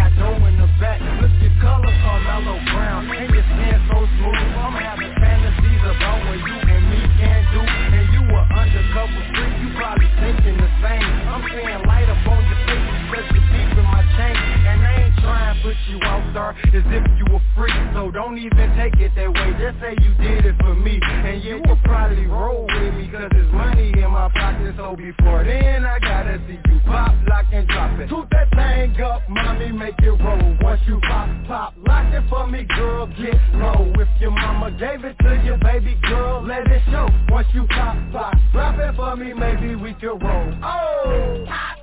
as 16.51 16.85
if 16.87 17.05
you 17.19 17.27
a 17.35 17.41
freak 17.57 17.75
So 17.95 18.11
don't 18.11 18.39
even 18.39 18.77
take 18.77 18.95
it 19.01 19.13
that 19.17 19.31
way, 19.33 19.51
just 19.59 19.81
say 19.81 19.95
you 20.03 20.15
did 20.15 20.47
it 20.47 20.57
for 20.61 20.75
me. 20.75 21.01
And 21.03 21.43
you 21.43 21.63
probably 21.85 22.27
roll 22.27 22.67
with 22.67 22.95
me 22.95 23.09
cause 23.11 23.29
there's 23.31 23.53
money 23.53 23.93
in 23.95 24.11
my 24.11 24.29
pocket. 24.35 24.75
So 24.77 24.97
before 24.97 25.45
then 25.45 25.85
I 25.85 25.99
gotta 25.99 26.41
see 26.47 26.59
you 26.71 26.81
pop, 26.87 27.15
lock 27.29 27.47
and 27.53 27.67
drop 27.69 27.99
it. 27.99 28.09
Toot 28.09 28.29
that 28.31 28.51
thing 28.51 29.01
up, 29.03 29.23
mommy, 29.29 29.73
make 29.73 29.99
it 29.99 30.11
roll. 30.11 30.57
Once 30.63 30.81
you 30.87 31.01
pop, 31.03 31.29
pop, 31.47 31.75
lock 31.87 32.13
it 32.13 32.25
for 32.29 32.47
me, 32.47 32.65
girl, 32.77 33.07
get 33.07 33.39
low. 33.55 33.93
If 33.97 34.09
your 34.21 34.31
mama 34.31 34.71
gave 34.73 35.05
it 35.05 35.17
to 35.21 35.43
you, 35.45 35.57
baby 35.63 35.97
girl, 36.09 36.45
let 36.47 36.67
it 36.67 36.83
show. 36.91 37.09
Once 37.29 37.49
you 37.55 37.67
pop, 37.69 37.97
pop, 38.13 38.35
drop 38.53 38.79
it 38.79 38.97
for 38.97 39.17
me, 39.17 39.33
maybe 39.33 39.75
we 39.77 39.95
can 39.95 40.19
roll. 40.19 40.55
Oh! 40.63 41.45
Pop, 41.47 41.80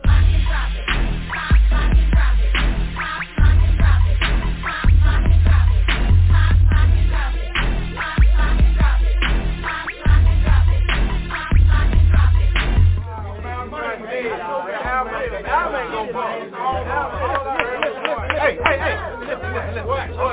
I'm 15.97 16.13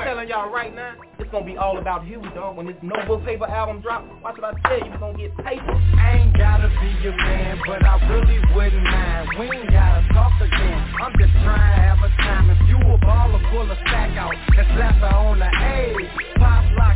telling 0.05 0.29
y'all 0.29 0.51
right 0.51 0.75
now, 0.75 0.93
it's 1.17 1.31
gonna 1.31 1.45
be 1.45 1.57
all 1.57 1.79
about 1.79 2.05
Huey, 2.05 2.21
dog. 2.35 2.57
When 2.57 2.67
this 2.67 2.75
Notebook 2.83 3.25
Paper 3.25 3.45
album 3.45 3.81
drop, 3.81 4.05
watch 4.21 4.37
what 4.37 4.53
I 4.53 4.59
tell 4.69 4.77
you, 4.77 4.91
we 4.91 4.97
gonna 4.99 5.17
get 5.17 5.35
paper. 5.37 5.73
Ain't 5.73 6.37
gotta 6.37 6.69
be 6.69 6.93
your 7.01 7.17
man, 7.17 7.59
but 7.65 7.83
I 7.83 7.97
really 8.13 8.39
wouldn't 8.53 8.83
mind. 8.83 9.29
We 9.39 9.49
ain't 9.57 9.71
gotta 9.71 10.05
talk 10.13 10.39
again. 10.39 10.93
I'm 11.01 11.13
just 11.17 11.33
trying 11.33 11.57
to 11.57 11.81
have 11.81 11.97
a 11.97 12.09
time. 12.21 12.51
If 12.51 12.69
you 12.69 12.77
a 12.77 12.97
baller, 13.01 13.41
pull 13.49 13.65
a 13.65 13.75
stack 13.87 14.15
out 14.17 14.35
and 14.35 14.67
slap 14.75 14.95
her 15.01 15.15
on 15.17 15.39
the 15.39 15.49
A. 15.49 15.97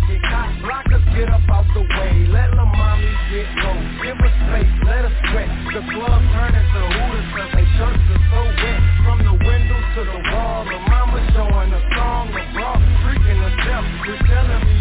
It, 0.08 0.22
cock, 0.24 0.50
blockers, 0.64 1.04
get 1.14 1.30
up 1.30 1.44
out 1.50 1.68
the 1.76 1.84
way. 1.84 2.14
Let 2.32 2.52
the 2.52 2.66
mommy 2.66 3.12
get 3.30 3.50
low. 3.60 3.78
Give 4.02 4.18
her 4.18 4.34
space, 4.48 4.74
let 4.88 5.04
her 5.04 5.16
sweat. 5.30 5.50
The 5.76 5.82
club 5.92 6.22
turn 6.32 6.54
into 6.56 6.82
hooters 6.96 7.28
cause 7.36 7.52
they 7.54 7.68
shirts 7.76 8.06
are 8.16 8.24
so 8.32 8.42
wet. 8.48 8.82
From 9.04 9.20
the 9.28 9.36
window 9.36 9.80
to 9.96 10.02
the 10.08 10.20
wall, 10.32 10.66
the 10.66 10.80
mama 10.88 11.20
showing 11.36 11.72
a 11.74 11.82
song. 11.96 12.32
The 12.32 12.44
bra 12.56 12.80
freaking 13.04 13.40
herself. 13.44 13.86
You're 14.08 14.24
telling 14.24 14.64
me 14.66 14.79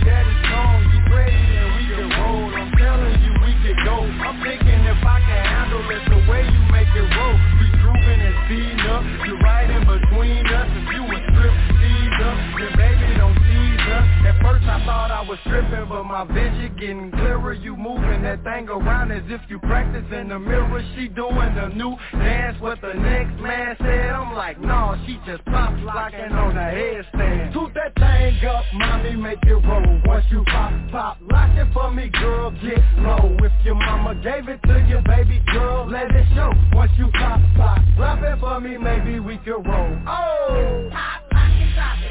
first 14.48 14.64
I 14.66 14.84
thought 14.84 15.10
I 15.10 15.22
was 15.22 15.38
stripping, 15.44 15.88
but 15.88 16.04
my 16.04 16.24
vision 16.24 16.74
getting 16.78 17.10
clearer. 17.10 17.52
You 17.52 17.76
moving 17.76 18.22
that 18.22 18.42
thing 18.44 18.68
around 18.68 19.10
as 19.12 19.22
if 19.26 19.40
you 19.48 19.58
practice 19.60 20.04
in 20.12 20.28
the 20.28 20.38
mirror. 20.38 20.82
She 20.96 21.08
doing 21.08 21.54
the 21.54 21.68
new 21.74 21.96
dance 22.12 22.60
what 22.60 22.80
the 22.80 22.94
next 22.94 23.40
man 23.40 23.76
said. 23.78 24.10
I'm 24.10 24.34
like, 24.34 24.60
no, 24.60 24.96
she 25.06 25.18
just 25.26 25.44
pop 25.46 25.72
locking 25.82 26.32
on 26.32 26.54
the 26.54 26.60
headstand. 26.60 27.52
Toot 27.52 27.74
that 27.74 27.94
thing 27.94 28.48
up, 28.48 28.64
mommy, 28.74 29.16
make 29.16 29.42
it 29.42 29.54
roll. 29.54 30.00
Once 30.04 30.24
you 30.30 30.44
pop, 30.46 30.72
pop, 30.90 31.18
lock 31.30 31.50
it 31.56 31.68
for 31.72 31.90
me, 31.90 32.08
girl, 32.08 32.50
get 32.62 32.82
low. 32.98 33.36
If 33.40 33.52
your 33.64 33.74
mama 33.74 34.14
gave 34.22 34.48
it 34.48 34.60
to 34.66 34.86
you, 34.88 35.00
baby 35.06 35.42
girl, 35.52 35.88
let 35.88 36.10
it 36.10 36.26
show. 36.34 36.52
Once 36.72 36.92
you 36.96 37.08
pop, 37.12 37.40
pop, 37.56 37.80
drop 37.96 38.22
it 38.22 38.40
for 38.40 38.60
me, 38.60 38.76
maybe 38.78 39.20
we 39.20 39.38
could 39.38 39.66
roll. 39.66 39.98
Oh! 40.06 40.88
Pop, 40.90 41.22
lock, 41.32 41.50
and 41.50 41.74
drop 41.74 41.98
it. 42.02 42.07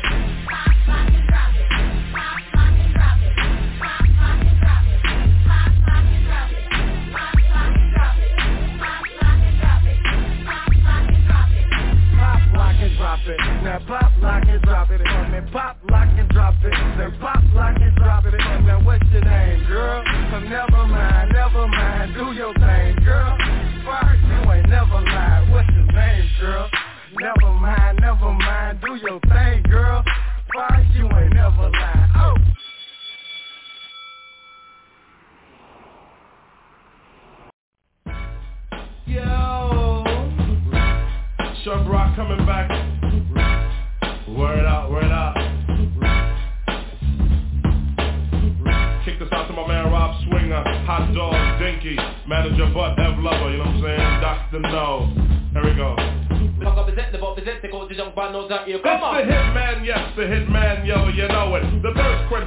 drop 13.07 13.19
it. 13.27 13.39
Now 13.63 13.79
pop, 13.87 14.11
lock, 14.21 14.43
and 14.47 14.61
drop 14.63 14.89
it. 14.91 14.99
And 14.99 15.51
pop, 15.51 15.77
lock, 15.89 16.09
and 16.17 16.29
drop 16.29 16.55
it. 16.61 16.73
Then 16.97 17.15
pop, 17.21 17.41
lock, 17.53 17.77
and 17.79 17.95
drop 17.95 18.25
it. 18.25 18.33
Now 18.65 18.83
what's 18.83 19.03
your 19.13 19.23
name, 19.23 19.65
girl? 19.65 20.03
So 20.31 20.39
never 20.39 20.85
mind, 20.87 21.31
never 21.31 21.67
mind. 21.67 22.13
Do 22.15 22.33
your 22.33 22.53
thing, 22.55 22.95
girl. 23.05 23.37
Spark, 23.81 24.17
you 24.27 24.51
ain't 24.51 24.67
never 24.67 24.99
lied. 24.99 25.49
What's 25.51 25.69
your 25.69 25.85
name, 25.85 26.29
girl? 26.41 26.69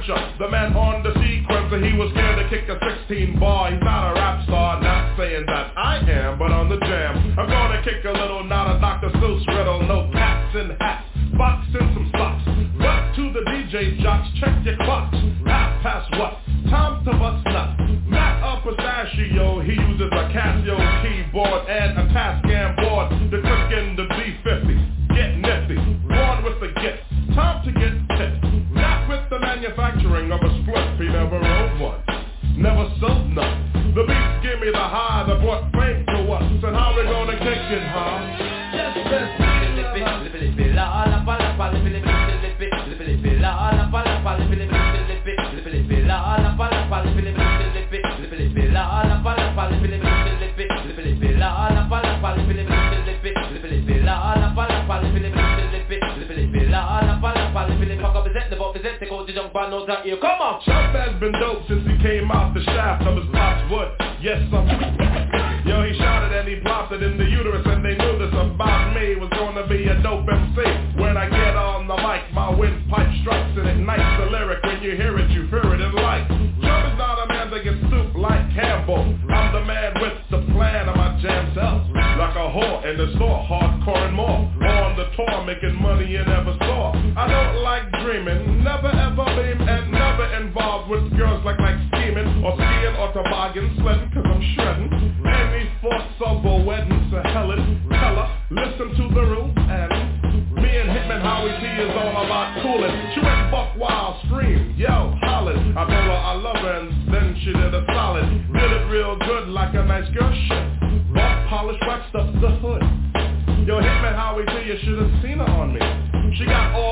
Thirst 0.07 0.39
the 0.39 0.49
man 0.49 0.73
on 0.73 1.03
the 1.03 1.09
sequencer. 1.09 1.79
He 1.85 1.97
was 1.97 2.09
scared 2.11 2.37
to 2.41 2.49
kick 2.49 2.67
a 2.69 2.77
16 3.07 3.39
bar. 3.39 3.71
He's 3.71 3.81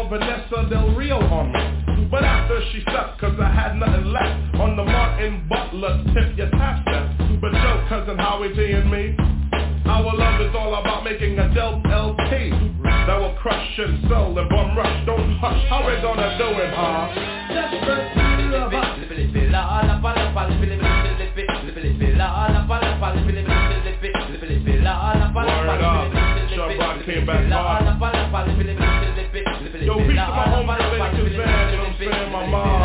Vanessa 0.09 0.65
Del 0.69 0.95
Rio 0.95 1.19
on 1.21 1.53
me. 1.53 2.07
But 2.09 2.23
after 2.23 2.59
she 2.71 2.81
stepped, 2.81 3.21
cause 3.21 3.37
I 3.39 3.53
had 3.53 3.75
nothing 3.77 4.05
left. 4.05 4.49
On 4.59 4.75
the 4.75 4.83
Martin 4.83 5.47
Butler 5.47 6.03
tip, 6.11 6.35
your 6.35 6.49
tap 6.51 6.81
step 6.81 7.07
But 7.39 7.53
yo, 7.53 7.85
cousin 7.87 8.17
Howie 8.17 8.51
T 8.51 8.59
and 8.73 8.91
me 8.91 9.15
Our 9.85 10.11
love 10.17 10.41
is 10.41 10.51
all 10.51 10.75
about 10.75 11.05
making 11.05 11.39
a 11.39 11.53
Del 11.53 11.79
LP 11.85 12.49
That 13.07 13.21
will 13.21 13.37
crush 13.39 13.79
and 13.79 14.03
sell 14.09 14.37
and 14.37 14.49
bum 14.49 14.75
rush 14.75 15.05
Don't 15.05 15.37
hush, 15.39 15.63
how 15.69 15.87
we 15.87 15.95
gonna 16.01 16.35
do 16.35 16.49
it, 16.59 16.73
huh? 16.75 17.07
Up, 25.79 26.11
Chubb 26.51 26.79
Rock 26.79 27.05
came 27.05 27.25
back 27.25 27.47
hard 27.47 29.08
Yo, 29.89 29.97
peace 29.97 30.05
to 30.05 30.13
my 30.13 30.45
home 30.53 30.69
related 30.69 31.01
Kazan, 31.01 31.25
you 31.25 31.33
know 31.33 31.49
what 31.49 31.89
I'm 31.89 31.97
saying? 31.97 32.29
My 32.29 32.45
mom, 32.45 32.77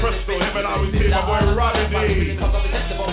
Crystal, 0.00 0.40
him 0.40 0.56
and 0.56 0.66
I 0.66 0.80
was 0.80 0.94
here, 0.94 1.10
my 1.10 1.20
boy 1.28 1.52
Robbie 1.52 1.92
D. 1.92 1.96
You 2.24 2.40
know 2.40 2.48
what 2.48 2.56
I'm 2.56 2.72
saying? 2.72 3.12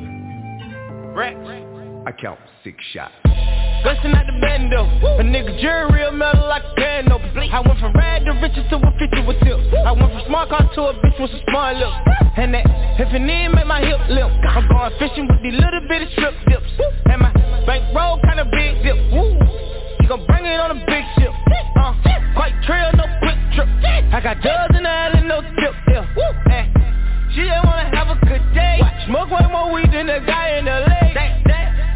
Rex. 1.13 1.35
I 2.07 2.11
count 2.11 2.39
six 2.63 2.77
shots. 2.93 3.13
Bustin' 3.83 4.15
out 4.15 4.25
the 4.25 4.37
bando, 4.39 4.85
a 5.19 5.23
nigga 5.23 5.59
jury 5.59 5.91
real 5.91 6.11
metal 6.11 6.47
like 6.47 6.63
a 6.63 6.73
piano. 6.75 7.19
I 7.19 7.59
went 7.59 7.79
from 7.79 7.93
rad 7.93 8.23
to 8.25 8.31
riches 8.39 8.63
to 8.69 8.77
a 8.77 8.91
50 8.97 9.27
with 9.27 9.39
tips. 9.41 9.65
I 9.85 9.91
went 9.91 10.13
from 10.13 10.23
smart 10.27 10.49
car 10.49 10.63
to 10.63 10.81
a 10.87 10.93
bitch 10.93 11.19
with 11.19 11.31
some 11.31 11.41
smart 11.49 11.77
lips. 11.77 11.97
And 12.37 12.53
that, 12.53 12.63
if 13.01 13.13
it 13.13 13.19
need 13.19 13.49
make 13.49 13.67
my 13.67 13.81
hip 13.81 13.99
limp. 14.07 14.31
I'm 14.47 14.67
going 14.69 14.93
fishing 14.99 15.27
with 15.27 15.41
these 15.43 15.57
little 15.59 15.81
bitty 15.89 16.07
strip 16.13 16.33
dips. 16.47 16.71
And 17.09 17.21
my 17.21 17.33
bankroll 17.65 18.21
kinda 18.23 18.45
big 18.45 18.83
dip. 18.83 18.95
You 19.11 20.07
gon' 20.07 20.25
bring 20.27 20.45
it 20.45 20.59
on 20.59 20.71
a 20.71 20.79
big 20.85 21.03
ship. 21.19 21.33
Uh, 21.75 21.91
quite 22.35 22.55
trail, 22.63 22.91
no 22.95 23.03
quick 23.19 23.39
trip. 23.51 23.67
I 24.13 24.21
got 24.23 24.39
dubs 24.41 24.77
in 24.77 24.83
the 24.83 24.89
alley, 24.89 25.27
no 25.27 25.41
tip. 25.41 25.75
Yeah. 25.89 26.07
Woo. 26.15 26.41
She 27.33 27.47
just 27.47 27.63
wanna 27.63 27.95
have 27.95 28.09
a 28.11 28.19
good 28.25 28.43
day. 28.53 28.81
Smoke 29.07 29.31
way 29.31 29.47
more 29.51 29.71
weed 29.71 29.87
than 29.93 30.07
the 30.07 30.19
guy 30.27 30.59
in 30.59 30.65
the 30.65 30.83
lake. 30.83 31.15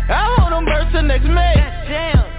I 0.08 0.32
hold 0.40 0.54
them 0.54 0.64
birds 0.64 0.92
till 0.94 1.04
next 1.04 1.28
May. 1.28 1.56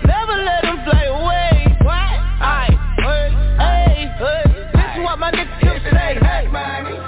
Never 0.07 0.33
let 0.33 0.63
them 0.65 0.81
fly 0.81 1.05
away. 1.05 1.77
What? 1.85 2.17
Aye. 2.41 2.73
Hey, 2.97 3.29
hey, 3.61 4.09
hey. 4.17 4.45
This 4.73 4.89
is 4.97 5.05
what 5.05 5.19
my 5.19 5.31
niggas 5.31 5.61
tip 5.61 5.83
say. 5.93 6.17
Hey, 6.25 6.49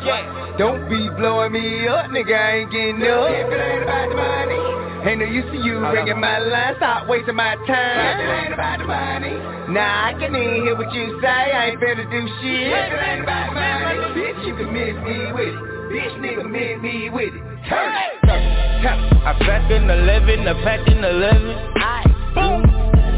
yeah. 0.04 0.56
Don't 0.58 0.90
be 0.90 1.08
blowing 1.16 1.52
me 1.52 1.88
up, 1.88 2.10
nigga, 2.10 2.36
I 2.36 2.50
ain't 2.58 2.70
getting 2.70 3.00
up. 3.08 3.30
If 3.32 3.48
it 3.48 3.56
ain't 3.56 3.82
about 3.84 4.08
the 4.10 4.16
money. 4.16 5.08
Ain't 5.08 5.20
no 5.20 5.26
use 5.26 5.46
to 5.52 5.56
you 5.56 5.78
ringing 5.88 6.20
my 6.20 6.38
line, 6.38 6.74
stop 6.76 7.08
wasting 7.08 7.36
my 7.36 7.54
time. 7.64 8.18
If 8.18 8.28
it 8.28 8.44
ain't 8.44 8.52
about 8.52 8.78
the 8.78 8.84
money. 8.84 9.40
Nah, 9.72 10.10
I 10.10 10.12
can 10.18 10.36
even 10.36 10.68
hear 10.68 10.76
what 10.76 10.92
you 10.92 11.18
say, 11.22 11.28
I 11.28 11.70
ain't 11.70 11.80
finna 11.80 12.04
do 12.10 12.20
shit. 12.42 12.76
If 12.76 12.92
it 12.92 13.08
ain't 13.08 13.22
about 13.22 13.54
the 13.54 13.60
money. 13.62 14.20
Bitch, 14.20 14.46
you 14.46 14.54
can 14.56 14.68
miss 14.68 14.96
me 15.06 15.32
with 15.32 15.54
it. 15.54 15.77
Bitch, 15.88 16.14
nigga, 16.20 16.44
miss 16.44 16.82
me 16.82 17.08
with 17.08 17.32
it. 17.32 17.40
Turn 17.68 17.92
it, 17.96 18.20
turn 18.26 18.42
it, 18.42 18.82
turn 18.82 18.98
it. 19.04 19.12
I 19.24 19.32
packed 19.40 19.72
in 19.72 19.88
11, 19.88 20.46
I 20.46 20.52
packed 20.62 20.88
in 20.88 21.02
11. 21.02 21.56
I 21.80 22.04
boom, 22.36 22.62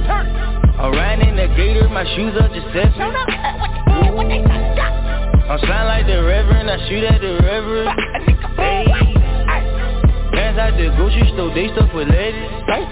turn. 0.06 0.26
I 0.78 0.88
ran 0.94 1.20
in 1.20 1.34
the 1.34 1.48
gator, 1.56 1.88
my 1.88 2.04
shoes 2.14 2.34
are 2.40 2.48
just 2.48 2.66
seven. 2.72 2.94
I'm 5.50 5.58
shine 5.66 5.86
like 5.86 6.06
the 6.06 6.22
reverend, 6.22 6.70
I 6.70 6.78
shoot 6.88 7.02
at 7.02 7.20
the 7.20 7.38
reverend. 7.42 7.90
Hey, 8.56 8.86
the 10.80 10.94
grocery 10.96 11.28
store, 11.34 11.52
they 11.52 11.68
stuff 11.74 11.92
with 11.92 12.08
ladies. 12.08 12.48
Hey, 12.70 12.86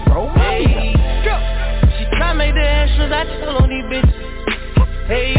she 1.97 2.05
try 2.17 2.33
make 2.33 2.53
the 2.53 2.61
extras, 2.61 3.11
I 3.11 3.23
tell 3.39 3.57
on 3.57 3.69
these 3.69 3.85
bitches. 3.85 4.28
Hey, 5.09 5.33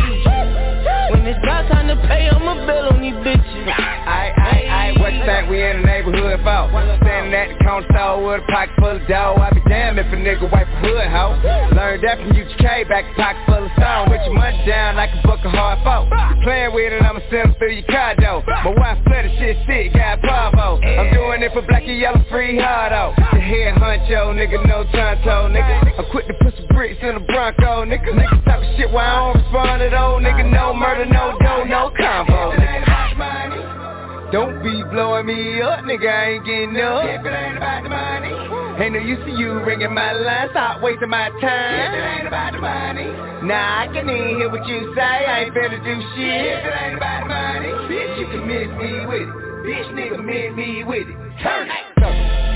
when 1.15 1.23
it's 1.31 1.39
about 1.47 1.71
time 1.71 1.87
to 1.87 1.95
pay, 2.09 2.27
I'ma 2.27 2.67
bill 2.67 2.91
on 2.91 2.99
these 2.99 3.15
bitches. 3.23 3.71
Aight, 3.71 4.35
aight, 4.35 4.67
aight, 4.67 4.99
what 4.99 5.15
you 5.15 5.23
think 5.23 5.47
we 5.49 5.63
in 5.63 5.83
the 5.83 5.87
neighborhood 5.87 6.43
for? 6.43 6.67
Standing 7.07 7.35
at 7.39 7.55
the 7.55 7.65
corner 7.65 7.87
store 7.95 8.19
with 8.19 8.43
a 8.43 8.51
pocket 8.51 8.75
full 8.83 8.99
of 8.99 9.07
dough. 9.07 9.39
I 9.39 9.55
be 9.55 9.63
damned 9.71 10.03
if 10.03 10.11
a 10.11 10.19
nigga 10.19 10.51
wipe 10.51 10.67
hood, 10.81 11.07
hoe. 11.09 11.37
Learned 11.77 12.03
that 12.05 12.19
from 12.19 12.33
UGK, 12.33 12.89
back 12.89 13.05
pocket 13.17 13.45
full 13.47 13.65
of 13.65 13.73
stone. 13.77 14.11
With 14.11 14.21
your 14.25 14.35
money 14.35 14.61
down 14.67 14.97
like 14.97 15.11
a 15.13 15.21
book 15.27 15.41
of 15.45 15.53
hard 15.53 15.79
folk. 15.85 16.09
Playing 16.43 16.73
with 16.75 16.93
it, 16.93 17.03
I'ma 17.03 17.21
send 17.31 17.53
'em 17.53 17.55
through 17.55 17.73
your 17.73 17.89
condo. 17.89 18.43
My 18.47 18.73
wife 18.77 18.99
flooded 19.05 19.33
shit 19.39 19.57
sick, 19.67 19.93
got 19.93 20.21
Bravo. 20.21 20.81
I'm 20.83 21.13
doing 21.13 21.43
it 21.43 21.53
for 21.53 21.63
black 21.63 21.83
and 21.85 21.99
yellow, 21.99 22.23
free 22.31 22.59
hardo. 22.59 23.15
The 23.17 23.41
head 23.41 23.75
honcho, 23.75 24.33
nigga, 24.35 24.65
no 24.67 24.85
tonto, 24.85 25.49
nigga. 25.49 25.99
I'm 25.99 26.05
quick 26.11 26.27
to 26.27 26.35
put 26.43 26.57
some 26.57 26.67
bricks 26.75 27.03
in 27.03 27.15
the 27.15 27.21
Bronco, 27.21 27.85
nigga. 27.85 28.11
Niggas 28.13 28.45
talking 28.45 28.77
shit 28.77 28.91
while 28.91 29.05
I 29.05 29.33
don't 29.33 29.43
respond 29.43 29.83
at 29.83 29.95
all, 29.95 30.21
nigga. 30.21 30.45
No 30.51 30.73
murder, 30.75 31.05
no 31.07 31.37
dough, 31.41 31.65
no 31.65 31.91
combo, 31.97 32.53
nigga. 32.53 34.31
Don't 34.33 34.63
be 34.63 34.85
blowing 34.85 35.27
me 35.27 35.61
up, 35.61 35.81
nigga, 35.81 36.09
I 36.09 36.25
ain't 36.31 36.45
getting 36.45 36.81
up. 36.81 37.05
If 37.05 37.27
it 37.27 37.35
ain't 37.35 37.57
about 37.57 37.83
the 37.83 37.89
money. 37.89 38.70
Ain't 38.81 38.95
no 38.95 38.99
use 38.99 39.19
to 39.27 39.31
you 39.31 39.61
ringing 39.61 39.93
my 39.93 40.13
line, 40.13 40.49
stop 40.53 40.81
wasting 40.81 41.11
my 41.11 41.29
time. 41.37 41.93
If 41.93 41.93
it 41.93 42.01
ain't 42.01 42.27
about 42.27 42.53
the 42.55 42.61
money. 42.61 43.13
Nah, 43.45 43.85
I 43.85 43.87
can 43.93 44.09
even 44.09 44.41
hear 44.41 44.49
what 44.49 44.67
you 44.67 44.95
say, 44.97 45.03
I 45.03 45.45
ain't 45.45 45.53
finna 45.53 45.85
do 45.85 46.01
shit. 46.17 46.49
If 46.49 46.65
it 46.65 46.73
ain't 46.73 46.97
about 46.97 47.25
the 47.25 47.29
money. 47.29 47.69
Bitch, 47.93 48.17
you 48.17 48.27
can 48.33 48.49
miss 48.49 48.73
me 48.81 49.05
with 49.05 49.29
it. 49.29 49.37
Bitch, 49.69 49.85
nigga, 49.93 50.25
miss 50.25 50.57
me 50.57 50.85
with 50.85 51.09
it. 51.13 51.17
Turn 51.45 51.69
it. 51.69 51.91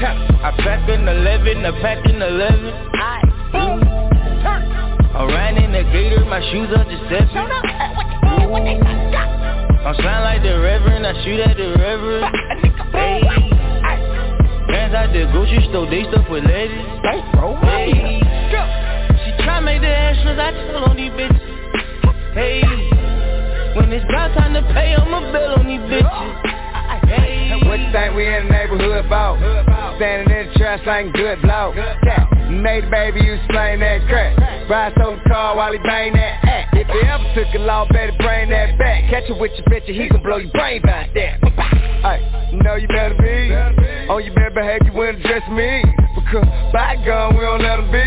I 0.01 0.51
pack 0.65 0.89
an 0.89 1.07
11, 1.07 1.61
I 1.61 1.71
pack 1.83 2.07
an 2.07 2.23
11. 2.23 2.73
Ooh. 3.61 3.85
I'm 5.13 5.29
riding 5.29 5.65
in 5.65 5.73
the 5.73 5.85
gator, 5.93 6.25
my 6.25 6.41
shoes 6.51 6.73
are 6.73 6.85
just 6.89 7.05
seven. 7.13 7.37
I'm 9.85 9.95
sound 10.01 10.25
like 10.25 10.43
the 10.43 10.59
reverend, 10.59 11.07
I 11.07 11.13
shoot 11.23 11.41
at 11.41 11.57
the 11.59 11.77
reverend. 11.79 12.35
Hey, 12.93 13.21
Bands 13.31 13.54
out 14.95 15.13
the 15.13 15.27
grocery 15.33 15.67
store, 15.71 15.91
they 15.91 16.03
stuff 16.05 16.31
with 16.31 16.45
ladies. 16.45 16.87
Hey, 17.03 18.21
she 19.25 19.31
try 19.43 19.61
make 19.61 19.81
the 19.83 19.89
extras, 19.89 20.39
I 20.39 20.53
tell 20.71 20.85
on 20.85 20.97
these 20.97 21.11
bitches. 21.11 21.41
Hey, 22.35 22.63
when 23.77 23.93
it's 23.93 24.05
about 24.05 24.35
time 24.39 24.55
to 24.55 24.63
pay, 24.73 24.95
I'ma 24.95 25.33
bill 25.33 25.55
on 25.59 25.67
these 25.67 25.81
bitches. 25.91 26.64
What 27.69 27.81
you 27.81 27.91
think 27.93 28.15
we 28.15 28.27
in 28.27 28.47
the 28.47 28.53
neighborhood 28.53 29.05
for? 29.09 29.39
Standing 29.97 30.37
in 30.37 30.47
the 30.49 30.55
trash 30.59 30.81
like 30.87 31.13
good 31.13 31.41
blow. 31.43 31.75
Made 32.51 32.91
baby, 32.91 33.21
you 33.21 33.35
explain 33.35 33.81
that 33.81 34.07
crack. 34.07 34.39
Ride 34.69 34.95
the 34.97 35.19
car 35.29 35.57
while 35.57 35.73
he 35.73 35.79
bang 35.79 36.13
that 36.13 36.45
act. 36.45 36.77
If 36.77 36.89
you 36.89 37.03
ever 37.03 37.25
took 37.35 37.55
a 37.55 37.59
law, 37.59 37.87
better 37.89 38.13
bring 38.19 38.51
that 38.51 38.79
back. 38.79 39.11
Catch 39.11 39.31
it 39.31 39.39
with 39.39 39.53
your 39.57 39.67
bitch, 39.67 39.89
and 39.89 39.97
he 39.97 40.09
can 40.09 40.23
blow 40.23 40.37
your 40.37 40.53
brain 40.53 40.83
back 40.83 41.13
there. 41.15 41.39
Hey, 42.05 42.21
you 42.53 42.63
know 42.63 42.77
you 42.77 42.87
better 42.89 43.17
be 43.17 43.53
on 44.09 44.25
your 44.25 44.35
bad 44.35 44.55
behavior 44.55 44.93
when 44.93 45.17
address 45.17 45.43
me. 45.51 45.83
Because 46.15 46.47
by 46.73 46.97
gun, 47.05 47.35
we 47.35 47.41
don't 47.41 47.61
let 47.63 47.77
them 47.77 47.91
be. 47.91 47.99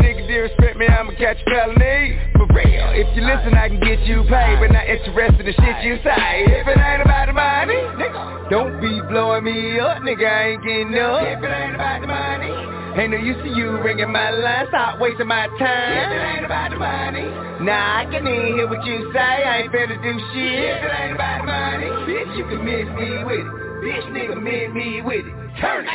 Nigga 0.00 0.28
disrespect 0.28 0.76
me, 0.76 0.86
I'ma 0.86 1.12
catch 1.18 1.38
a 1.40 1.50
felony. 1.50 2.20
For 2.36 2.46
real, 2.52 2.92
if 2.94 3.08
you 3.16 3.22
listen, 3.24 3.54
I 3.54 3.68
can 3.68 3.80
get 3.80 4.00
you 4.06 4.22
paid, 4.28 4.60
but 4.60 4.72
not 4.72 4.86
interested 4.86 5.40
in 5.40 5.46
the 5.46 5.52
shit 5.52 5.84
you 5.84 5.96
say. 6.04 6.44
If 6.46 6.68
it 6.68 6.78
ain't 6.78 7.02
about 7.02 7.26
the 7.26 7.32
money, 7.32 7.80
nigga, 7.96 8.45
don't 8.50 8.80
be 8.80 9.00
blowing 9.10 9.42
me 9.44 9.78
up, 9.80 9.98
nigga, 10.02 10.22
I 10.22 10.54
ain't 10.54 10.62
getting 10.62 10.94
up. 10.94 11.22
If 11.22 11.42
it 11.42 11.50
ain't 11.50 11.74
about 11.74 12.00
the 12.00 12.06
money, 12.06 12.54
ain't 12.94 13.10
no 13.10 13.18
use 13.18 13.36
to 13.42 13.50
you 13.50 13.82
ringing 13.82 14.12
my 14.12 14.30
line, 14.30 14.66
stop 14.68 15.00
wasting 15.00 15.26
my 15.26 15.48
time. 15.58 15.98
If 15.98 16.12
it 16.14 16.22
ain't 16.36 16.44
about 16.46 16.70
the 16.70 16.78
money, 16.78 17.26
nah, 17.66 17.98
I 18.00 18.04
can 18.06 18.22
even 18.22 18.54
hear 18.54 18.68
what 18.68 18.86
you 18.86 19.10
say, 19.12 19.18
I 19.18 19.66
ain't 19.66 19.72
finna 19.72 19.98
do 19.98 20.12
shit. 20.30 20.62
If 20.62 20.78
it 20.78 20.94
ain't 20.94 21.18
about 21.18 21.42
the 21.42 21.46
money, 21.50 21.90
bitch, 22.06 22.36
you 22.38 22.44
can 22.46 22.62
miss 22.62 22.86
me 22.94 23.24
with 23.26 23.42
it. 23.42 23.50
Bitch, 23.82 24.06
nigga, 24.14 24.38
miss 24.38 24.70
me 24.74 25.02
with 25.02 25.26
it. 25.26 25.34
Turn 25.60 25.84
it. 25.84 25.90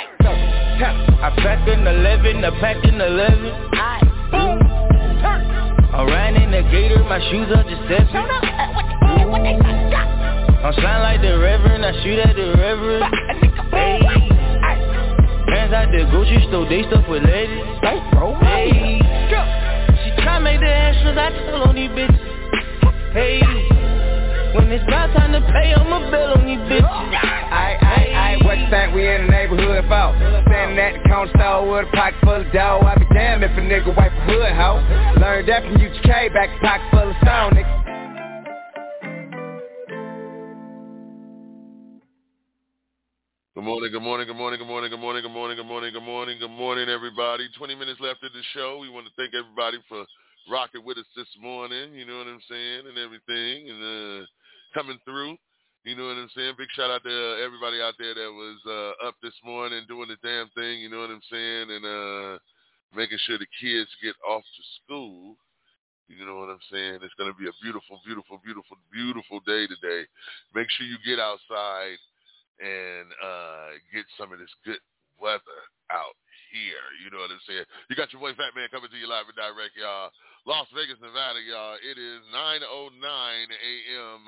I 1.23 1.31
pack 1.37 1.67
an 1.69 1.87
11, 1.87 2.43
I 2.43 2.49
pack 2.59 2.83
an 2.83 2.99
11. 2.99 3.45
Ooh. 4.33 4.59
I'm 5.93 6.07
riding 6.07 6.43
in 6.43 6.51
the 6.51 6.63
gator, 6.71 7.03
my 7.03 7.19
shoes 7.31 7.47
are 7.55 7.63
just 7.63 7.83
seven. 7.87 8.11
I'm 10.61 10.73
sound 10.77 11.01
like 11.01 11.21
the 11.21 11.37
reverend, 11.37 11.70
I 11.91 12.03
shoot 12.03 12.19
at 12.19 12.35
the 12.37 12.55
reverend. 12.55 13.03
Hey, 13.75 13.99
Bands 15.51 15.75
out 15.75 15.91
the 15.91 16.07
grocery 16.07 16.39
store, 16.47 16.63
they 16.63 16.87
stuff 16.87 17.03
with 17.09 17.19
ladies. 17.27 17.67
Hey, 17.83 18.95
she 19.99 20.23
try 20.23 20.39
make 20.39 20.61
the 20.61 20.71
extras, 20.71 21.19
I 21.19 21.35
tell 21.51 21.67
on 21.67 21.75
these 21.75 21.91
bitches. 21.91 22.15
Hey, 23.11 23.43
when 24.55 24.71
it's 24.71 24.87
about 24.87 25.11
time 25.19 25.35
to 25.35 25.43
pay, 25.51 25.75
I'ma 25.75 26.07
bill 26.07 26.39
on 26.39 26.47
these 26.47 26.63
bitches. 26.71 26.87
I, 26.87 27.75
aight, 27.83 28.39
aight, 28.39 28.45
what 28.45 28.57
you 28.57 28.71
think 28.71 28.95
we 28.95 29.03
in 29.11 29.27
the 29.27 29.31
neighborhood 29.31 29.83
for? 29.91 30.15
Standing 30.47 30.79
at 30.79 30.95
the 30.95 31.09
corner 31.11 31.31
store 31.35 31.67
with 31.75 31.91
a 31.91 31.91
pocket 31.91 32.23
full 32.23 32.39
of 32.39 32.47
dough. 32.53 32.87
I 32.87 32.95
be 32.95 33.05
damned 33.11 33.43
if 33.43 33.51
a 33.51 33.59
nigga 33.67 33.91
wipe 33.91 34.15
a 34.15 34.21
hood, 34.31 34.55
hoe. 34.55 34.79
Learned 35.19 35.49
that 35.49 35.63
from 35.67 35.75
UGK, 35.75 36.31
back 36.31 36.55
pocket 36.63 36.87
full 36.87 37.11
of 37.11 37.17
stone, 37.19 37.51
nigga. 37.51 37.80
Good 43.61 43.69
morning, 43.69 43.91
good 43.93 44.01
morning, 44.01 44.25
good 44.25 44.41
morning, 44.41 44.57
good 44.57 44.67
morning, 44.73 44.89
good 44.89 44.97
morning, 45.05 45.21
good 45.21 45.29
morning, 45.29 45.55
good 45.55 45.69
morning, 45.69 45.93
good 45.93 46.01
morning, 46.01 46.37
good 46.41 46.57
morning, 46.57 46.89
everybody. 46.89 47.45
20 47.61 47.77
minutes 47.77 48.01
left 48.01 48.25
of 48.25 48.33
the 48.33 48.41
show. 48.57 48.81
We 48.81 48.89
want 48.89 49.05
to 49.05 49.13
thank 49.13 49.37
everybody 49.37 49.77
for 49.85 50.01
rocking 50.49 50.81
with 50.81 50.97
us 50.97 51.05
this 51.13 51.29
morning, 51.37 51.93
you 51.93 52.09
know 52.09 52.17
what 52.17 52.25
I'm 52.25 52.41
saying, 52.49 52.89
and 52.89 52.97
everything, 52.97 53.69
and 53.69 53.77
uh, 53.85 54.25
coming 54.73 54.97
through. 55.05 55.37
You 55.85 55.93
know 55.93 56.09
what 56.09 56.17
I'm 56.17 56.33
saying? 56.33 56.57
Big 56.57 56.73
shout 56.73 56.89
out 56.89 57.05
to 57.05 57.13
everybody 57.37 57.77
out 57.85 57.93
there 58.01 58.17
that 58.17 58.33
was 58.33 58.57
uh, 58.65 59.05
up 59.05 59.21
this 59.21 59.37
morning 59.45 59.85
doing 59.85 60.09
the 60.09 60.17
damn 60.25 60.49
thing, 60.57 60.81
you 60.81 60.89
know 60.89 61.05
what 61.05 61.13
I'm 61.13 61.21
saying, 61.29 61.69
and 61.69 61.85
uh, 61.85 62.41
making 62.97 63.21
sure 63.29 63.37
the 63.37 63.45
kids 63.61 63.93
get 64.01 64.17
off 64.25 64.41
to 64.41 64.63
school. 64.81 65.37
You 66.09 66.25
know 66.25 66.41
what 66.41 66.49
I'm 66.49 66.65
saying? 66.73 67.05
It's 67.05 67.13
going 67.13 67.29
to 67.29 67.37
be 67.37 67.45
a 67.45 67.53
beautiful, 67.61 68.01
beautiful, 68.01 68.41
beautiful, 68.41 68.81
beautiful 68.89 69.37
day 69.45 69.69
today. 69.69 70.09
Make 70.49 70.65
sure 70.73 70.89
you 70.89 70.97
get 71.05 71.21
outside 71.21 72.01
and 72.61 73.09
uh, 73.17 73.69
get 73.89 74.05
some 74.15 74.29
of 74.29 74.37
this 74.37 74.53
good 74.61 74.79
weather 75.17 75.61
out 75.89 76.13
here. 76.53 76.85
You 77.01 77.09
know 77.09 77.25
what 77.25 77.33
I'm 77.33 77.41
saying? 77.49 77.65
You 77.89 77.97
got 77.97 78.13
your 78.13 78.21
boy 78.21 78.37
Fat 78.37 78.53
Man 78.53 78.69
coming 78.69 78.93
to 78.93 78.99
you 78.99 79.09
live 79.09 79.25
and 79.25 79.37
direct, 79.37 79.73
y'all. 79.73 80.13
Las 80.45 80.69
Vegas, 80.73 81.01
Nevada, 81.01 81.41
y'all. 81.41 81.77
It 81.81 81.97
is 81.97 82.21
9.09 82.33 82.65
a.m., 83.49 84.21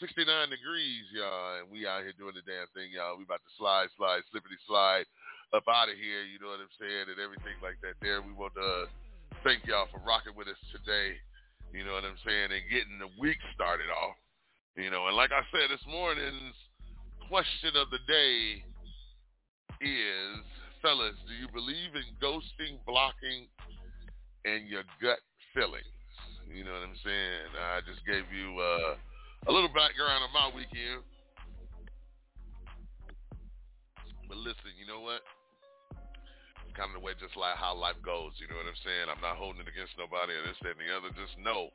69 0.00 0.52
degrees, 0.52 1.04
y'all. 1.12 1.60
And 1.60 1.72
we 1.72 1.88
out 1.88 2.04
here 2.04 2.16
doing 2.16 2.36
the 2.36 2.44
damn 2.44 2.68
thing, 2.76 2.92
y'all. 2.92 3.16
We 3.16 3.24
about 3.24 3.44
to 3.44 3.52
slide, 3.56 3.88
slide, 3.96 4.24
slippity 4.28 4.60
slide 4.68 5.08
up 5.56 5.64
out 5.68 5.88
of 5.88 5.96
here. 5.96 6.24
You 6.28 6.36
know 6.40 6.52
what 6.52 6.60
I'm 6.60 6.76
saying? 6.76 7.08
And 7.08 7.20
everything 7.20 7.56
like 7.64 7.80
that 7.80 7.96
there. 8.04 8.20
We 8.20 8.36
want 8.36 8.52
to 8.60 8.90
thank 9.44 9.64
y'all 9.64 9.88
for 9.88 10.02
rocking 10.04 10.36
with 10.36 10.48
us 10.48 10.60
today. 10.72 11.16
You 11.72 11.84
know 11.84 11.96
what 11.96 12.04
I'm 12.04 12.20
saying? 12.24 12.52
And 12.52 12.64
getting 12.68 13.00
the 13.00 13.12
week 13.20 13.40
started 13.56 13.88
off. 13.88 14.16
You 14.76 14.92
know, 14.92 15.08
and 15.08 15.16
like 15.16 15.32
I 15.32 15.40
said 15.48 15.72
this 15.72 15.84
morning's 15.88 16.56
question 17.28 17.74
of 17.74 17.90
the 17.90 17.98
day 18.06 18.62
is, 19.82 20.38
fellas, 20.78 21.18
do 21.26 21.34
you 21.34 21.50
believe 21.50 21.94
in 21.98 22.06
ghosting, 22.22 22.78
blocking, 22.86 23.50
and 24.46 24.68
your 24.70 24.86
gut 25.02 25.18
feelings? 25.50 25.90
You 26.46 26.62
know 26.62 26.72
what 26.78 26.86
I'm 26.86 27.00
saying? 27.02 27.50
I 27.58 27.82
just 27.82 28.06
gave 28.06 28.30
you 28.30 28.54
uh, 28.54 28.94
a 29.50 29.52
little 29.52 29.70
background 29.74 30.22
on 30.22 30.30
my 30.30 30.48
weekend. 30.54 31.02
But 34.30 34.38
listen, 34.38 34.78
you 34.78 34.86
know 34.86 35.02
what? 35.02 35.26
Kind 36.78 36.92
of 36.94 37.00
the 37.00 37.04
way 37.04 37.16
just 37.18 37.34
like 37.34 37.56
how 37.56 37.74
life 37.74 37.98
goes. 38.04 38.36
You 38.38 38.46
know 38.52 38.60
what 38.60 38.70
I'm 38.70 38.82
saying? 38.84 39.08
I'm 39.10 39.22
not 39.24 39.40
holding 39.40 39.64
it 39.64 39.70
against 39.70 39.96
nobody 39.98 40.36
or 40.36 40.44
this, 40.44 40.60
that, 40.62 40.76
and 40.76 40.82
the 40.84 40.92
other. 40.92 41.10
Just 41.16 41.34
know 41.40 41.72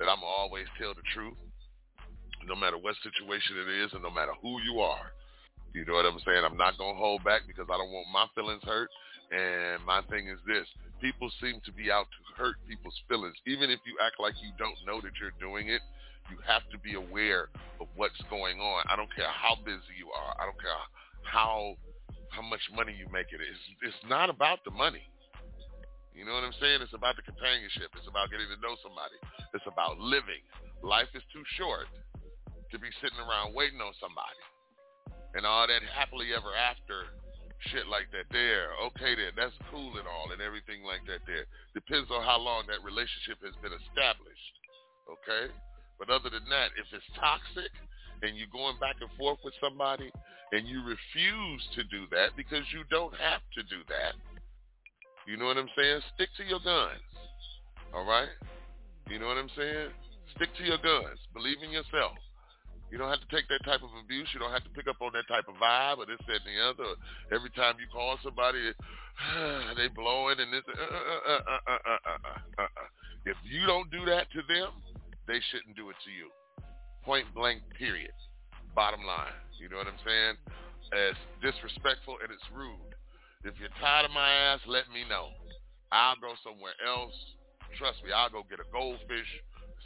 that 0.00 0.08
I'm 0.08 0.24
always 0.24 0.66
tell 0.80 0.96
the 0.96 1.04
truth 1.12 1.36
no 2.50 2.58
matter 2.58 2.76
what 2.76 2.98
situation 3.06 3.54
it 3.62 3.70
is 3.70 3.94
and 3.94 4.02
no 4.02 4.10
matter 4.10 4.34
who 4.42 4.58
you 4.66 4.82
are. 4.82 5.14
You 5.70 5.86
know 5.86 5.94
what 5.94 6.04
I'm 6.04 6.18
saying? 6.26 6.42
I'm 6.42 6.58
not 6.58 6.74
going 6.74 6.98
to 6.98 6.98
hold 6.98 7.22
back 7.22 7.46
because 7.46 7.70
I 7.70 7.78
don't 7.78 7.94
want 7.94 8.10
my 8.10 8.26
feelings 8.34 8.66
hurt. 8.66 8.90
And 9.30 9.78
my 9.86 10.02
thing 10.10 10.26
is 10.26 10.42
this. 10.42 10.66
People 10.98 11.30
seem 11.38 11.62
to 11.62 11.70
be 11.70 11.86
out 11.94 12.10
to 12.10 12.20
hurt 12.34 12.58
people's 12.66 12.98
feelings. 13.06 13.38
Even 13.46 13.70
if 13.70 13.78
you 13.86 13.94
act 14.02 14.18
like 14.18 14.34
you 14.42 14.50
don't 14.58 14.74
know 14.82 14.98
that 14.98 15.14
you're 15.22 15.38
doing 15.38 15.70
it, 15.70 15.78
you 16.26 16.42
have 16.42 16.66
to 16.74 16.78
be 16.82 16.98
aware 16.98 17.54
of 17.78 17.86
what's 17.94 18.18
going 18.26 18.58
on. 18.58 18.82
I 18.90 18.98
don't 18.98 19.08
care 19.14 19.30
how 19.30 19.54
busy 19.62 19.94
you 19.94 20.10
are. 20.10 20.34
I 20.34 20.50
don't 20.50 20.58
care 20.58 20.74
how 21.22 21.78
how 22.34 22.42
much 22.42 22.62
money 22.74 22.94
you 22.94 23.10
make 23.10 23.30
it. 23.34 23.42
It's, 23.42 23.66
it's 23.82 24.02
not 24.06 24.30
about 24.30 24.62
the 24.62 24.70
money. 24.70 25.02
You 26.14 26.22
know 26.22 26.34
what 26.34 26.46
I'm 26.46 26.54
saying? 26.62 26.78
It's 26.78 26.94
about 26.94 27.18
the 27.18 27.26
companionship. 27.26 27.90
It's 27.98 28.06
about 28.06 28.30
getting 28.30 28.46
to 28.46 28.58
know 28.62 28.78
somebody. 28.82 29.18
It's 29.50 29.66
about 29.66 29.98
living. 29.98 30.42
Life 30.82 31.10
is 31.14 31.26
too 31.34 31.42
short 31.58 31.90
to 32.70 32.78
be 32.78 32.90
sitting 33.02 33.18
around 33.18 33.54
waiting 33.54 33.80
on 33.82 33.92
somebody. 33.98 34.40
And 35.34 35.46
all 35.46 35.66
that 35.66 35.82
happily 35.94 36.34
ever 36.34 36.50
after 36.54 37.06
shit 37.68 37.86
like 37.86 38.08
that 38.10 38.26
there. 38.32 38.72
Okay 38.90 39.14
then, 39.14 39.36
that's 39.36 39.54
cool 39.70 39.94
and 40.00 40.08
all 40.08 40.32
and 40.32 40.40
everything 40.40 40.82
like 40.82 41.04
that 41.06 41.22
there. 41.28 41.44
Depends 41.76 42.08
on 42.10 42.24
how 42.24 42.40
long 42.40 42.64
that 42.66 42.82
relationship 42.82 43.38
has 43.44 43.54
been 43.60 43.74
established. 43.76 44.54
Okay? 45.06 45.52
But 46.00 46.08
other 46.08 46.32
than 46.32 46.48
that, 46.48 46.72
if 46.80 46.88
it's 46.90 47.06
toxic 47.20 47.70
and 48.24 48.34
you're 48.34 48.50
going 48.50 48.80
back 48.80 48.96
and 49.04 49.12
forth 49.20 49.38
with 49.44 49.54
somebody 49.60 50.08
and 50.50 50.66
you 50.66 50.82
refuse 50.82 51.62
to 51.76 51.84
do 51.92 52.08
that 52.10 52.32
because 52.34 52.64
you 52.72 52.82
don't 52.88 53.14
have 53.20 53.44
to 53.54 53.62
do 53.68 53.84
that, 53.92 54.16
you 55.28 55.36
know 55.36 55.46
what 55.46 55.60
I'm 55.60 55.70
saying? 55.76 56.00
Stick 56.16 56.32
to 56.40 56.44
your 56.48 56.64
guns. 56.64 57.04
All 57.92 58.08
right? 58.08 58.32
You 59.06 59.18
know 59.18 59.28
what 59.28 59.36
I'm 59.36 59.52
saying? 59.56 59.92
Stick 60.36 60.48
to 60.56 60.64
your 60.64 60.78
guns. 60.78 61.20
Believe 61.34 61.60
in 61.62 61.70
yourself. 61.70 62.16
You 62.90 62.98
don't 62.98 63.08
have 63.08 63.22
to 63.22 63.30
take 63.30 63.46
that 63.48 63.62
type 63.62 63.86
of 63.86 63.94
abuse. 64.02 64.26
You 64.34 64.42
don't 64.42 64.50
have 64.50 64.66
to 64.66 64.74
pick 64.74 64.90
up 64.90 64.98
on 64.98 65.14
that 65.14 65.30
type 65.30 65.46
of 65.46 65.54
vibe 65.62 66.02
or 66.02 66.06
this, 66.10 66.18
that, 66.26 66.42
and 66.42 66.50
the 66.50 66.58
other. 66.58 66.90
Every 67.30 67.50
time 67.54 67.78
you 67.78 67.86
call 67.86 68.18
somebody, 68.18 68.74
they 69.78 69.86
blowing 69.94 70.42
and 70.42 70.50
this. 70.50 70.66
Uh, 70.66 71.38
uh, 71.46 71.70
uh, 71.70 72.82
if 73.26 73.38
you 73.46 73.62
don't 73.66 73.86
do 73.94 74.02
that 74.10 74.26
to 74.34 74.42
them, 74.50 74.74
they 75.30 75.38
shouldn't 75.54 75.78
do 75.78 75.94
it 75.94 75.98
to 76.02 76.10
you. 76.10 76.34
Point 77.06 77.30
blank, 77.30 77.62
period. 77.78 78.14
Bottom 78.74 79.06
line. 79.06 79.38
You 79.62 79.70
know 79.70 79.78
what 79.78 79.86
I'm 79.86 80.02
saying? 80.02 80.34
It's 80.90 81.22
disrespectful 81.38 82.18
and 82.18 82.34
it's 82.34 82.48
rude. 82.50 82.90
If 83.46 83.54
you're 83.62 83.72
tired 83.78 84.04
of 84.04 84.10
my 84.10 84.26
ass, 84.50 84.60
let 84.66 84.90
me 84.90 85.06
know. 85.06 85.30
I'll 85.94 86.18
go 86.18 86.34
somewhere 86.42 86.74
else. 86.82 87.14
Trust 87.78 88.02
me, 88.02 88.10
I'll 88.10 88.34
go 88.34 88.42
get 88.50 88.58
a 88.58 88.66
goldfish, 88.74 89.30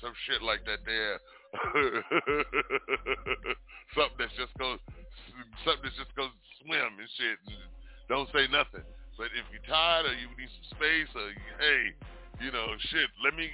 some 0.00 0.16
shit 0.24 0.40
like 0.40 0.64
that 0.64 0.80
there 0.88 1.20
something 3.96 4.18
that's 4.18 4.34
just 4.34 4.50
goes, 4.58 4.82
something 5.62 5.86
that's 5.86 5.98
just 5.98 6.14
goes 6.18 6.34
swim 6.62 6.98
and 6.98 7.10
shit. 7.16 7.38
And 7.46 7.54
don't 8.10 8.28
say 8.34 8.50
nothing. 8.50 8.82
But 9.14 9.30
if 9.38 9.46
you're 9.54 9.62
tired 9.70 10.10
or 10.10 10.14
you 10.18 10.26
need 10.34 10.50
some 10.50 10.74
space 10.74 11.06
or 11.14 11.30
hey, 11.62 11.94
you 12.42 12.50
know, 12.50 12.66
shit, 12.90 13.06
let 13.22 13.38
me 13.38 13.46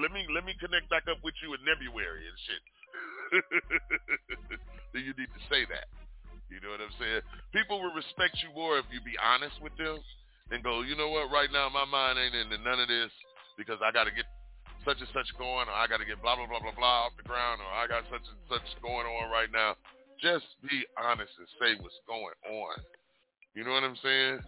let 0.00 0.12
me 0.12 0.28
let 0.28 0.44
me 0.44 0.52
connect 0.60 0.92
back 0.92 1.08
up 1.08 1.24
with 1.24 1.32
you 1.40 1.56
in 1.56 1.60
February 1.64 2.28
and 2.28 2.36
shit. 2.44 2.62
then 4.92 5.08
you 5.08 5.16
need 5.16 5.32
to 5.32 5.42
say 5.48 5.64
that. 5.72 5.88
You 6.52 6.60
know 6.60 6.76
what 6.76 6.84
I'm 6.84 6.92
saying? 7.00 7.24
People 7.56 7.80
will 7.80 7.96
respect 7.96 8.36
you 8.44 8.52
more 8.52 8.76
if 8.76 8.84
you 8.92 9.00
be 9.00 9.16
honest 9.16 9.56
with 9.64 9.72
them 9.80 10.04
and 10.52 10.60
go, 10.60 10.84
you 10.84 10.92
know 10.92 11.08
what, 11.08 11.32
right 11.32 11.48
now 11.48 11.72
my 11.72 11.88
mind 11.88 12.20
ain't 12.20 12.36
into 12.36 12.60
none 12.60 12.76
of 12.76 12.92
this 12.92 13.08
because 13.56 13.80
I 13.80 13.88
got 13.88 14.04
to 14.04 14.12
get 14.12 14.28
such 14.84 15.00
and 15.00 15.12
such 15.14 15.30
going, 15.38 15.66
or 15.68 15.76
I 15.76 15.86
got 15.86 15.98
to 15.98 16.08
get 16.08 16.20
blah 16.22 16.36
blah 16.36 16.46
blah 16.46 16.60
blah 16.60 16.76
blah 16.76 17.06
off 17.08 17.16
the 17.16 17.26
ground, 17.26 17.62
or 17.62 17.70
I 17.70 17.86
got 17.86 18.06
such 18.10 18.24
and 18.24 18.42
such 18.50 18.66
going 18.82 19.06
on 19.06 19.30
right 19.30 19.50
now. 19.50 19.78
Just 20.22 20.46
be 20.62 20.86
honest 20.94 21.34
and 21.38 21.50
say 21.58 21.74
what's 21.82 21.98
going 22.06 22.38
on. 22.46 22.76
You 23.54 23.66
know 23.66 23.74
what 23.74 23.82
I'm 23.82 23.98
saying? 23.98 24.38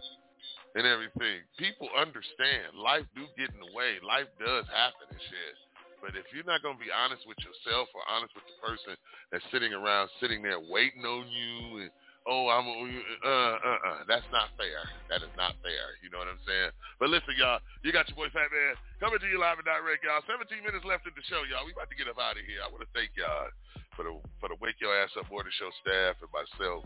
And 0.75 0.83
everything. 0.87 1.43
People 1.59 1.87
understand. 1.95 2.75
Life 2.75 3.07
do 3.15 3.23
get 3.35 3.51
in 3.51 3.59
the 3.59 3.71
way. 3.75 3.99
Life 4.03 4.27
does 4.39 4.67
happen 4.71 5.07
and 5.11 5.19
shit. 5.19 5.55
But 6.03 6.15
if 6.19 6.27
you're 6.35 6.47
not 6.47 6.61
gonna 6.63 6.79
be 6.79 6.91
honest 6.91 7.23
with 7.27 7.39
yourself 7.43 7.89
or 7.95 8.03
honest 8.07 8.35
with 8.35 8.45
the 8.45 8.57
person 8.59 8.93
that's 9.31 9.45
sitting 9.51 9.71
around, 9.71 10.11
sitting 10.19 10.43
there 10.43 10.59
waiting 10.59 11.03
on 11.03 11.25
you 11.27 11.87
and 11.87 11.91
oh, 12.25 12.49
I'm, 12.49 12.65
uh, 12.65 13.27
uh, 13.27 13.79
uh, 13.79 13.99
that's 14.09 14.25
not 14.33 14.49
fair. 14.57 14.81
That 15.09 15.21
is 15.21 15.33
not 15.37 15.53
fair. 15.61 15.97
You 16.01 16.09
know 16.09 16.19
what 16.19 16.29
I'm 16.29 16.41
saying? 16.45 16.73
But 16.97 17.13
listen, 17.13 17.37
y'all, 17.37 17.61
you 17.85 17.93
got 17.93 18.09
your 18.09 18.17
boy 18.17 18.33
Fat 18.33 18.49
Man 18.49 18.73
coming 18.99 19.21
to 19.21 19.29
you 19.29 19.37
live 19.37 19.61
and 19.61 19.67
direct, 19.67 20.01
y'all. 20.01 20.25
17 20.25 20.65
minutes 20.65 20.85
left 20.85 21.05
in 21.05 21.13
the 21.13 21.25
show, 21.29 21.45
y'all. 21.45 21.65
We 21.65 21.73
about 21.73 21.89
to 21.93 21.97
get 21.97 22.09
up 22.09 22.17
out 22.17 22.37
of 22.37 22.45
here. 22.45 22.65
I 22.65 22.69
want 22.73 22.81
to 22.81 22.91
thank 22.97 23.13
y'all 23.13 23.49
for 23.93 24.03
the 24.03 24.13
for 24.41 24.49
the 24.51 24.57
Wake 24.59 24.81
Your 24.81 24.93
Ass 24.93 25.13
Up 25.15 25.29
Morning 25.31 25.53
Show 25.55 25.71
staff 25.81 26.19
and 26.19 26.31
myself. 26.33 26.83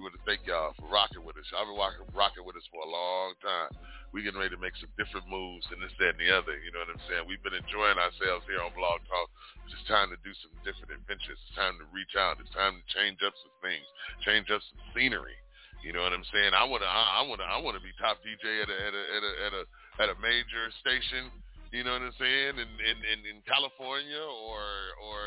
We 0.00 0.08
want 0.08 0.16
to 0.16 0.24
thank 0.24 0.48
y'all 0.48 0.72
for 0.80 0.88
rocking 0.88 1.20
with 1.20 1.36
us. 1.36 1.44
I've 1.52 1.68
been 1.68 1.76
rocking, 1.76 2.08
rocking 2.16 2.48
with 2.48 2.56
us 2.56 2.64
for 2.72 2.80
a 2.80 2.88
long 2.88 3.36
time 3.44 3.76
we 4.10 4.26
getting 4.26 4.42
ready 4.42 4.54
to 4.54 4.62
make 4.62 4.74
some 4.78 4.90
different 4.98 5.26
moves 5.30 5.66
and 5.70 5.78
this, 5.78 5.94
that, 6.02 6.18
and 6.18 6.22
the 6.22 6.30
other. 6.34 6.58
You 6.58 6.74
know 6.74 6.82
what 6.82 6.90
I'm 6.90 7.02
saying? 7.06 7.24
We've 7.30 7.42
been 7.42 7.54
enjoying 7.54 7.98
ourselves 7.98 8.42
here 8.50 8.58
on 8.58 8.74
Blog 8.74 8.98
Talk. 9.06 9.28
It's 9.62 9.78
just 9.78 9.86
time 9.86 10.10
to 10.10 10.18
do 10.26 10.34
some 10.42 10.50
different 10.66 10.98
adventures. 10.98 11.38
It's 11.38 11.54
time 11.54 11.78
to 11.78 11.86
reach 11.94 12.18
out. 12.18 12.42
It's 12.42 12.50
time 12.50 12.82
to 12.82 12.84
change 12.90 13.22
up 13.22 13.34
some 13.38 13.54
things, 13.62 13.86
change 14.26 14.50
up 14.50 14.62
some 14.66 14.82
scenery. 14.94 15.38
You 15.86 15.94
know 15.94 16.02
what 16.02 16.12
I'm 16.12 16.26
saying? 16.34 16.52
I 16.52 16.66
wanna, 16.66 16.90
I, 16.90 17.22
I 17.22 17.28
wanna, 17.28 17.46
I 17.46 17.56
wanna 17.62 17.80
be 17.80 17.94
top 17.96 18.18
DJ 18.20 18.66
at 18.66 18.68
a, 18.68 18.76
at 18.76 18.92
a, 18.92 19.02
at 19.14 19.22
a, 19.22 19.32
at 19.46 19.52
a, 19.54 19.62
at 20.04 20.08
a 20.12 20.16
major 20.18 20.68
station. 20.82 21.30
You 21.70 21.86
know 21.86 21.94
what 21.94 22.02
I'm 22.02 22.18
saying? 22.18 22.58
In, 22.58 22.68
in, 22.82 22.96
in, 23.06 23.18
in 23.30 23.36
California 23.46 24.20
or, 24.20 24.66
or 25.06 25.22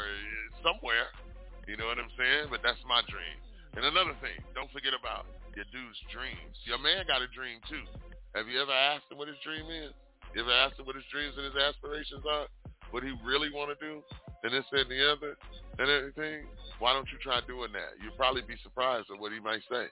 somewhere. 0.59 1.07
You 1.71 1.79
know 1.79 1.87
what 1.87 1.95
I'm 1.95 2.11
saying? 2.19 2.51
But 2.51 2.59
that's 2.61 2.83
my 2.83 2.99
dream. 3.07 3.39
And 3.73 3.85
another 3.85 4.13
thing, 4.21 4.37
don't 4.53 4.69
forget 4.69 4.93
about 4.93 5.25
your 5.57 5.65
dude's 5.73 5.97
dreams. 6.13 6.53
Your 6.65 6.77
man 6.77 7.05
got 7.09 7.25
a 7.25 7.29
dream 7.33 7.57
too. 7.65 7.81
Have 8.37 8.45
you 8.49 8.61
ever 8.61 8.73
asked 8.73 9.09
him 9.09 9.17
what 9.17 9.27
his 9.27 9.37
dream 9.41 9.65
is? 9.69 9.93
You 10.33 10.45
ever 10.45 10.53
asked 10.53 10.77
him 10.77 10.85
what 10.85 10.97
his 10.97 11.05
dreams 11.09 11.33
and 11.37 11.45
his 11.45 11.57
aspirations 11.57 12.25
are? 12.25 12.49
What 12.93 13.01
he 13.01 13.13
really 13.25 13.49
want 13.49 13.73
to 13.73 13.77
do? 13.81 14.01
And 14.45 14.53
this 14.53 14.65
and 14.73 14.89
the 14.89 15.01
other 15.09 15.37
and 15.79 15.89
everything? 15.89 16.45
Why 16.77 16.93
don't 16.93 17.09
you 17.09 17.17
try 17.21 17.41
doing 17.45 17.73
that? 17.73 17.97
You'll 18.01 18.17
probably 18.17 18.41
be 18.41 18.57
surprised 18.61 19.09
at 19.09 19.17
what 19.17 19.31
he 19.31 19.39
might 19.39 19.61
say. 19.69 19.89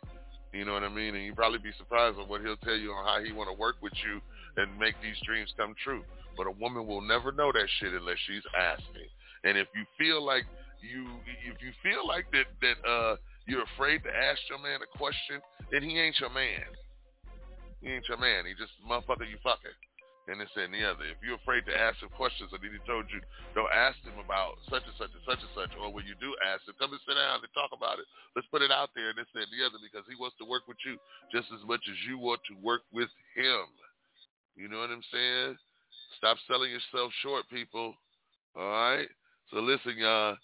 You 0.53 0.65
know 0.65 0.73
what 0.73 0.83
I 0.83 0.89
mean? 0.89 1.15
And 1.15 1.23
you'll 1.25 1.39
probably 1.39 1.63
be 1.63 1.71
surprised 1.77 2.19
at 2.19 2.27
what 2.27 2.41
he'll 2.41 2.59
tell 2.61 2.75
you 2.75 2.91
on 2.91 3.05
how 3.05 3.23
he 3.23 3.31
want 3.31 3.49
to 3.49 3.57
work 3.57 3.77
with 3.81 3.93
you 4.03 4.19
and 4.57 4.77
make 4.77 4.95
these 5.01 5.17
dreams 5.25 5.53
come 5.57 5.73
true. 5.81 6.03
But 6.35 6.47
a 6.47 6.51
woman 6.51 6.85
will 6.85 7.01
never 7.01 7.31
know 7.31 7.51
that 7.53 7.67
shit 7.79 7.93
unless 7.93 8.17
she's 8.27 8.43
asking. 8.53 9.09
And 9.43 9.57
if 9.57 9.67
you 9.73 9.85
feel 9.97 10.21
like 10.25 10.43
you, 10.81 11.07
if 11.47 11.61
you 11.61 11.71
feel 11.81 12.05
like 12.05 12.25
that, 12.31 12.45
that 12.61 12.77
uh, 12.87 13.15
you're 13.51 13.67
afraid 13.75 13.99
to 14.07 14.11
ask 14.15 14.39
your 14.47 14.63
man 14.63 14.79
a 14.79 14.87
question, 14.95 15.43
then 15.75 15.83
he 15.83 15.99
ain't 15.99 16.15
your 16.23 16.31
man. 16.31 16.63
He 17.83 17.91
ain't 17.91 18.07
your 18.07 18.15
man. 18.15 18.47
He 18.47 18.55
just 18.55 18.71
motherfucker 18.87 19.27
you 19.27 19.35
fucking. 19.43 19.75
And 20.31 20.39
this 20.39 20.53
and 20.55 20.71
the 20.71 20.87
other. 20.87 21.03
If 21.11 21.19
you're 21.19 21.35
afraid 21.35 21.67
to 21.67 21.75
ask 21.75 21.99
him 21.99 22.07
questions 22.15 22.55
or 22.55 22.61
he 22.63 22.71
told 22.87 23.11
you, 23.11 23.19
don't 23.51 23.73
ask 23.73 23.99
him 24.07 24.15
about 24.23 24.63
such 24.71 24.87
and 24.87 24.95
such 24.95 25.11
and 25.11 25.25
such 25.27 25.43
and 25.43 25.51
such, 25.51 25.75
or 25.75 25.91
when 25.91 26.07
you 26.07 26.15
do 26.23 26.31
ask 26.47 26.63
him, 26.63 26.77
come 26.79 26.95
and 26.95 27.03
sit 27.03 27.19
down 27.19 27.43
and 27.43 27.51
talk 27.51 27.75
about 27.75 27.99
it. 27.99 28.07
Let's 28.31 28.47
put 28.47 28.63
it 28.63 28.71
out 28.71 28.95
there 28.95 29.11
and 29.11 29.19
this 29.19 29.27
and 29.35 29.43
the 29.51 29.65
other 29.67 29.81
because 29.83 30.07
he 30.07 30.15
wants 30.15 30.39
to 30.39 30.47
work 30.47 30.71
with 30.71 30.79
you 30.87 30.95
just 31.35 31.51
as 31.51 31.59
much 31.67 31.83
as 31.91 31.97
you 32.07 32.15
want 32.15 32.39
to 32.47 32.55
work 32.63 32.87
with 32.95 33.11
him. 33.35 33.67
You 34.55 34.71
know 34.71 34.79
what 34.79 34.95
I'm 34.95 35.03
saying? 35.11 35.59
Stop 36.15 36.39
selling 36.47 36.71
yourself 36.71 37.11
short, 37.19 37.43
people. 37.51 37.97
All 38.55 38.71
right? 38.71 39.11
So 39.51 39.59
listen, 39.59 39.99
y'all. 39.99 40.39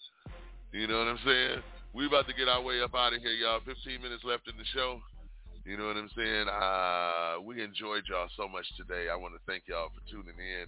You 0.74 0.84
know 0.84 1.00
what 1.00 1.16
I'm 1.16 1.22
saying? 1.24 1.77
We 1.94 2.06
about 2.06 2.28
to 2.28 2.34
get 2.34 2.48
our 2.48 2.62
way 2.62 2.82
up 2.82 2.94
out 2.94 3.14
of 3.14 3.22
here, 3.22 3.32
y'all. 3.32 3.60
15 3.64 4.02
minutes 4.02 4.22
left 4.24 4.48
in 4.48 4.56
the 4.56 4.64
show. 4.74 5.00
You 5.64 5.76
know 5.76 5.86
what 5.86 5.96
I'm 5.96 6.10
saying? 6.16 6.48
Uh, 6.48 7.40
we 7.42 7.62
enjoyed 7.62 8.04
y'all 8.08 8.28
so 8.36 8.48
much 8.48 8.66
today. 8.76 9.08
I 9.10 9.16
want 9.16 9.34
to 9.34 9.40
thank 9.46 9.64
y'all 9.66 9.88
for 9.88 10.04
tuning 10.10 10.36
in 10.36 10.66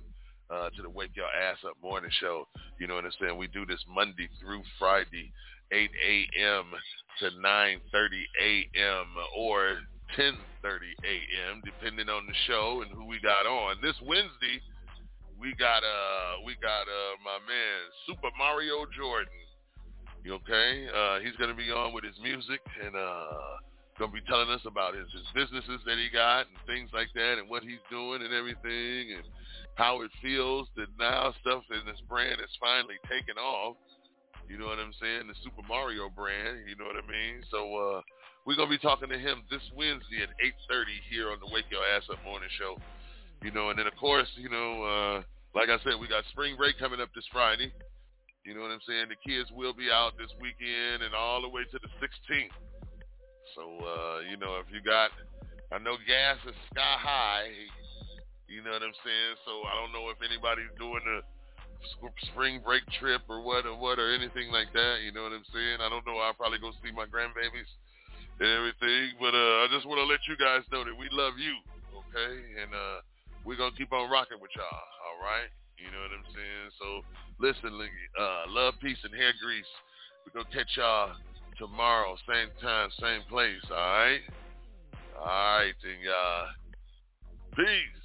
uh, 0.51 0.71
to 0.77 0.83
the 0.83 0.91
Wake 0.91 1.13
Your 1.15 1.29
Ass 1.29 1.59
Up 1.65 1.77
Morning 1.83 2.11
Show. 2.21 2.49
You 2.79 2.87
know 2.87 2.97
what 2.97 3.05
I'm 3.05 3.13
saying? 3.21 3.37
We 3.37 3.49
do 3.49 3.65
this 3.65 3.81
Monday 3.89 4.29
through 4.41 4.63
Friday, 4.79 5.33
8 5.73 5.89
a.m. 5.89 6.65
to 7.21 7.27
9.30 7.37 7.81
a.m. 8.41 9.07
or 9.37 9.79
10.30 10.17 10.37
a.m. 11.05 11.63
depending 11.65 12.09
on 12.09 12.27
the 12.27 12.35
show 12.47 12.83
and 12.83 12.91
who 12.93 13.05
we 13.07 13.21
got 13.21 13.47
on. 13.47 13.77
This 13.83 13.97
Wednesday, 14.03 14.61
we 15.39 15.55
got 15.57 15.81
uh 15.81 16.45
we 16.45 16.53
got 16.61 16.85
uh 16.85 17.17
my 17.25 17.41
man 17.49 17.81
Super 18.05 18.29
Mario 18.37 18.85
Jordan. 18.93 19.33
Okay? 20.29 20.87
Uh, 20.89 21.21
he's 21.21 21.37
gonna 21.37 21.55
be 21.55 21.71
on 21.71 21.93
with 21.93 22.05
his 22.05 22.17
music 22.23 22.61
and 22.85 22.95
uh 22.95 23.61
gonna 24.01 24.13
be 24.17 24.25
telling 24.25 24.49
us 24.49 24.65
about 24.65 24.97
his, 24.97 25.05
his 25.13 25.29
businesses 25.37 25.85
that 25.85 26.01
he 26.01 26.09
got 26.09 26.49
and 26.49 26.57
things 26.65 26.89
like 26.97 27.13
that 27.13 27.37
and 27.37 27.45
what 27.53 27.61
he's 27.61 27.85
doing 27.93 28.25
and 28.25 28.33
everything 28.33 29.13
and 29.13 29.29
how 29.77 30.01
it 30.01 30.11
feels 30.25 30.69
that 30.73 30.89
now 30.97 31.29
stuff 31.45 31.61
in 31.69 31.85
this 31.85 32.01
brand 32.09 32.41
is 32.41 32.49
finally 32.57 32.97
taking 33.05 33.37
off. 33.37 33.77
You 34.49 34.57
know 34.57 34.73
what 34.73 34.81
I'm 34.81 34.97
saying? 34.97 35.29
The 35.29 35.37
Super 35.45 35.61
Mario 35.69 36.09
brand, 36.09 36.65
you 36.65 36.81
know 36.81 36.89
what 36.89 36.97
I 36.97 37.05
mean? 37.05 37.45
So 37.53 37.61
uh 37.77 38.01
we're 38.49 38.57
gonna 38.57 38.73
be 38.73 38.81
talking 38.81 39.13
to 39.13 39.21
him 39.21 39.45
this 39.53 39.63
Wednesday 39.77 40.25
at 40.25 40.33
eight 40.41 40.57
thirty 40.65 40.97
here 41.13 41.29
on 41.29 41.37
the 41.37 41.53
Wake 41.53 41.69
Your 41.69 41.85
Ass 41.85 42.09
Up 42.09 42.25
Morning 42.25 42.49
Show. 42.57 42.81
You 43.45 43.53
know, 43.53 43.69
and 43.69 43.79
then 43.79 43.87
of 43.87 43.97
course, 44.01 44.29
you 44.41 44.49
know, 44.49 44.81
uh 44.81 45.17
like 45.53 45.69
I 45.69 45.77
said, 45.85 46.01
we 46.01 46.09
got 46.09 46.25
spring 46.33 46.57
break 46.57 46.81
coming 46.81 47.05
up 47.05 47.13
this 47.13 47.29
Friday. 47.29 47.69
You 48.45 48.57
know 48.57 48.65
what 48.65 48.73
I'm 48.73 48.85
saying? 48.89 49.13
The 49.13 49.21
kids 49.21 49.53
will 49.53 49.77
be 49.77 49.93
out 49.93 50.17
this 50.17 50.33
weekend 50.41 51.05
and 51.05 51.13
all 51.13 51.45
the 51.45 51.49
way 51.49 51.69
to 51.69 51.79
the 51.79 51.93
16th. 52.01 52.57
So, 53.53 53.63
uh, 53.85 54.25
you 54.25 54.41
know, 54.41 54.57
if 54.63 54.69
you 54.73 54.81
got, 54.81 55.13
I 55.69 55.79
know 55.79 56.01
gas 56.09 56.41
is 56.49 56.57
sky 56.73 56.97
high. 56.97 57.53
You 58.49 58.65
know 58.65 58.73
what 58.75 58.83
I'm 58.83 58.97
saying? 59.05 59.35
So 59.45 59.63
I 59.69 59.77
don't 59.79 59.93
know 59.93 60.11
if 60.11 60.19
anybody's 60.25 60.73
doing 60.81 61.05
a 61.05 61.23
spring 62.33 62.61
break 62.65 62.83
trip 62.99 63.23
or 63.29 63.45
what 63.45 63.65
or 63.67 63.77
what 63.77 64.01
or 64.01 64.11
anything 64.11 64.51
like 64.51 64.73
that. 64.73 65.05
You 65.05 65.13
know 65.13 65.23
what 65.23 65.37
I'm 65.37 65.47
saying? 65.53 65.79
I 65.85 65.89
don't 65.93 66.05
know. 66.09 66.19
I'll 66.19 66.35
probably 66.35 66.59
go 66.59 66.73
see 66.81 66.91
my 66.91 67.07
grandbabies 67.07 67.71
and 68.41 68.49
everything. 68.49 69.21
But 69.21 69.37
uh, 69.37 69.65
I 69.65 69.67
just 69.71 69.85
want 69.85 70.01
to 70.01 70.09
let 70.09 70.25
you 70.27 70.35
guys 70.41 70.65
know 70.73 70.83
that 70.83 70.97
we 70.97 71.13
love 71.13 71.37
you, 71.37 71.55
okay? 71.93 72.33
And 72.65 72.73
uh, 72.73 73.05
we're 73.45 73.61
gonna 73.61 73.77
keep 73.77 73.93
on 73.93 74.11
rocking 74.11 74.41
with 74.41 74.51
y'all. 74.57 74.65
All 74.67 75.21
right? 75.23 75.49
You 75.81 75.91
know 75.93 76.03
what 76.05 76.13
I'm 76.13 76.29
saying? 76.33 76.69
So 76.79 76.89
listen, 77.41 77.73
uh, 78.19 78.45
love, 78.49 78.75
peace, 78.81 78.99
and 79.05 79.15
hair 79.15 79.33
grease. 79.43 79.73
We're 80.25 80.43
gonna 80.43 80.55
catch 80.55 80.77
y'all 80.77 81.17
tomorrow, 81.59 82.17
same 82.29 82.49
time, 82.61 82.91
same 83.01 83.23
place, 83.29 83.65
all 83.71 83.77
right? 83.77 84.21
Alright 85.17 85.75
then 85.83 86.01
y'all. 86.05 86.49
Peace. 87.57 88.00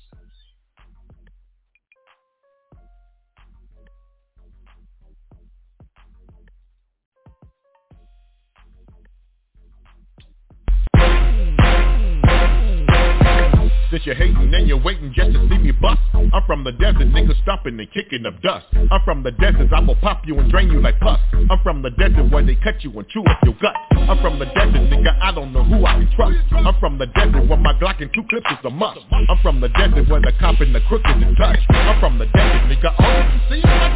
Since 13.95 14.07
you're 14.07 14.15
hating 14.15 14.53
and 14.53 14.67
you're 14.67 14.83
waiting 14.83 15.13
just 15.15 15.31
to 15.31 15.47
see 15.47 15.57
me 15.57 15.71
bust. 15.71 16.01
I'm 16.13 16.43
from 16.45 16.65
the 16.65 16.73
desert, 16.73 17.07
nigga 17.15 17.31
stomping 17.43 17.79
and 17.79 17.89
kicking 17.93 18.25
up 18.25 18.41
dust. 18.41 18.65
I'm 18.91 18.99
from 19.05 19.23
the 19.23 19.31
desert, 19.31 19.71
I 19.71 19.79
will 19.79 19.95
pop 19.95 20.23
you 20.25 20.37
and 20.37 20.51
drain 20.51 20.69
you 20.69 20.81
like 20.81 20.99
pus. 20.99 21.17
I'm 21.31 21.57
from 21.63 21.81
the 21.81 21.91
desert 21.91 22.29
where 22.29 22.45
they 22.45 22.55
cut 22.55 22.83
you 22.83 22.91
and 22.91 23.07
chew 23.07 23.23
up 23.23 23.39
your 23.45 23.53
gut 23.61 23.73
I'm 23.93 24.19
from 24.19 24.37
the 24.37 24.47
desert, 24.47 24.91
nigga, 24.91 25.17
I 25.21 25.31
don't 25.31 25.53
know 25.53 25.63
who 25.63 25.85
I 25.85 25.93
can 25.93 26.11
trust. 26.13 26.35
I'm 26.51 26.77
from 26.81 26.97
the 26.97 27.05
desert 27.05 27.47
where 27.47 27.57
my 27.57 27.71
Glock 27.79 28.01
and 28.01 28.13
two 28.13 28.23
clips 28.29 28.51
is 28.51 28.57
a 28.65 28.69
must. 28.69 28.99
I'm 29.13 29.37
from 29.41 29.61
the 29.61 29.69
desert 29.69 30.09
where 30.09 30.19
the 30.19 30.33
cop 30.41 30.59
and 30.59 30.75
the 30.75 30.81
crook 30.89 31.03
is 31.05 31.23
in 31.23 31.33
touch. 31.35 31.59
I'm 31.69 31.97
from 32.01 32.17
the 32.17 32.25
desert, 32.25 32.67
nigga, 32.67 32.93
all 32.99 33.23
you 33.31 33.39
see 33.47 33.59
is 33.59 33.63
my 33.63 33.95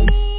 dust 0.00 0.29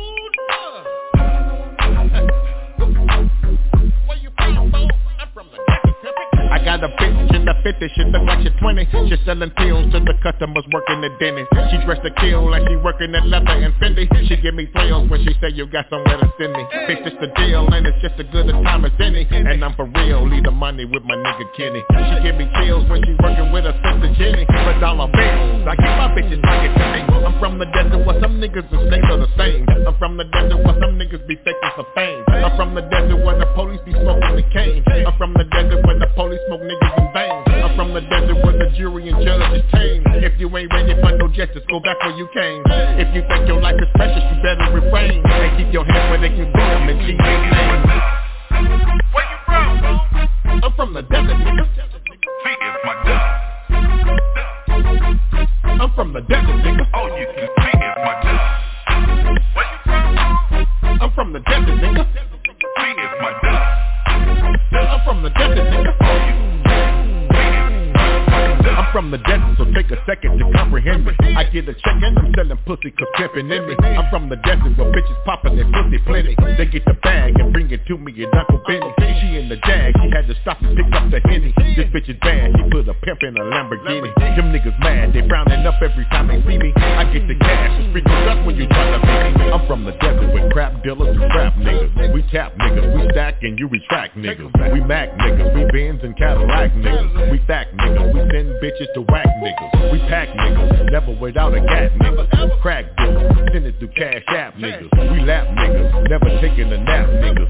got 6.65 6.83
a 6.83 6.89
bitch 6.95 7.35
in 7.35 7.45
the 7.45 7.55
50, 7.63 7.89
she 7.95 8.03
look 8.09 8.23
like 8.23 8.41
she 8.43 8.51
20 8.57 9.09
She 9.09 9.17
selling 9.25 9.51
pills 9.57 9.91
to 9.93 9.99
the 9.99 10.15
customers 10.21 10.65
working 10.73 11.01
the 11.01 11.09
dentist 11.19 11.49
She 11.71 11.77
dressed 11.85 12.03
to 12.03 12.11
kill 12.21 12.49
like 12.49 12.63
she 12.67 12.75
working 12.77 13.13
at 13.15 13.25
Leather 13.27 13.57
and 13.57 13.73
Fendi. 13.81 14.05
She 14.27 14.37
give 14.37 14.55
me 14.55 14.67
thrills 14.73 15.09
when 15.09 15.23
she 15.25 15.33
say 15.41 15.49
you 15.53 15.65
got 15.67 15.89
somewhere 15.89 16.17
to 16.17 16.27
send 16.37 16.53
me. 16.53 16.63
Bitch, 16.87 17.05
it's 17.05 17.17
the 17.21 17.29
deal 17.37 17.65
and 17.71 17.85
it's 17.85 17.97
just 18.01 18.15
as 18.19 18.27
good 18.31 18.49
a 18.49 18.53
time 18.63 18.85
as 18.85 18.93
any. 18.99 19.27
And 19.29 19.63
I'm 19.63 19.73
for 19.75 19.85
real, 19.85 20.27
leave 20.27 20.43
the 20.43 20.51
money 20.51 20.85
with 20.85 21.03
my 21.03 21.15
nigga 21.15 21.45
Kenny. 21.57 21.81
She 21.81 22.15
give 22.23 22.35
me 22.37 22.49
chills 22.61 22.87
when 22.89 23.01
she 23.05 23.13
working 23.21 23.51
with 23.51 23.65
her 23.65 23.75
sister 23.81 24.09
Jenny. 24.17 24.45
For 24.45 24.75
dollar 24.79 25.09
bills, 25.09 25.65
I 25.67 25.75
keep 25.75 25.93
my 25.97 26.09
bitches 26.13 26.41
pocket 26.41 26.73
me. 26.73 27.01
I'm 27.25 27.37
from 27.39 27.57
the 27.57 27.65
desert 27.73 28.05
where 28.05 28.19
some 28.21 28.41
niggas 28.41 28.69
and 28.69 28.81
snakes 28.89 29.07
are 29.09 29.21
the 29.21 29.31
same. 29.37 29.65
I'm 29.87 29.97
from 29.97 30.17
the 30.17 30.25
desert 30.29 30.61
where 30.61 30.77
some 30.77 30.97
niggas 30.97 31.25
be 31.27 31.35
faking 31.41 31.73
for 31.75 31.85
fame. 31.95 32.23
I'm 32.27 32.55
from 32.57 32.75
the 32.75 32.81
desert 32.81 33.23
where 33.23 33.37
the 33.37 33.47
police 33.53 33.81
be 33.85 33.93
smoking 33.93 34.35
the 34.35 34.45
cane 34.53 34.83
I'm 34.87 35.17
from 35.17 35.33
the 35.33 35.45
desert 35.45 35.85
where 35.85 35.99
the 35.99 36.07
police 36.15 36.39
smoke 36.51 36.67
niggas 36.67 36.91
in 36.99 37.63
I'm 37.63 37.75
from 37.77 37.93
the 37.93 38.01
desert 38.01 38.43
where 38.43 38.57
the 38.57 38.75
jury 38.75 39.07
and 39.07 39.23
judge 39.23 39.55
is 39.55 39.63
tame 39.71 40.03
If 40.19 40.37
you 40.37 40.51
ain't 40.57 40.67
ready 40.73 40.99
for 40.99 41.15
no 41.15 41.27
justice, 41.29 41.63
go 41.71 41.79
back 41.79 41.95
where 42.03 42.17
you 42.17 42.27
came 42.33 42.61
If 42.99 43.15
you 43.15 43.23
think 43.23 43.47
your 43.47 43.61
life 43.61 43.79
is 43.79 43.87
precious, 43.95 44.19
you 44.19 44.35
better 44.43 44.67
refrain 44.75 45.23
And 45.23 45.57
keep 45.57 45.71
your 45.71 45.85
hands 45.85 46.11
where 46.11 46.19
they 46.19 46.27
can 46.35 46.51
see 46.51 46.67
them 46.67 46.89
and 46.91 46.99
see 47.07 47.15
their 47.15 47.39
name 47.39 47.87
Where 49.15 49.27
you 49.31 49.39
from? 49.47 49.79
I'm 50.59 50.73
from 50.75 50.93
the 50.93 51.03
desert, 51.03 51.39
nigga 51.39 51.63
See, 51.71 52.55
it's 52.59 52.83
my 52.83 52.95
dust. 53.07 53.25
I'm 55.79 55.91
from 55.95 56.11
the 56.11 56.21
desert, 56.21 56.59
nigga 56.67 56.83
All 56.93 57.07
you 57.17 57.27
can 57.31 57.47
see 57.47 57.79
is 57.79 57.95
my 58.03 58.15
dust. 58.27 58.43
Where 59.55 59.67
you 59.71 59.79
from? 59.87 60.99
I'm 60.99 61.11
from 61.15 61.31
the 61.31 61.39
desert, 61.39 61.79
nigga 61.79 62.03
See, 62.11 62.91
it's 62.91 63.15
my 63.21 63.31
dust. 63.39 63.70
I'm 64.73 65.01
from 65.05 65.23
the 65.23 65.29
desert, 65.31 65.67
nigga 65.71 66.60
from 68.91 69.11
the 69.11 69.17
desert, 69.23 69.55
so 69.57 69.65
take 69.73 69.89
a 69.91 69.99
second 70.05 70.37
to 70.39 70.45
comprehend 70.51 71.05
me. 71.05 71.13
I 71.35 71.43
get 71.45 71.67
a 71.67 71.73
check 71.73 71.97
and 72.03 72.17
I'm 72.17 72.31
selling 72.35 72.59
pussy 72.67 72.91
cause 72.91 73.07
pimpin' 73.15 73.47
in 73.47 73.63
me. 73.67 73.75
I'm 73.79 74.09
from 74.11 74.29
the 74.29 74.35
desert 74.43 74.75
where 74.77 74.91
bitches 74.91 75.17
poppin' 75.25 75.55
their 75.55 75.67
pussy 75.71 75.99
plenty. 76.05 76.35
They 76.57 76.67
get 76.67 76.83
the 76.85 76.95
bag 77.01 77.39
and 77.39 77.53
bring 77.53 77.71
it 77.71 77.85
to 77.87 77.97
me 77.97 78.11
and 78.23 78.33
Uncle 78.35 78.61
Benny 78.67 78.91
She 79.19 79.39
in 79.39 79.49
the 79.49 79.57
jag, 79.63 79.95
she 80.03 80.07
had 80.11 80.27
to 80.27 80.35
stop 80.41 80.61
and 80.61 80.75
pick 80.75 80.91
up 80.91 81.09
the 81.09 81.19
henny. 81.23 81.53
This 81.75 81.87
bitch 81.95 82.09
is 82.09 82.19
bad, 82.21 82.51
she 82.55 82.63
put 82.69 82.87
a 82.87 82.93
pimp 82.93 83.23
in 83.23 83.35
a 83.37 83.43
Lamborghini. 83.43 84.11
Them 84.35 84.51
niggas 84.51 84.77
mad, 84.79 85.13
they 85.13 85.27
frowning 85.27 85.65
up 85.65 85.79
every 85.81 86.05
time 86.11 86.27
they 86.27 86.41
see 86.43 86.57
me. 86.57 86.71
I 86.75 87.07
get 87.11 87.27
the 87.27 87.35
cash, 87.39 87.79
and 87.79 87.89
sprinkle 87.91 88.19
dust 88.27 88.45
when 88.45 88.55
you 88.55 88.67
try 88.67 88.91
to 88.91 88.99
beat 88.99 89.39
me. 89.39 89.51
I'm 89.51 89.65
from 89.67 89.85
the 89.85 89.95
desert 90.03 90.33
with 90.33 90.51
crap 90.51 90.83
dealers 90.83 91.15
and 91.15 91.31
crap 91.31 91.55
niggas. 91.55 92.13
We 92.13 92.21
tap 92.31 92.55
niggas, 92.57 92.87
we 92.95 93.09
stack 93.11 93.39
and 93.41 93.57
you 93.57 93.67
retract 93.67 94.17
niggas. 94.17 94.51
We 94.73 94.81
Mac 94.81 95.09
niggas, 95.17 95.55
we 95.55 95.63
Benz 95.71 96.03
and 96.03 96.17
Cadillac 96.17 96.73
niggas. 96.73 97.31
We 97.31 97.39
stack 97.45 97.71
niggas, 97.73 98.13
we 98.13 98.19
send 98.31 98.49
bitches 98.61 98.80
to 98.93 99.01
whack 99.01 99.27
niggas 99.41 99.91
We 99.91 99.99
pack 100.09 100.29
niggas, 100.29 100.91
never 100.91 101.15
without 101.19 101.53
a 101.53 101.61
gat 101.61 101.91
niggas 101.99 102.61
Crack 102.61 102.85
dealers, 102.97 103.33
send 103.51 103.65
it 103.65 103.75
through 103.79 103.89
cash 103.97 104.23
app 104.27 104.53
niggas. 104.53 104.91
We 105.11 105.25
lap 105.25 105.47
niggas, 105.47 106.09
never 106.09 106.29
taking 106.41 106.71
a 106.71 106.77
nap 106.77 107.09
niggas, 107.09 107.49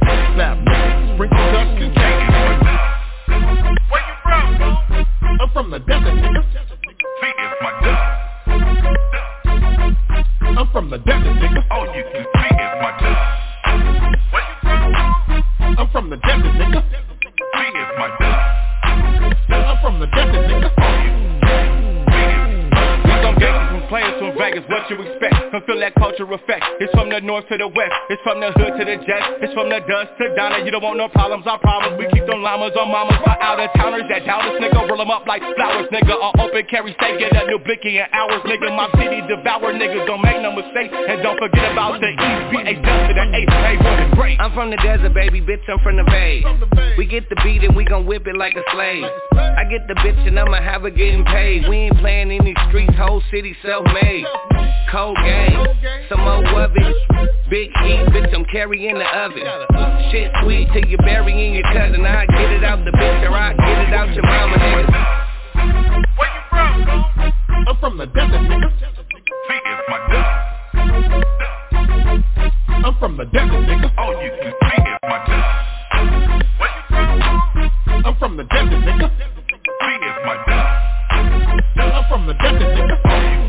north 27.41 27.49
to 27.49 27.57
the 27.57 27.68
west, 27.68 27.93
it's 28.09 28.22
from 28.23 28.39
the 28.39 28.51
hood 28.53 28.77
to 28.77 28.85
the 28.85 28.97
jet, 29.05 29.41
it's 29.41 29.53
from 29.53 29.69
the 29.69 29.80
dust 29.81 30.13
to 30.18 30.35
Donna. 30.35 30.63
You 30.63 30.72
don't 30.72 30.84
want 30.84 30.97
no 30.97 31.09
problems, 31.09 31.45
our 31.47 31.59
problems. 31.59 31.97
We 31.97 32.05
keep 32.13 32.26
them 32.26 32.41
llamas 32.41 32.73
on 32.77 32.91
mamas 32.91 33.18
for 33.23 33.35
out 33.41 33.59
of 33.59 33.69
towners 33.73 34.05
that 34.09 34.26
doubt 34.26 34.45
us, 34.45 34.61
nigga. 34.61 34.88
Roll 34.88 34.97
them 34.97 35.09
up 35.09 35.26
like 35.26 35.41
flowers, 35.55 35.89
nigga. 35.89 36.13
All 36.13 36.34
open 36.39 36.65
carry 36.69 36.93
steak, 36.97 37.19
get 37.19 37.34
a 37.34 37.45
new 37.47 37.59
blicky 37.59 37.97
in 37.97 38.05
hours, 38.13 38.41
nigga. 38.45 38.69
My 38.76 38.89
city 38.97 39.22
devour, 39.26 39.73
niggas. 39.73 40.05
Don't 40.05 40.22
make 40.22 40.41
no 40.41 40.53
mistake, 40.53 40.91
and 40.91 41.22
don't 41.23 41.38
forget 41.39 41.72
about 41.72 42.01
the 42.01 42.11
East. 42.13 42.43
B 42.51 42.53
A 42.61 42.73
dust 42.77 43.01
to 43.09 43.13
the 43.18 43.26
A, 43.26 43.41
A 43.49 44.15
great. 44.15 44.39
I'm 44.39 44.53
from 44.53 44.69
the 44.69 44.77
desert, 44.77 45.13
baby, 45.13 45.41
bitch, 45.41 45.65
I'm 45.68 45.80
from 45.80 45.97
the 45.97 46.05
bay. 46.05 46.43
We 46.97 47.05
get 47.05 47.30
the 47.30 47.35
beat 47.43 47.63
and 47.63 47.76
we 47.76 47.85
gon' 47.85 48.05
whip 48.05 48.27
it 48.27 48.38
like 48.38 48.55
a 48.55 48.63
slave. 48.73 49.05
I 49.34 49.63
get 49.69 49.88
the 49.88 49.95
bitch 49.95 50.27
and 50.27 50.38
I'ma 50.39 50.61
have 50.61 50.81
her 50.84 50.89
getting 50.89 51.26
paid. 51.26 51.68
We 51.68 51.89
ain't 51.89 51.97
playing 51.97 52.31
in 52.31 52.45
these 52.45 52.55
streets, 52.69 52.93
whole 52.97 53.22
city 53.31 53.55
self-made 53.63 54.26
cold 54.91 55.18
game. 55.23 55.65
Some 56.09 56.19
more 56.19 56.43
of 56.61 56.72
it. 56.76 56.95
Big 57.49 57.69
heat, 57.80 58.05
bitch, 58.11 58.34
I'm 58.35 58.45
carrying 58.45 58.95
the 58.95 59.05
oven. 59.05 59.43
Shit 60.11 60.31
sweet 60.43 60.68
till 60.73 60.85
you're 60.85 60.99
burying 60.99 61.53
your 61.55 61.63
cousin. 61.63 62.05
I 62.05 62.26
get 62.26 62.51
it 62.51 62.63
out 62.63 62.84
the 62.84 62.91
bitch 62.91 63.23
or 63.23 63.34
I 63.34 63.53
get 63.53 63.88
it 63.88 63.93
out 63.93 64.13
your 64.13 64.23
mama. 64.23 64.57
Where 64.57 64.81
you 66.27 66.41
from? 66.49 66.84
I'm 67.68 67.77
from 67.80 67.97
the 67.97 68.05
desert, 68.07 68.41
nigga. 68.41 68.69
See, 69.47 69.59
it's 69.65 69.89
my 69.89 69.97
dust. 70.11 70.30
I'm 72.84 72.95
from 72.99 73.18
the 73.18 73.26
desert, 73.26 73.63
nigga. 73.65 73.91
All 73.97 74.13
you 74.22 74.31
can 74.41 74.51
see 74.51 74.81
is 74.81 74.99
my 75.03 75.19
dust. 75.27 75.47
Where 76.59 76.72
you 76.76 76.84
from? 76.89 78.05
I'm 78.05 78.15
from 78.19 78.38
the 78.38 78.43
desert, 78.43 78.84
nigga. 78.84 79.09
See, 79.09 79.95
is 80.03 80.18
my 80.26 80.35
dust. 80.47 80.91
I'm 81.80 82.03
from 82.09 82.27
the 82.27 82.34
desert, 82.34 82.76
nigga. 82.76 82.97
Oh, 83.05 83.40